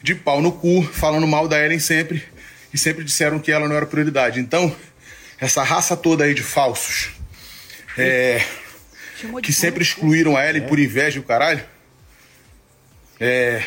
de 0.00 0.14
pau 0.14 0.40
no 0.40 0.52
cu, 0.52 0.82
falando 0.82 1.26
mal 1.26 1.48
da 1.48 1.58
Ellen 1.58 1.80
sempre, 1.80 2.22
e 2.72 2.78
sempre 2.78 3.02
disseram 3.02 3.40
que 3.40 3.50
ela 3.50 3.68
não 3.68 3.74
era 3.74 3.86
prioridade. 3.86 4.38
Então, 4.38 4.74
essa 5.40 5.64
raça 5.64 5.96
toda 5.96 6.22
aí 6.22 6.32
de 6.32 6.44
falsos, 6.44 7.10
é, 7.98 8.40
que 9.42 9.52
sempre 9.52 9.82
excluíram 9.82 10.36
a 10.36 10.46
Ellen 10.46 10.62
por 10.68 10.78
inveja 10.78 11.16
e 11.16 11.20
o 11.20 11.24
caralho, 11.24 11.64
é, 13.18 13.64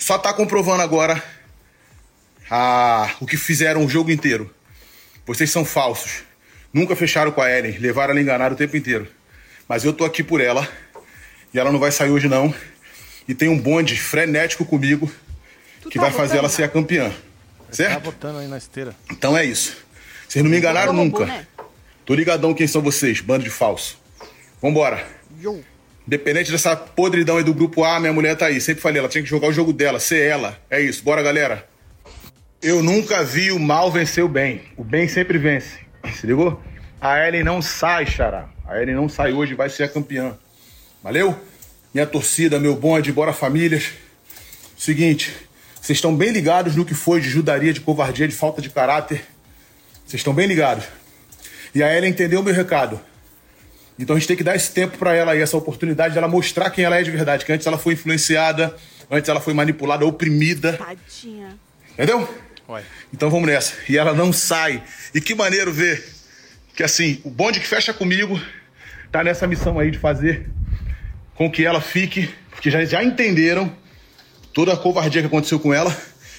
só 0.00 0.18
tá 0.18 0.32
comprovando 0.32 0.82
agora 0.82 1.22
a, 2.50 3.14
o 3.20 3.26
que 3.26 3.36
fizeram 3.36 3.84
o 3.84 3.88
jogo 3.88 4.10
inteiro. 4.10 4.52
Vocês 5.26 5.50
são 5.50 5.64
falsos. 5.64 6.22
Nunca 6.72 6.96
fecharam 6.96 7.30
com 7.30 7.40
a 7.40 7.50
Ellen, 7.50 7.78
levaram 7.78 8.12
ela 8.12 8.20
enganada 8.20 8.54
o 8.54 8.58
tempo 8.58 8.76
inteiro. 8.76 9.06
Mas 9.68 9.84
eu 9.84 9.92
tô 9.92 10.04
aqui 10.04 10.22
por 10.24 10.40
ela. 10.40 10.66
E 11.52 11.58
ela 11.58 11.70
não 11.70 11.78
vai 11.78 11.92
sair 11.92 12.10
hoje 12.10 12.28
não. 12.28 12.52
E 13.28 13.34
tem 13.34 13.48
um 13.48 13.58
bonde 13.58 13.96
frenético 14.00 14.64
comigo 14.64 15.10
que 15.90 15.98
tá 15.98 16.02
vai 16.06 16.10
fazer 16.10 16.38
ela 16.38 16.48
ser 16.48 16.64
a 16.64 16.68
campeã. 16.68 17.10
Tá 17.10 17.72
Certo? 17.72 18.00
botando 18.04 18.38
aí 18.38 18.48
na 18.48 18.58
esteira. 18.58 18.94
Então 19.10 19.36
é 19.36 19.44
isso. 19.44 19.76
Vocês 20.28 20.42
não 20.42 20.50
me 20.50 20.56
enganaram 20.58 20.92
nunca. 20.92 21.26
né? 21.26 21.46
Tô 22.04 22.14
ligadão 22.14 22.54
quem 22.54 22.66
são 22.66 22.82
vocês, 22.82 23.20
bando 23.20 23.44
de 23.44 23.50
falso. 23.50 23.98
Vambora. 24.60 25.06
Independente 26.10 26.50
dessa 26.50 26.74
podridão 26.74 27.36
aí 27.36 27.44
do 27.44 27.54
grupo 27.54 27.84
A, 27.84 28.00
minha 28.00 28.12
mulher 28.12 28.36
tá 28.36 28.46
aí. 28.46 28.60
Sempre 28.60 28.82
falei, 28.82 28.98
ela 28.98 29.08
tinha 29.08 29.22
que 29.22 29.30
jogar 29.30 29.46
o 29.46 29.52
jogo 29.52 29.72
dela, 29.72 30.00
ser 30.00 30.26
ela. 30.26 30.58
É 30.68 30.80
isso, 30.80 31.04
bora 31.04 31.22
galera. 31.22 31.64
Eu 32.60 32.82
nunca 32.82 33.22
vi 33.22 33.52
o 33.52 33.60
mal 33.60 33.92
vencer 33.92 34.24
o 34.24 34.28
bem. 34.28 34.60
O 34.76 34.82
bem 34.82 35.06
sempre 35.06 35.38
vence. 35.38 35.78
Se 36.16 36.26
ligou? 36.26 36.60
A 37.00 37.24
Ellen 37.24 37.44
não 37.44 37.62
sai, 37.62 38.06
xará. 38.06 38.48
A 38.66 38.82
Ellen 38.82 38.96
não 38.96 39.08
sai 39.08 39.32
hoje, 39.32 39.54
vai 39.54 39.70
ser 39.70 39.84
a 39.84 39.88
campeã. 39.88 40.36
Valeu? 41.00 41.38
Minha 41.94 42.08
torcida, 42.08 42.58
meu 42.58 42.74
bonde, 42.74 43.12
bora 43.12 43.32
famílias. 43.32 43.92
Seguinte, 44.76 45.32
vocês 45.80 45.98
estão 45.98 46.16
bem 46.16 46.32
ligados 46.32 46.74
no 46.74 46.84
que 46.84 46.92
foi 46.92 47.20
de 47.20 47.30
judaria, 47.30 47.72
de 47.72 47.80
covardia, 47.80 48.26
de 48.26 48.34
falta 48.34 48.60
de 48.60 48.68
caráter. 48.68 49.22
Vocês 50.04 50.18
estão 50.18 50.34
bem 50.34 50.48
ligados. 50.48 50.86
E 51.72 51.84
a 51.84 51.96
Ellen 51.96 52.10
entendeu 52.10 52.40
o 52.40 52.42
meu 52.42 52.52
recado. 52.52 53.00
Então 54.00 54.16
a 54.16 54.18
gente 54.18 54.28
tem 54.28 54.36
que 54.36 54.42
dar 54.42 54.56
esse 54.56 54.72
tempo 54.72 54.96
pra 54.96 55.14
ela 55.14 55.32
aí, 55.32 55.42
essa 55.42 55.56
oportunidade 55.56 56.14
dela 56.14 56.26
mostrar 56.26 56.70
quem 56.70 56.84
ela 56.84 56.98
é 56.98 57.02
de 57.02 57.10
verdade. 57.10 57.44
Que 57.44 57.52
antes 57.52 57.66
ela 57.66 57.76
foi 57.76 57.92
influenciada, 57.92 58.74
antes 59.10 59.28
ela 59.28 59.40
foi 59.40 59.52
manipulada, 59.52 60.06
oprimida. 60.06 60.72
Tadinha. 60.72 61.58
Entendeu? 61.92 62.26
Ué. 62.66 62.82
Então 63.12 63.28
vamos 63.28 63.46
nessa. 63.46 63.74
E 63.88 63.98
ela 63.98 64.14
não 64.14 64.32
sai. 64.32 64.82
E 65.14 65.20
que 65.20 65.34
maneiro 65.34 65.70
ver 65.70 66.02
que 66.74 66.82
assim, 66.82 67.20
o 67.24 67.30
bonde 67.30 67.60
que 67.60 67.66
fecha 67.66 67.92
comigo 67.92 68.40
tá 69.12 69.22
nessa 69.22 69.46
missão 69.46 69.78
aí 69.78 69.90
de 69.90 69.98
fazer 69.98 70.48
com 71.34 71.50
que 71.50 71.66
ela 71.66 71.80
fique, 71.80 72.32
porque 72.50 72.70
já, 72.70 72.82
já 72.86 73.04
entenderam 73.04 73.70
toda 74.54 74.72
a 74.72 74.76
covardia 74.78 75.20
que 75.20 75.26
aconteceu 75.26 75.60
com 75.60 75.74
ela 75.74 75.94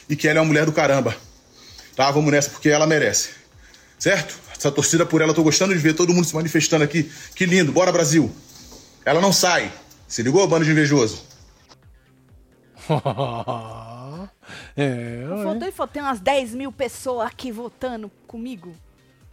e 0.10 0.16
que 0.16 0.28
ela 0.28 0.40
é 0.40 0.42
uma 0.42 0.48
mulher 0.48 0.66
do 0.66 0.72
caramba. 0.72 1.16
Tá? 1.96 2.10
Vamos 2.10 2.32
nessa 2.32 2.50
porque 2.50 2.70
ela 2.70 2.88
merece. 2.88 3.30
Certo? 4.00 4.40
Essa 4.62 4.72
torcida 4.72 5.08
por 5.08 5.22
ela, 5.24 5.32
eu 5.32 5.36
tô 5.36 5.42
gostando 5.42 5.74
de 5.74 5.80
ver 5.80 5.96
todo 5.96 6.14
mundo 6.14 6.24
se 6.24 6.36
manifestando 6.36 6.84
aqui. 6.84 7.12
Que 7.34 7.48
lindo, 7.48 7.72
bora 7.72 7.92
Brasil. 7.92 8.32
Ela 9.04 9.20
não 9.20 9.34
sai. 9.34 9.74
Se 10.08 10.22
ligou, 10.22 10.48
bando 10.48 10.64
de 10.64 10.70
invejoso? 10.70 11.26
é. 14.78 15.26
Faltou 15.44 15.68
e 15.68 15.72
faltou 15.72 15.94
tem 15.94 16.04
umas 16.04 16.20
10 16.20 16.54
mil 16.54 16.72
pessoas 16.72 17.26
aqui 17.28 17.52
votando 17.52 18.12
comigo. 18.28 18.76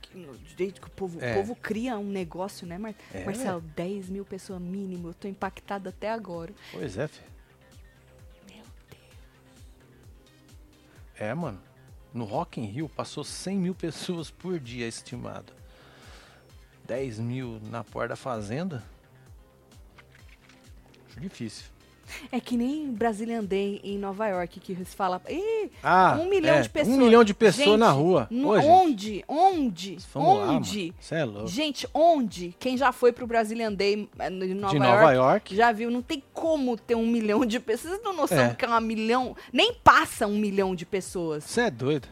Que- 0.00 0.26
Desde 0.56 0.80
que 0.80 0.86
o 0.86 0.90
povo, 0.90 1.18
É. 1.22 1.32
o 1.32 1.34
povo 1.34 1.54
cria 1.56 1.98
um 1.98 2.08
negócio, 2.08 2.66
né, 2.66 2.78
Mar 2.78 2.94
É, 3.12 3.22
Marcelo? 3.26 3.60
10 3.76 4.08
mil 4.08 4.24
pessoas 4.24 4.62
mínimo. 4.62 5.08
Eu 5.08 5.14
tô 5.14 5.28
impactada 5.28 5.90
até 5.90 6.10
agora. 6.10 6.54
Pois 6.72 6.96
é, 6.96 7.06
filho. 7.06 7.26
Meu 8.48 8.64
Deus. 8.90 9.02
É, 11.20 11.34
mano. 11.34 11.60
No 12.12 12.24
Rock 12.24 12.60
in 12.60 12.64
Rio 12.64 12.88
passou 12.88 13.22
100 13.22 13.58
mil 13.58 13.74
pessoas 13.74 14.30
por 14.30 14.58
dia 14.58 14.86
estimado. 14.86 15.52
10 16.86 17.18
mil 17.18 17.60
na 17.64 17.84
porta 17.84 18.08
da 18.08 18.16
fazenda. 18.16 18.82
Acho 21.08 21.20
difícil. 21.20 21.77
É 22.32 22.40
que 22.40 22.56
nem 22.56 22.90
Brasília 22.92 23.42
Day 23.42 23.80
em 23.84 23.98
Nova 23.98 24.26
York, 24.28 24.60
que 24.60 24.72
eles 24.72 24.94
falam. 24.94 25.20
Ih, 25.28 25.70
Ah, 25.82 26.18
um 26.20 26.28
milhão 26.28 26.56
é, 26.56 26.60
de 26.62 26.68
pessoas. 26.68 26.96
Um 26.96 26.98
milhão 26.98 27.24
de 27.24 27.34
pessoas 27.34 27.66
Gente, 27.66 27.78
na 27.78 27.90
rua. 27.90 28.28
Ô, 28.30 28.56
gente, 28.56 28.66
onde? 28.68 29.24
Onde? 29.28 29.96
lá, 30.14 30.22
onde? 30.56 30.94
Cê 31.00 31.14
é 31.16 31.24
louco. 31.24 31.48
Gente, 31.48 31.86
onde? 31.92 32.54
Quem 32.58 32.76
já 32.76 32.92
foi 32.92 33.12
pro 33.12 33.26
Brazilian 33.26 33.72
Day 33.72 34.08
eh, 34.18 34.28
em 34.28 34.54
Nova, 34.54 34.72
De 34.74 34.76
York, 34.82 34.98
Nova 35.00 35.12
York. 35.12 35.54
já 35.56 35.72
viu. 35.72 35.90
Não 35.90 36.02
tem 36.02 36.22
como 36.32 36.76
ter 36.76 36.94
um 36.94 37.06
milhão 37.06 37.44
de 37.44 37.58
pessoas. 37.60 37.92
Vocês 37.94 38.04
não 38.04 38.14
noção 38.14 38.38
É. 38.38 38.48
do 38.48 38.56
que 38.56 38.64
é 38.64 38.68
um 38.68 38.80
milhão? 38.80 39.36
Nem 39.52 39.72
passa 39.74 40.26
um 40.26 40.38
milhão 40.38 40.74
de 40.74 40.84
pessoas. 40.86 41.44
Você 41.44 41.62
é 41.62 41.70
doido. 41.70 42.08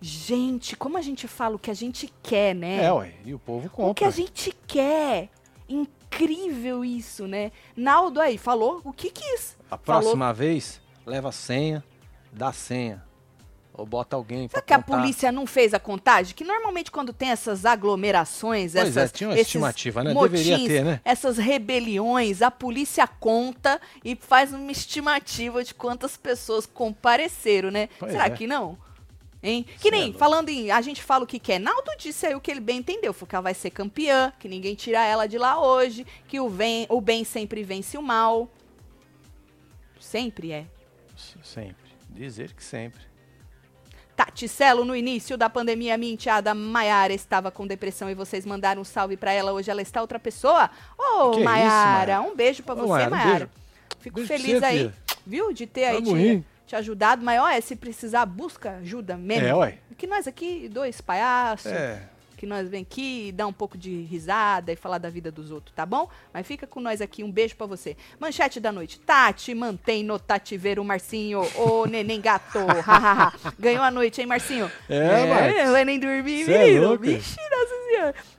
Gente, 0.00 0.76
como 0.76 0.96
a 0.96 1.02
gente 1.02 1.28
fala 1.28 1.56
o 1.56 1.58
que 1.58 1.70
a 1.70 1.74
gente 1.74 2.10
quer, 2.22 2.54
né? 2.54 2.84
É, 2.84 2.92
ué. 2.92 3.12
E 3.24 3.34
o 3.34 3.38
povo 3.38 3.66
o 3.66 3.70
que 3.70 3.76
compra. 3.76 4.08
a 4.08 4.10
gente 4.10 4.54
quer. 4.66 5.28
Incrível 6.12 6.84
isso, 6.84 7.26
né? 7.26 7.52
Naldo 7.76 8.20
aí 8.20 8.36
falou 8.36 8.80
o 8.84 8.92
que 8.92 9.10
quis. 9.10 9.56
A 9.70 9.76
Falou 9.78 10.02
próxima 10.02 10.32
vez, 10.34 10.80
leva 11.06 11.28
a 11.28 11.32
senha, 11.32 11.84
dá 12.32 12.48
a 12.48 12.52
senha. 12.52 13.02
Ou 13.72 13.86
bota 13.86 14.16
alguém 14.16 14.48
pra 14.48 14.56
Será 14.58 14.66
que 14.66 14.74
a 14.74 14.82
contar. 14.82 14.98
polícia 14.98 15.32
não 15.32 15.46
fez 15.46 15.72
a 15.72 15.78
contagem? 15.78 16.34
Que 16.34 16.44
normalmente 16.44 16.90
quando 16.90 17.12
tem 17.12 17.30
essas 17.30 17.64
aglomerações, 17.64 18.72
Pois 18.72 18.96
é, 18.96 19.00
essas, 19.02 19.12
tinha 19.12 19.30
uma 19.30 19.38
estimativa, 19.40 20.02
né? 20.04 20.12
motins, 20.12 20.44
Deveria 20.44 20.68
ter, 20.68 20.84
né? 20.84 21.00
essas 21.04 21.38
rebeliões, 21.38 22.42
a 22.42 22.50
polícia 22.50 23.06
conta 23.06 23.80
e 24.04 24.16
faz 24.16 24.52
uma 24.52 24.70
estimativa 24.72 25.62
de 25.64 25.72
quantas 25.72 26.16
pessoas 26.16 26.66
compareceram, 26.66 27.70
né? 27.70 27.88
Pois 27.98 28.12
Será 28.12 28.26
é. 28.26 28.30
que 28.30 28.46
não? 28.46 28.76
Hein? 29.42 29.64
Que 29.80 29.88
é 29.88 29.90
nem, 29.90 30.12
falando 30.12 30.50
em, 30.50 30.70
a 30.70 30.80
gente 30.82 31.02
fala 31.02 31.24
o 31.24 31.26
que 31.26 31.38
quer. 31.38 31.58
Naldo 31.58 31.90
disse 31.98 32.26
aí 32.26 32.34
o 32.34 32.40
que 32.40 32.50
ele 32.50 32.60
bem 32.60 32.78
entendeu, 32.78 33.12
foi 33.12 33.26
que 33.26 33.34
ela 33.34 33.42
vai 33.42 33.54
ser 33.54 33.70
campeã, 33.70 34.32
que 34.38 34.48
ninguém 34.48 34.74
tira 34.74 35.02
ela 35.04 35.26
de 35.26 35.38
lá 35.38 35.60
hoje, 35.60 36.06
que 36.28 36.38
o, 36.38 36.48
vem, 36.48 36.86
o 36.88 37.00
bem 37.00 37.24
sempre 37.24 37.62
vence 37.62 37.96
o 37.96 38.02
mal. 38.02 38.48
Sempre 39.98 40.52
é. 40.52 40.66
Sempre. 41.42 41.90
Dizer 42.10 42.52
que 42.52 42.62
sempre. 42.62 43.00
Taticelo, 44.16 44.84
no 44.84 44.94
início 44.94 45.38
da 45.38 45.48
pandemia, 45.48 45.96
minha 45.96 46.12
enteada 46.12 46.54
Maiara 46.54 47.14
estava 47.14 47.50
com 47.50 47.66
depressão 47.66 48.10
e 48.10 48.14
vocês 48.14 48.44
mandaram 48.44 48.82
um 48.82 48.84
salve 48.84 49.16
pra 49.16 49.32
ela. 49.32 49.52
Hoje 49.52 49.70
ela 49.70 49.80
está 49.80 50.02
outra 50.02 50.18
pessoa. 50.18 50.68
Ô, 50.98 51.30
isso, 51.30 51.40
Maiara, 51.40 52.20
um 52.20 52.36
beijo 52.36 52.62
pra 52.62 52.74
Ô, 52.74 52.86
você, 52.86 53.08
Maiara, 53.08 53.46
um. 53.46 53.60
Fico 54.00 54.16
Beijo 54.16 54.28
feliz 54.28 54.58
você, 54.58 54.64
aí, 54.64 54.78
filha. 54.78 54.94
viu? 55.26 55.52
De 55.52 55.66
ter 55.66 55.84
aí 55.84 56.02
Tamo 56.02 56.44
te, 56.70 56.76
ajudado. 56.76 57.22
Mas, 57.24 57.40
olha, 57.40 57.60
se 57.60 57.76
precisar, 57.76 58.24
busca 58.26 58.76
ajuda 58.78 59.16
mesmo. 59.16 59.46
É, 59.48 59.54
ué. 59.54 59.78
Que 59.98 60.06
nós 60.06 60.26
aqui, 60.26 60.68
dois 60.68 61.00
palhaços, 61.00 61.70
É. 61.70 62.02
que 62.36 62.46
nós 62.46 62.66
vem 62.70 62.80
aqui 62.80 63.28
e 63.28 63.32
dá 63.32 63.46
um 63.46 63.52
pouco 63.52 63.76
de 63.76 64.00
risada 64.04 64.72
e 64.72 64.76
falar 64.76 64.96
da 64.96 65.10
vida 65.10 65.30
dos 65.30 65.50
outros, 65.50 65.74
tá 65.76 65.84
bom? 65.84 66.08
Mas 66.32 66.46
fica 66.46 66.66
com 66.66 66.80
nós 66.80 67.02
aqui, 67.02 67.22
um 67.22 67.30
beijo 67.30 67.54
pra 67.54 67.66
você. 67.66 67.94
Manchete 68.18 68.58
da 68.58 68.72
noite. 68.72 68.98
Tati 68.98 69.54
mantém 69.54 70.02
no 70.02 70.18
tativeiro 70.18 70.80
o 70.80 70.84
Marcinho, 70.84 71.42
ô 71.54 71.84
neném 71.84 72.18
gato. 72.18 72.58
hahaha. 72.58 73.34
Ganhou 73.58 73.82
a 73.84 73.90
noite, 73.90 74.22
hein, 74.22 74.26
Marcinho? 74.26 74.70
É. 74.88 75.64
Não 75.66 75.72
vai 75.72 75.84
nem 75.84 76.00
dormir, 76.00 76.46
Cê 76.46 76.52
é 76.54 76.64
menino. 76.64 76.88
louco. 76.88 77.04
Vixe, 77.04 77.36
nossa 77.50 77.74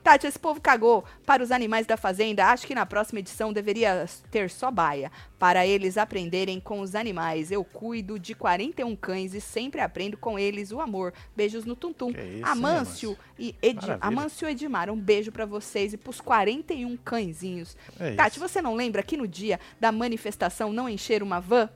Tati, 0.04 0.28
esse 0.28 0.40
povo 0.40 0.60
cagou 0.62 1.04
para 1.26 1.44
os 1.44 1.52
animais 1.52 1.86
da 1.86 1.98
fazenda. 1.98 2.46
Acho 2.48 2.66
que 2.68 2.76
na 2.76 2.86
próxima 2.86 3.20
edição 3.20 3.52
deveria 3.54 4.06
ter 4.30 4.50
só 4.50 4.72
baia. 4.72 5.12
Para 5.38 5.66
eles 5.66 5.98
aprenderem 5.98 6.60
com 6.60 6.82
os 6.82 6.94
animais. 6.96 7.52
Eu 7.52 7.64
cuido 7.64 8.20
de 8.20 8.36
41 8.36 8.96
cães 8.96 9.34
e 9.34 9.42
sempre 9.42 9.82
aprendo 9.82 10.16
com 10.18 10.38
eles 10.38 10.72
o 10.72 10.80
amor. 10.80 11.14
Beijos 11.36 11.66
no 11.66 11.76
Tuntum. 11.76 12.10
Isso, 12.12 12.20
hein, 12.20 12.42
Amâncio 12.44 13.18
e 13.40 13.56
Edi 13.62 13.88
Maravilha. 13.88 13.98
Amâncio 14.02 14.48
Edmar, 14.48 14.90
um 14.90 14.98
beijo 15.00 15.32
pra 15.32 15.46
vocês 15.46 15.94
e 15.94 15.98
pros 15.98 16.22
41 16.22 16.96
cãezinhos. 16.98 17.76
É 18.00 18.12
Tati, 18.14 18.38
isso. 18.38 18.48
você 18.48 18.62
não 18.62 18.76
lembra 18.76 19.02
que 19.04 19.18
no 19.18 19.28
dia 19.28 19.60
da 19.80 19.92
manifestação 19.92 20.72
não 20.72 20.88
encher 20.88 21.24
uma 21.24 21.40
van? 21.42 21.70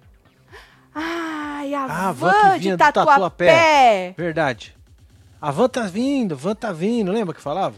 Ai, 0.94 1.74
a 1.74 1.84
Ah, 1.84 2.10
a 2.10 2.12
van, 2.12 2.32
van 2.32 2.54
que 2.54 2.60
de 2.60 2.78
Tatuapé. 2.78 3.12
Tatuapé. 3.12 4.14
Verdade. 4.18 4.76
A 5.46 5.52
van 5.52 5.70
tá 5.70 5.84
vindo, 5.84 6.34
a 6.34 6.36
van 6.36 6.56
tá 6.56 6.72
vindo. 6.72 7.12
Lembra 7.12 7.36
que 7.36 7.40
falava? 7.40 7.76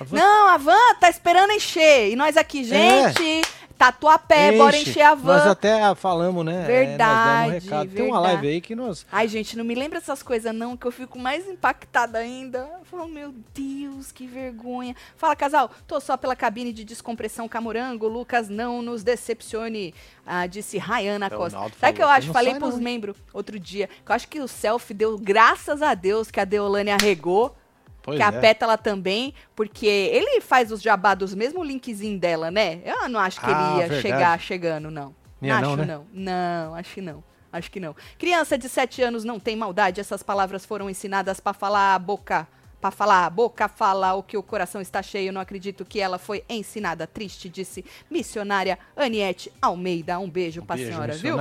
A 0.00 0.04
van 0.04 0.16
Não, 0.16 0.48
a 0.48 0.56
van 0.56 0.94
tá 0.98 1.10
esperando 1.10 1.50
encher. 1.50 2.08
E 2.10 2.16
nós 2.16 2.34
aqui, 2.34 2.64
gente, 2.64 3.42
Tatuapé, 3.80 4.52
bora 4.58 4.76
enche. 4.76 4.90
encher 4.90 5.02
a 5.04 5.14
van. 5.14 5.38
Nós 5.38 5.46
até 5.46 5.94
falamos, 5.94 6.44
né? 6.44 6.64
É, 6.64 6.66
Verdade, 6.66 7.14
nós 7.14 7.32
demos 7.32 7.48
um 7.48 7.70
recado. 7.70 7.90
Tem 7.96 8.04
uma 8.04 8.16
verdade. 8.20 8.34
live 8.34 8.48
aí 8.48 8.60
que 8.60 8.74
nós... 8.74 9.06
Ai, 9.10 9.26
gente, 9.26 9.56
não 9.56 9.64
me 9.64 9.74
lembra 9.74 9.96
essas 9.96 10.22
coisas 10.22 10.54
não, 10.54 10.76
que 10.76 10.86
eu 10.86 10.92
fico 10.92 11.18
mais 11.18 11.48
impactada 11.48 12.18
ainda. 12.18 12.68
Eu 12.78 12.84
falo, 12.84 13.08
meu 13.08 13.34
Deus, 13.54 14.12
que 14.12 14.26
vergonha. 14.26 14.94
Fala, 15.16 15.34
casal, 15.34 15.70
tô 15.86 15.98
só 15.98 16.18
pela 16.18 16.36
cabine 16.36 16.74
de 16.74 16.84
descompressão 16.84 17.48
Camorango. 17.48 18.06
Lucas, 18.06 18.50
não 18.50 18.82
nos 18.82 19.02
decepcione, 19.02 19.94
ah, 20.26 20.46
disse 20.46 20.76
Rayana 20.76 21.26
É, 21.26 21.30
Costa. 21.30 21.58
Sabe 21.80 21.92
o 21.92 21.96
que 21.96 22.02
eu 22.02 22.08
acho? 22.08 22.26
não 22.26 22.34
Falei 22.34 22.54
pros 22.56 22.78
membros 22.78 23.16
outro 23.32 23.58
dia, 23.58 23.88
que 24.04 24.12
eu 24.12 24.14
acho 24.14 24.28
que 24.28 24.40
o 24.40 24.46
selfie 24.46 24.92
deu 24.92 25.16
graças 25.16 25.80
a 25.80 25.94
Deus 25.94 26.30
que 26.30 26.38
a 26.38 26.44
Deolane 26.44 26.90
arregou. 26.90 27.56
Pois 28.02 28.16
que 28.16 28.22
a 28.22 28.28
é. 28.28 28.40
Pétala 28.40 28.78
também, 28.78 29.34
porque 29.54 29.86
ele 29.86 30.40
faz 30.40 30.72
os 30.72 30.80
jabá 30.80 31.14
dos 31.14 31.34
mesmo 31.34 31.62
linkzinho 31.62 32.18
dela, 32.18 32.50
né? 32.50 32.80
Eu 32.84 33.08
não 33.08 33.20
acho 33.20 33.40
que 33.40 33.46
Ah, 33.46 33.50
ele 33.50 33.80
ia 33.82 33.88
verdade. 33.88 34.02
chegar 34.02 34.40
chegando, 34.40 34.90
não. 34.90 35.14
Ia 35.42 35.56
acho 35.56 35.62
não, 35.68 35.76
né? 35.76 35.84
não. 35.86 36.06
Não, 36.12 36.74
acho 36.74 36.94
que 36.94 37.00
não. 37.00 37.24
Acho 37.52 37.70
que 37.70 37.80
não. 37.80 37.96
Criança 38.18 38.56
de 38.56 38.68
7 38.68 39.02
anos 39.02 39.24
não 39.24 39.40
tem 39.40 39.56
maldade. 39.56 40.00
Essas 40.00 40.22
palavras 40.22 40.64
foram 40.64 40.88
ensinadas 40.88 41.40
pra 41.40 41.52
falar 41.52 41.94
a 41.94 41.98
boca. 41.98 42.46
Pra 42.80 42.90
falar 42.90 43.26
a 43.26 43.30
boca, 43.30 43.68
fala 43.68 44.14
o 44.14 44.22
que 44.22 44.36
o 44.36 44.42
coração 44.42 44.80
está 44.80 45.02
cheio. 45.02 45.32
Não 45.32 45.40
acredito 45.40 45.84
que 45.84 46.00
ela 46.00 46.16
foi 46.16 46.44
ensinada. 46.48 47.06
Triste, 47.06 47.48
disse 47.48 47.84
missionária 48.10 48.78
Aniette 48.96 49.52
Almeida. 49.60 50.18
Um 50.18 50.30
beijo 50.30 50.62
pra 50.62 50.76
Beijo, 50.76 50.92
senhora, 50.92 51.12
viu? 51.14 51.36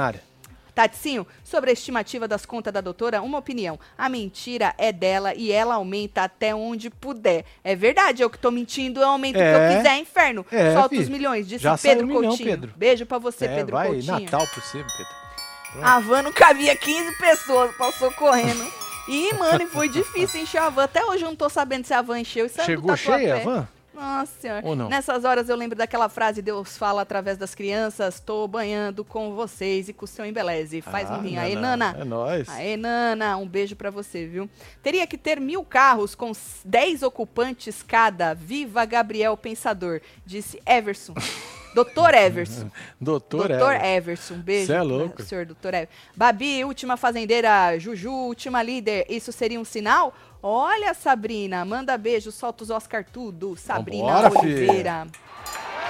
Taticinho, 0.80 1.28
sobre 1.44 1.72
a 1.72 1.74
estimativa 1.74 2.26
das 2.26 2.46
contas 2.46 2.72
da 2.72 2.80
doutora, 2.80 3.22
uma 3.22 3.38
opinião. 3.38 3.78
A 3.98 4.08
mentira 4.08 4.74
é 4.78 4.94
dela 4.94 5.34
e 5.36 5.52
ela 5.52 5.76
aumenta 5.76 6.24
até 6.24 6.56
onde 6.56 6.90
puder. 6.90 7.44
É 7.62 7.76
verdade, 7.76 8.22
eu 8.24 8.30
que 8.30 8.38
tô 8.40 8.50
mentindo, 8.50 9.02
eu 9.02 9.08
aumento 9.10 9.36
o 9.36 9.40
que 9.40 9.44
É. 9.44 9.74
eu 9.74 9.78
quiser, 9.78 9.98
inferno. 9.98 10.46
É, 10.50 10.74
Solta 10.74 10.90
fi. 10.90 11.00
os 11.00 11.10
milhões, 11.10 11.46
disse 11.50 11.64
Já 11.66 11.76
saiu 11.76 11.96
Pedro 11.96 12.06
um 12.06 12.08
milhão, 12.08 12.30
Coutinho. 12.30 12.50
Pedro. 12.50 12.74
Beijo 12.78 13.06
pra 13.06 13.18
você, 13.18 13.44
é, 13.46 13.56
Pedro 13.56 13.76
vai, 13.76 13.88
Coutinho. 13.90 14.20
Natal 14.22 14.48
por 14.48 14.64
você, 14.64 14.78
Pedro. 14.78 15.84
A 15.84 16.00
van 16.00 16.22
não 16.22 16.32
cabia 16.32 16.74
15 16.78 17.18
pessoas, 17.18 17.76
passou 17.76 18.10
correndo. 18.14 18.66
E, 19.12 19.34
mano, 19.34 19.64
e 19.64 19.66
foi 19.66 19.90
difícil 19.90 20.40
encher 20.44 20.60
a 20.62 20.70
van. 20.70 20.84
Até 20.84 21.04
hoje 21.04 21.24
eu 21.24 21.30
não 21.30 21.36
tô 21.36 21.50
sabendo 21.50 21.84
se 21.84 21.92
a 21.96 22.00
van 22.02 22.20
encheu. 22.20 22.46
É 22.46 22.48
do 22.48 22.64
Chegou 22.64 22.96
cheia 22.96 23.38
a 23.38 23.40
van? 23.40 23.68
Nossa 24.00 24.32
senhora. 24.39 24.66
Ou 24.66 24.76
não? 24.76 24.88
Nessas 24.89 25.26
horas 25.26 25.50
eu 25.50 25.56
lembro 25.56 25.78
daquela 25.78 26.08
frase, 26.08 26.41
Deus 26.41 26.78
fala 26.78 27.02
através 27.02 27.38
das 27.38 27.54
crianças, 27.54 28.20
tô 28.20 28.47
banhando 28.47 29.04
com 29.04 29.36
vocês 29.36 29.89
e 29.89 29.93
com 29.93 30.06
o 30.06 30.08
seu 30.08 30.26
embeleze. 30.26 30.82
Faz 30.82 31.10
Ah, 31.12 31.18
um 31.18 31.22
rim. 31.22 31.36
não. 31.56 31.62
Nana. 31.62 31.95
É 32.00 32.04
nóis. 32.06 32.47
Aê, 32.50 32.78
Nana, 32.78 33.36
um 33.38 33.47
beijo 33.47 33.76
pra 33.76 33.91
você, 33.91 34.26
viu? 34.26 34.50
Teria 34.82 35.06
que 35.06 35.18
ter 35.18 35.39
mil 35.39 35.64
carros 35.66 36.16
com 36.16 36.32
10 36.64 37.04
ocupantes 37.04 37.84
cada. 37.84 38.34
Viva 38.34 38.86
Gabriel 38.86 39.36
Pensador, 39.36 40.00
disse 40.26 40.62
Everson. 40.66 41.14
Doutor 41.74 42.13
Everson. 42.13 42.70
Doutor, 42.99 43.49
Doutor 43.49 43.74
é. 43.74 43.95
Everson, 43.95 44.36
um 44.36 44.41
beijo. 44.41 44.67
Cê 44.67 44.74
é 44.74 44.82
louco. 44.82 45.22
Senhor 45.22 45.45
Doutor 45.45 45.74
Everson. 45.74 45.93
Babi, 46.15 46.63
última 46.63 46.97
fazendeira. 46.97 47.78
Juju, 47.78 48.11
última 48.11 48.61
líder. 48.63 49.05
Isso 49.09 49.32
seria 49.32 49.59
um 49.59 49.65
sinal? 49.65 50.13
Olha, 50.41 50.93
Sabrina, 50.93 51.65
manda 51.65 51.97
beijo, 51.97 52.32
solta 52.32 52.63
os 52.63 52.70
Oscar 52.70 53.05
tudo. 53.05 53.55
Sabrina 53.57 54.22
Vambora, 54.22 54.39
Oliveira. 54.39 55.07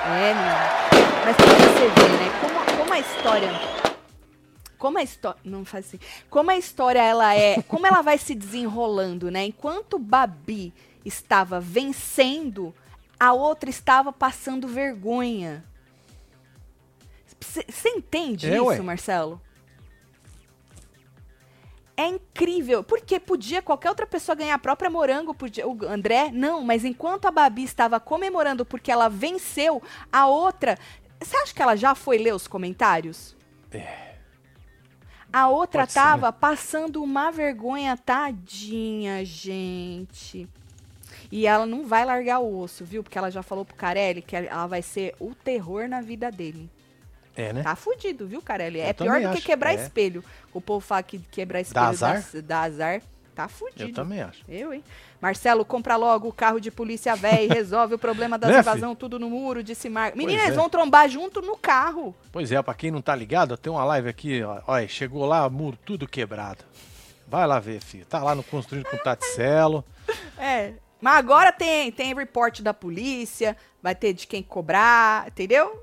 É, 0.05 0.34
menina. 0.34 0.69
Mas 1.25 1.36
pra 1.36 1.45
você 1.45 1.88
ver, 1.89 2.09
né? 2.09 2.39
Como, 2.41 2.77
como 2.77 2.93
a 2.93 2.99
história. 2.99 3.49
Como 4.77 4.97
a 4.97 5.03
história. 5.03 5.39
Não 5.43 5.65
faz 5.65 5.88
assim. 5.88 5.99
Como 6.30 6.49
a 6.49 6.57
história 6.57 7.01
ela 7.01 7.36
é. 7.36 7.61
Como 7.63 7.86
ela 7.86 8.01
vai 8.01 8.17
se 8.17 8.34
desenrolando, 8.34 9.30
né? 9.30 9.45
Enquanto 9.45 9.99
Babi 9.99 10.73
estava 11.05 11.59
vencendo, 11.59 12.73
a 13.19 13.34
outra 13.34 13.69
estava 13.69 14.11
passando 14.11 14.67
vergonha. 14.67 15.63
Você 17.40 17.90
entende 17.90 18.50
É, 18.50 18.56
isso, 18.56 18.66
ué. 18.66 18.80
Marcelo? 18.82 19.42
É 21.96 22.08
incrível, 22.08 22.82
porque 22.82 23.20
podia 23.20 23.62
qualquer 23.62 23.90
outra 23.90 24.08
pessoa 24.08 24.34
ganhar 24.34 24.56
a 24.56 24.60
própria 24.60 24.90
morango, 24.90 25.34
podia, 25.34 25.68
o 25.68 25.78
André, 25.86 26.32
não, 26.32 26.64
mas 26.64 26.86
enquanto 26.86 27.26
a 27.26 27.32
Babi 27.32 27.64
estava 27.64 28.00
comemorando 28.00 28.66
porque 28.66 28.90
ela 28.90 29.10
venceu, 29.10 29.84
a 30.10 30.26
outra, 30.26 30.78
você 31.22 31.36
acha 31.36 31.54
que 31.54 31.62
ela 31.62 31.76
já 31.76 31.94
foi 31.94 32.18
ler 32.18 32.34
os 32.34 32.48
comentários? 32.48 33.36
A 35.32 35.50
outra 35.50 35.82
Pode 35.82 35.92
ser, 35.92 36.00
né? 36.00 36.06
tava 36.06 36.32
passando 36.32 37.04
uma 37.04 37.32
vergonha, 37.32 37.98
tadinha, 37.98 39.24
gente. 39.26 40.48
E 41.30 41.46
ela 41.46 41.66
não 41.66 41.86
vai 41.86 42.06
largar 42.06 42.40
o 42.40 42.60
osso, 42.60 42.86
viu? 42.86 43.04
Porque 43.04 43.18
ela 43.18 43.30
já 43.30 43.44
falou 43.44 43.66
pro 43.66 43.76
Carelli 43.76 44.22
que 44.22 44.36
ela 44.36 44.68
vai 44.68 44.82
ser 44.82 45.16
o 45.20 45.36
terror 45.36 45.88
na 45.90 46.02
vida 46.02 46.32
dele. 46.32 46.70
É, 47.40 47.54
né? 47.54 47.64
Tá 47.64 47.76
fudido, 47.76 48.28
viu, 48.28 48.42
Carelli? 48.42 48.80
Eu 48.80 48.86
é 48.86 48.94
pior 48.94 49.22
do 49.22 49.32
que 49.32 49.42
quebrar 49.42 49.72
é. 49.72 49.76
espelho. 49.76 50.24
O 50.54 50.60
povo 50.60 50.80
fala 50.80 51.04
que 51.04 51.20
quebrar 51.20 51.62
espelho 51.62 51.86
azar? 51.86 52.24
Dá, 52.34 52.42
dá 52.42 52.62
azar. 52.62 53.02
Tá 53.34 53.48
fudido. 53.48 53.84
Eu 53.84 53.94
também 53.94 54.22
acho. 54.22 54.44
Eu, 54.50 54.74
hein? 54.74 54.84
Marcelo, 55.22 55.64
compra 55.64 55.96
logo 55.96 56.28
o 56.28 56.34
carro 56.34 56.60
de 56.60 56.70
polícia 56.70 57.16
véi, 57.16 57.48
resolve 57.52 57.94
o 57.96 57.98
problema 57.98 58.38
das 58.38 58.52
Né, 58.52 58.60
invasão, 58.60 58.94
tudo 58.94 59.18
no 59.18 59.30
muro, 59.30 59.64
disse 59.64 59.88
Marco. 59.88 60.18
Menina, 60.18 60.40
Pois 60.40 60.48
eles 60.48 60.58
é. 60.58 60.62
vão 60.62 60.70
trombar 60.70 61.08
junto 61.08 61.42
no 61.42 61.56
carro. 61.56 62.14
Pois 62.34 62.52
é, 62.52 62.62
pra 62.62 62.74
quem 62.74 62.92
não 62.92 63.02
tá 63.02 63.16
ligado, 63.16 63.56
tem 63.56 63.72
uma 63.72 63.86
live 63.86 64.10
aqui, 64.10 64.44
ó, 64.44 64.62
olha, 64.68 64.88
chegou 64.90 65.26
lá, 65.26 65.50
muro 65.50 65.78
tudo 65.86 66.06
quebrado. 66.06 66.66
Vai 67.30 67.48
lá 67.48 67.60
ver, 67.60 67.80
filho. 67.80 68.06
Tá 68.06 68.22
lá 68.22 68.36
no 68.36 68.44
Construindo 68.44 68.86
com 68.86 68.98
Taticelo. 68.98 69.86
É. 70.38 70.74
Mas 71.02 71.18
agora 71.18 71.52
tem, 71.52 71.92
tem 71.92 72.14
reporte 72.14 72.62
da 72.62 72.74
polícia, 72.74 73.56
vai 73.82 73.94
ter 73.94 74.14
de 74.14 74.26
quem 74.26 74.42
cobrar, 74.42 75.28
entendeu? 75.28 75.82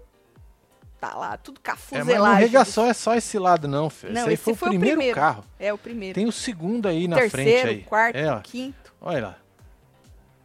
Tá 1.01 1.15
lá, 1.15 1.37
tudo 1.37 1.61
É, 1.93 2.03
mas 2.03 2.17
não 2.19 2.35
regaçou 2.35 2.87
é 2.87 2.95
só 2.95 3.15
esse 3.15 3.39
lado, 3.39 3.69
não, 3.69 3.91
filho. 3.91 4.15
Não, 4.15 4.23
esse 4.23 4.31
aí 4.31 4.37
foi, 4.37 4.53
o 4.55 4.57
foi 4.57 4.69
o 4.69 4.71
primeiro, 4.71 4.97
primeiro. 4.97 5.15
carro. 5.15 5.45
É 5.59 5.73
o 5.73 5.77
primeiro. 5.79 6.15
Tem 6.15 6.27
o 6.27 6.33
segundo 6.33 6.89
aí 6.89 7.07
na 7.07 7.17
Terceiro, 7.17 7.61
frente 7.61 7.69
aí. 7.69 7.83
quarto, 7.85 8.17
É, 8.17 8.41
quinto. 8.43 8.95
Olha 9.01 9.27
lá. 9.29 9.37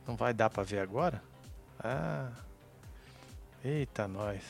Não 0.05 0.15
vai 0.17 0.33
dar 0.33 0.49
pra 0.49 0.61
ver 0.61 0.79
agora? 0.79 1.21
Ah. 1.81 2.27
Eita, 3.63 4.07
nós. 4.07 4.41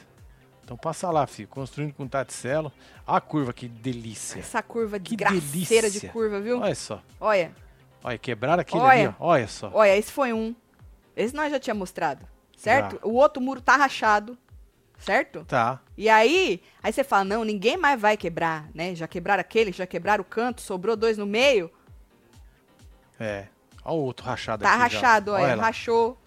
Então 0.63 0.75
passa 0.75 1.09
lá, 1.11 1.27
filho. 1.27 1.47
Construindo 1.47 1.93
com 1.93 2.07
Taticelo. 2.07 2.71
Olha 3.05 3.17
a 3.17 3.21
curva, 3.21 3.53
que 3.53 3.67
delícia. 3.67 4.39
Essa 4.39 4.63
curva 4.63 4.99
Que 4.99 5.15
desgraceira 5.15 5.87
de 5.87 5.99
delícia. 5.99 6.09
curva, 6.09 6.39
viu? 6.39 6.59
Olha 6.59 6.75
só. 6.75 7.01
Olha, 7.19 7.51
Olha, 8.03 8.17
quebraram 8.17 8.61
aquele 8.61 8.81
Olha. 8.81 8.91
ali, 9.09 9.15
ó. 9.19 9.25
Olha 9.27 9.47
só. 9.47 9.69
olha, 9.73 9.95
esse 9.95 10.11
foi 10.11 10.33
um. 10.33 10.55
Esse 11.15 11.35
nós 11.35 11.51
já 11.51 11.59
tinha 11.59 11.75
mostrado, 11.75 12.25
certo? 12.57 12.93
Já. 12.95 13.07
O 13.07 13.13
outro 13.13 13.39
muro 13.41 13.61
tá 13.61 13.75
rachado, 13.75 14.35
certo? 15.01 15.43
Tá. 15.45 15.81
E 15.97 16.07
aí, 16.09 16.61
aí 16.81 16.93
você 16.93 17.03
fala, 17.03 17.23
não, 17.25 17.43
ninguém 17.43 17.77
mais 17.77 17.99
vai 17.99 18.15
quebrar, 18.15 18.69
né? 18.73 18.95
Já 18.95 19.07
quebraram 19.07 19.41
aquele, 19.41 19.71
já 19.71 19.85
quebraram 19.85 20.21
o 20.21 20.25
canto, 20.25 20.61
sobrou 20.61 20.95
dois 20.95 21.17
no 21.17 21.25
meio. 21.25 21.71
É. 23.19 23.47
Olha 23.83 23.95
o 23.97 24.03
outro 24.03 24.25
rachado 24.25 24.63
Tá 24.63 24.69
aqui. 24.71 24.79
já. 24.93 24.99
rachado, 24.99 25.31
olha, 25.31 25.55
lá. 25.55 25.63
rachou. 25.63 26.17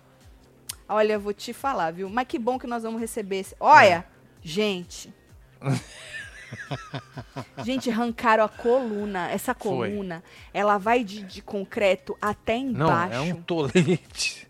Olha, 0.89 1.19
vou 1.19 1.33
te 1.33 1.53
falar, 1.53 1.93
viu? 1.93 2.09
Mas 2.11 2.27
que 2.27 2.39
bom 2.39 2.59
que 2.59 2.67
nós 2.67 2.83
vamos 2.83 3.01
receber 3.01 3.39
esse. 3.41 3.57
Olha, 3.59 3.99
É. 3.99 4.05
gente. 4.43 5.13
gente, 7.65 7.91
arrancaram 7.91 8.45
a 8.45 8.49
coluna. 8.49 9.31
Essa 9.31 9.55
Foi. 9.55 9.91
coluna, 9.91 10.23
ela 10.53 10.79
vai 10.79 11.03
de, 11.03 11.23
de 11.23 11.43
concreto 11.43 12.17
até 12.21 12.59
Não, 12.59 12.87
embaixo. 12.87 13.15
é 13.15 13.21
um 13.21 13.43
tolete. 13.43 14.49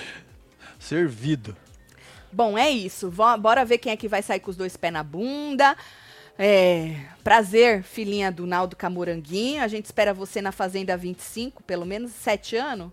Servido. 0.78 1.56
Bom, 2.32 2.56
é 2.58 2.70
isso. 2.70 3.10
Vó- 3.10 3.36
Bora 3.36 3.64
ver 3.64 3.78
quem 3.78 3.92
é 3.92 3.96
que 3.96 4.08
vai 4.08 4.22
sair 4.22 4.40
com 4.40 4.50
os 4.50 4.56
dois 4.56 4.76
pés 4.76 4.92
na 4.92 5.02
bunda. 5.02 5.76
É, 6.38 6.94
prazer, 7.24 7.82
filhinha 7.82 8.30
do 8.30 8.46
Naldo 8.46 8.76
Camoranguinho. 8.76 9.62
A 9.62 9.68
gente 9.68 9.86
espera 9.86 10.14
você 10.14 10.40
na 10.40 10.52
Fazenda 10.52 10.96
25, 10.96 11.62
pelo 11.64 11.84
menos 11.84 12.12
7 12.12 12.56
anos. 12.56 12.90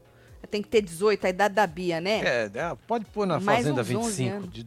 Tem 0.49 0.61
que 0.61 0.67
ter 0.69 0.81
18, 0.81 1.25
a 1.25 1.29
idade 1.29 1.55
da 1.55 1.65
Bia, 1.67 1.99
né? 1.99 2.21
É, 2.23 2.51
é, 2.53 2.75
pode 2.87 3.05
pôr 3.05 3.25
na 3.25 3.39
Mais 3.39 3.59
Fazenda 3.59 3.81
uns 3.81 3.89
11 3.95 4.23
25. 4.23 4.35
anos. 4.35 4.53
De 4.53 4.65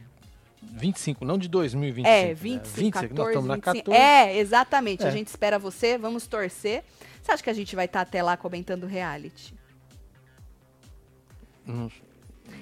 25, 0.60 1.24
não 1.24 1.38
de 1.38 1.48
2025. 1.48 2.08
É, 2.08 2.26
né? 2.28 2.34
25, 2.34 2.74
25, 2.76 2.92
14, 2.92 3.14
nós 3.14 3.28
estamos 3.28 3.48
na 3.48 3.54
25. 3.54 3.84
14. 3.90 3.96
É, 4.02 4.38
exatamente. 4.38 5.04
A 5.04 5.08
É. 5.08 5.10
gente 5.12 5.28
espera 5.28 5.58
você, 5.58 5.96
vamos 5.96 6.26
torcer. 6.26 6.82
Você 7.22 7.32
acha 7.32 7.42
que 7.42 7.50
a 7.50 7.54
gente 7.54 7.74
vai 7.76 7.84
estar 7.84 8.00
até 8.00 8.22
lá 8.22 8.36
comentando 8.36 8.86
reality? 8.86 9.54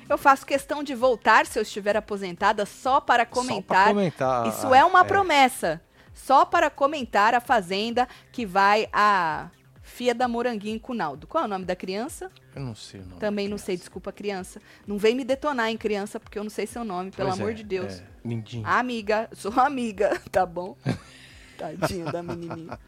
Eu 0.08 0.16
faço 0.16 0.46
questão 0.46 0.82
de 0.82 0.94
voltar 0.94 1.46
se 1.46 1.58
eu 1.58 1.62
estiver 1.62 1.96
aposentada 1.96 2.64
só 2.64 3.00
para 3.00 3.24
Só 3.24 3.30
comentar. 3.30 3.84
pra 3.84 3.92
comentar. 3.94 4.46
Isso 4.48 4.74
é 4.74 4.84
uma 4.84 5.04
promessa. 5.04 5.80
Só 6.14 6.44
para 6.44 6.70
comentar 6.70 7.34
a 7.34 7.40
fazenda 7.40 8.08
que 8.32 8.46
vai 8.46 8.88
a 8.92 9.50
Fia 9.82 10.14
da 10.14 10.26
Moranguinho 10.26 10.80
com 10.80 10.92
o 10.92 10.96
Naldo. 10.96 11.26
Qual 11.26 11.44
é 11.44 11.46
o 11.46 11.48
nome 11.48 11.64
da 11.64 11.76
criança? 11.76 12.30
Eu 12.54 12.62
não 12.62 12.74
sei 12.74 13.00
o 13.00 13.04
nome. 13.04 13.20
Também 13.20 13.48
não 13.48 13.56
sei, 13.56 13.76
desculpa, 13.76 14.10
criança. 14.10 14.60
Não 14.86 14.98
vem 14.98 15.14
me 15.14 15.24
detonar 15.24 15.70
em 15.70 15.76
criança, 15.76 16.18
porque 16.18 16.38
eu 16.38 16.42
não 16.42 16.50
sei 16.50 16.66
seu 16.66 16.84
nome, 16.84 17.12
pelo 17.12 17.28
Pois 17.28 17.40
amor 17.40 17.52
é, 17.52 17.54
de 17.54 17.62
Deus. 17.62 18.00
É, 18.00 18.04
lindinho. 18.24 18.66
Amiga, 18.66 19.28
sou 19.32 19.52
amiga, 19.60 20.20
tá 20.32 20.44
bom? 20.44 20.76
Tadinho 21.56 22.10
da 22.10 22.22
menininha. 22.22 22.78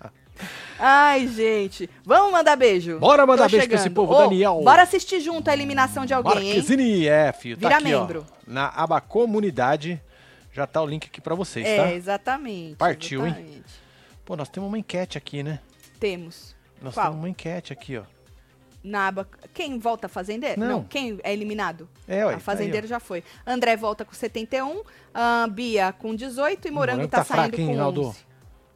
Ai, 0.78 1.26
gente. 1.28 1.88
Vamos 2.04 2.30
mandar 2.32 2.56
beijo. 2.56 2.98
Bora 2.98 3.26
mandar 3.26 3.44
Tô 3.44 3.50
beijo 3.50 3.66
pra 3.66 3.74
esse 3.74 3.84
chegando. 3.84 3.94
povo, 3.96 4.14
Ô, 4.14 4.22
Daniel. 4.28 4.60
Bora 4.62 4.82
assistir 4.82 5.20
junto 5.20 5.48
a 5.48 5.52
eliminação 5.52 6.06
de 6.06 6.14
alguém, 6.14 6.32
hein? 6.38 6.44
Marquezine, 6.54 7.06
é, 7.08 7.32
filho. 7.32 7.56
Tá 7.56 7.68
Vira 7.68 7.78
aqui, 7.80 7.94
ó, 7.94 8.00
membro. 8.00 8.26
na 8.46 8.68
aba 8.68 9.00
comunidade. 9.00 10.00
Já 10.52 10.66
tá 10.66 10.82
o 10.82 10.86
link 10.86 11.06
aqui 11.06 11.20
pra 11.20 11.34
vocês, 11.34 11.66
É, 11.66 11.76
tá? 11.76 11.92
exatamente. 11.92 12.76
Partiu, 12.76 13.26
hein? 13.26 13.32
exatamente. 13.32 13.88
Pô, 14.24 14.36
nós 14.36 14.48
temos 14.48 14.68
uma 14.68 14.78
enquete 14.78 15.16
aqui, 15.18 15.42
né? 15.42 15.60
Temos. 16.00 16.54
Nós 16.82 16.94
Qual? 16.94 17.06
temos 17.06 17.18
uma 17.20 17.28
enquete 17.28 17.72
aqui, 17.72 17.96
ó. 17.96 18.02
Na 18.82 19.08
aba. 19.08 19.26
Quem 19.52 19.78
volta 19.78 20.06
a 20.06 20.08
fazendeiro? 20.08 20.60
Não. 20.60 20.84
Quem 20.84 21.18
é 21.22 21.32
eliminado? 21.32 21.88
É, 22.06 22.24
ué, 22.24 22.32
a 22.34 22.36
tá 22.36 22.40
fazendeiro 22.40 22.86
aí, 22.86 22.88
já 22.90 23.00
foi. 23.00 23.22
André 23.46 23.76
volta 23.76 24.04
com 24.04 24.12
71, 24.14 24.82
a 25.12 25.46
Bia 25.50 25.92
com 25.92 26.14
18 26.14 26.68
e 26.68 26.70
Morango, 26.70 26.96
Morango 26.98 27.10
tá, 27.10 27.18
tá 27.18 27.24
saindo 27.24 27.42
fraquinho, 27.48 27.68
com 27.70 27.76
Naldo. 27.76 28.02
11. 28.08 28.27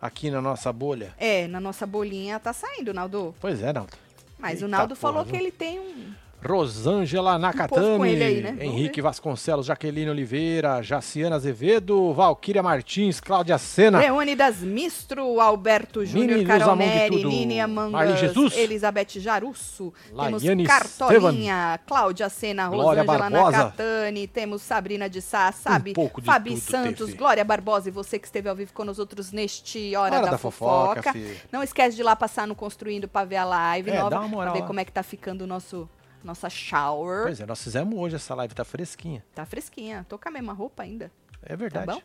Aqui 0.03 0.33
na 0.33 0.43
nossa 0.43 0.73
bolha. 0.73 1.15
É, 1.17 1.47
na 1.47 1.61
nossa 1.61 1.87
bolinha 1.87 2.41
tá 2.41 2.53
saindo, 2.53 2.93
Naldo. 2.93 3.33
Pois 3.41 3.63
é, 3.63 3.73
Naldo. 3.73 3.93
Mas 4.37 4.61
o 4.61 4.65
Eita 4.65 4.69
Naldo 4.77 4.97
falou 4.97 5.19
porra, 5.23 5.27
que 5.27 5.39
viu? 5.39 5.47
ele 5.47 5.53
tem 5.53 5.79
um. 5.79 6.13
Rosângela 6.45 7.39
Nakatani, 7.39 8.23
aí, 8.23 8.41
né? 8.43 8.57
Henrique. 8.61 9.01
Vasconcelos, 9.01 9.67
Jaqueline 9.67 10.11
Oliveira, 10.11 10.83
Jaciana 10.83 11.37
Azevedo, 11.37 12.13
Valquíria 12.13 12.63
Martins, 12.63 13.21
Cláudia 13.21 13.59
Sena, 13.59 13.99
Leônidas 13.99 14.59
Mistro, 14.59 15.41
Alberto 15.41 16.05
Júnior, 16.05 16.45
Carol 16.45 16.77
Neri, 16.77 17.25
Nini 17.25 17.57
Marli 17.57 17.61
Amangas, 17.61 18.21
Jesus, 18.21 18.57
Elizabeth 18.57 19.19
Jarusso, 19.19 19.93
Laiane 20.13 20.41
temos 20.41 20.67
Cartolinha, 20.67 21.81
Cláudia 21.87 22.29
Sena, 22.29 22.69
Glória 22.69 23.03
Rosângela 23.03 23.31
Barbosa. 23.31 23.57
Nakatani, 23.59 24.27
temos 24.27 24.63
Sabrina 24.63 25.09
de 25.09 25.21
Sá, 25.21 25.53
Sabe, 25.53 25.93
de 25.95 26.23
Fabi 26.25 26.57
Santos, 26.61 27.07
teve. 27.07 27.19
Glória 27.19 27.45
Barbosa 27.45 27.89
e 27.89 27.93
você 27.93 28.19
que 28.19 28.27
esteve 28.27 28.49
ao 28.49 28.57
vivo 28.57 28.73
com 28.73 28.85
nós 28.85 28.99
outros 28.99 29.33
neste 29.33 29.95
Hora, 29.97 30.17
Hora 30.17 30.25
da, 30.27 30.31
da 30.33 30.39
Fofoca, 30.39 31.03
Fofoca. 31.03 31.19
Não 31.51 31.63
esquece 31.63 31.97
de 31.97 32.03
ir 32.03 32.05
lá 32.05 32.15
passar 32.17 32.47
no 32.47 32.55
Construindo 32.55 33.09
pra 33.09 33.25
ver 33.25 33.37
a 33.37 33.45
live 33.45 33.91
É, 33.91 33.99
nova, 33.99 34.29
pra 34.29 34.53
ver 34.53 34.61
lá. 34.61 34.67
como 34.67 34.81
é 34.81 34.85
que 34.85 34.93
tá 34.93 35.03
ficando 35.03 35.43
o 35.43 35.47
nosso 35.47 35.89
nossa 36.25 36.49
shower. 36.51 37.25
Pois 37.25 37.41
é, 37.41 37.47
nós 37.47 37.63
fizemos 37.63 37.99
hoje 37.99 38.17
essa 38.17 38.35
live, 38.35 38.55
tá 38.55 38.65
fresquinha. 38.65 39.25
Tá 39.35 39.45
fresquinha, 39.45 40.07
tô 40.09 40.19
com 40.19 40.29
a 40.29 40.33
mesma 40.33 40.53
roupa 40.53 40.83
ainda. 40.83 41.11
É 41.43 41.57
verdade. 41.57 41.87
Tá 41.87 41.95
bom? 41.95 42.03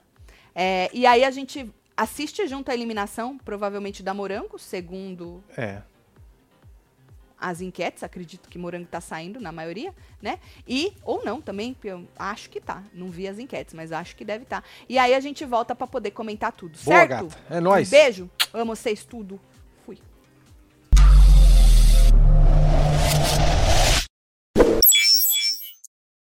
É, 0.55 0.89
e 0.93 1.05
aí 1.05 1.23
a 1.23 1.31
gente 1.31 1.71
assiste 1.95 2.47
junto 2.47 2.69
a 2.71 2.73
eliminação, 2.73 3.37
provavelmente 3.37 4.01
da 4.03 4.13
Morango, 4.13 4.57
segundo 4.59 5.43
É. 5.55 5.81
as 7.39 7.61
enquetes, 7.61 8.01
acredito 8.01 8.49
que 8.49 8.57
Morango 8.57 8.87
tá 8.87 8.99
saindo 8.99 9.39
na 9.39 9.51
maioria, 9.51 9.93
né? 10.21 10.39
E, 10.67 10.93
ou 11.03 11.23
não 11.23 11.39
também, 11.39 11.75
eu 11.83 12.07
acho 12.17 12.49
que 12.49 12.59
tá. 12.59 12.83
Não 12.93 13.09
vi 13.09 13.27
as 13.27 13.37
enquetes, 13.37 13.75
mas 13.75 13.91
acho 13.91 14.15
que 14.15 14.25
deve 14.25 14.43
estar. 14.43 14.61
Tá. 14.61 14.67
E 14.89 14.97
aí 14.97 15.13
a 15.13 15.19
gente 15.19 15.45
volta 15.45 15.75
pra 15.75 15.85
poder 15.85 16.11
comentar 16.11 16.51
tudo, 16.51 16.71
Boa, 16.83 16.97
certo? 16.97 17.09
gata. 17.27 17.37
É 17.49 17.59
nóis. 17.59 17.87
Um 17.87 17.91
beijo, 17.91 18.29
amo 18.53 18.75
vocês 18.75 19.05
tudo. 19.05 19.39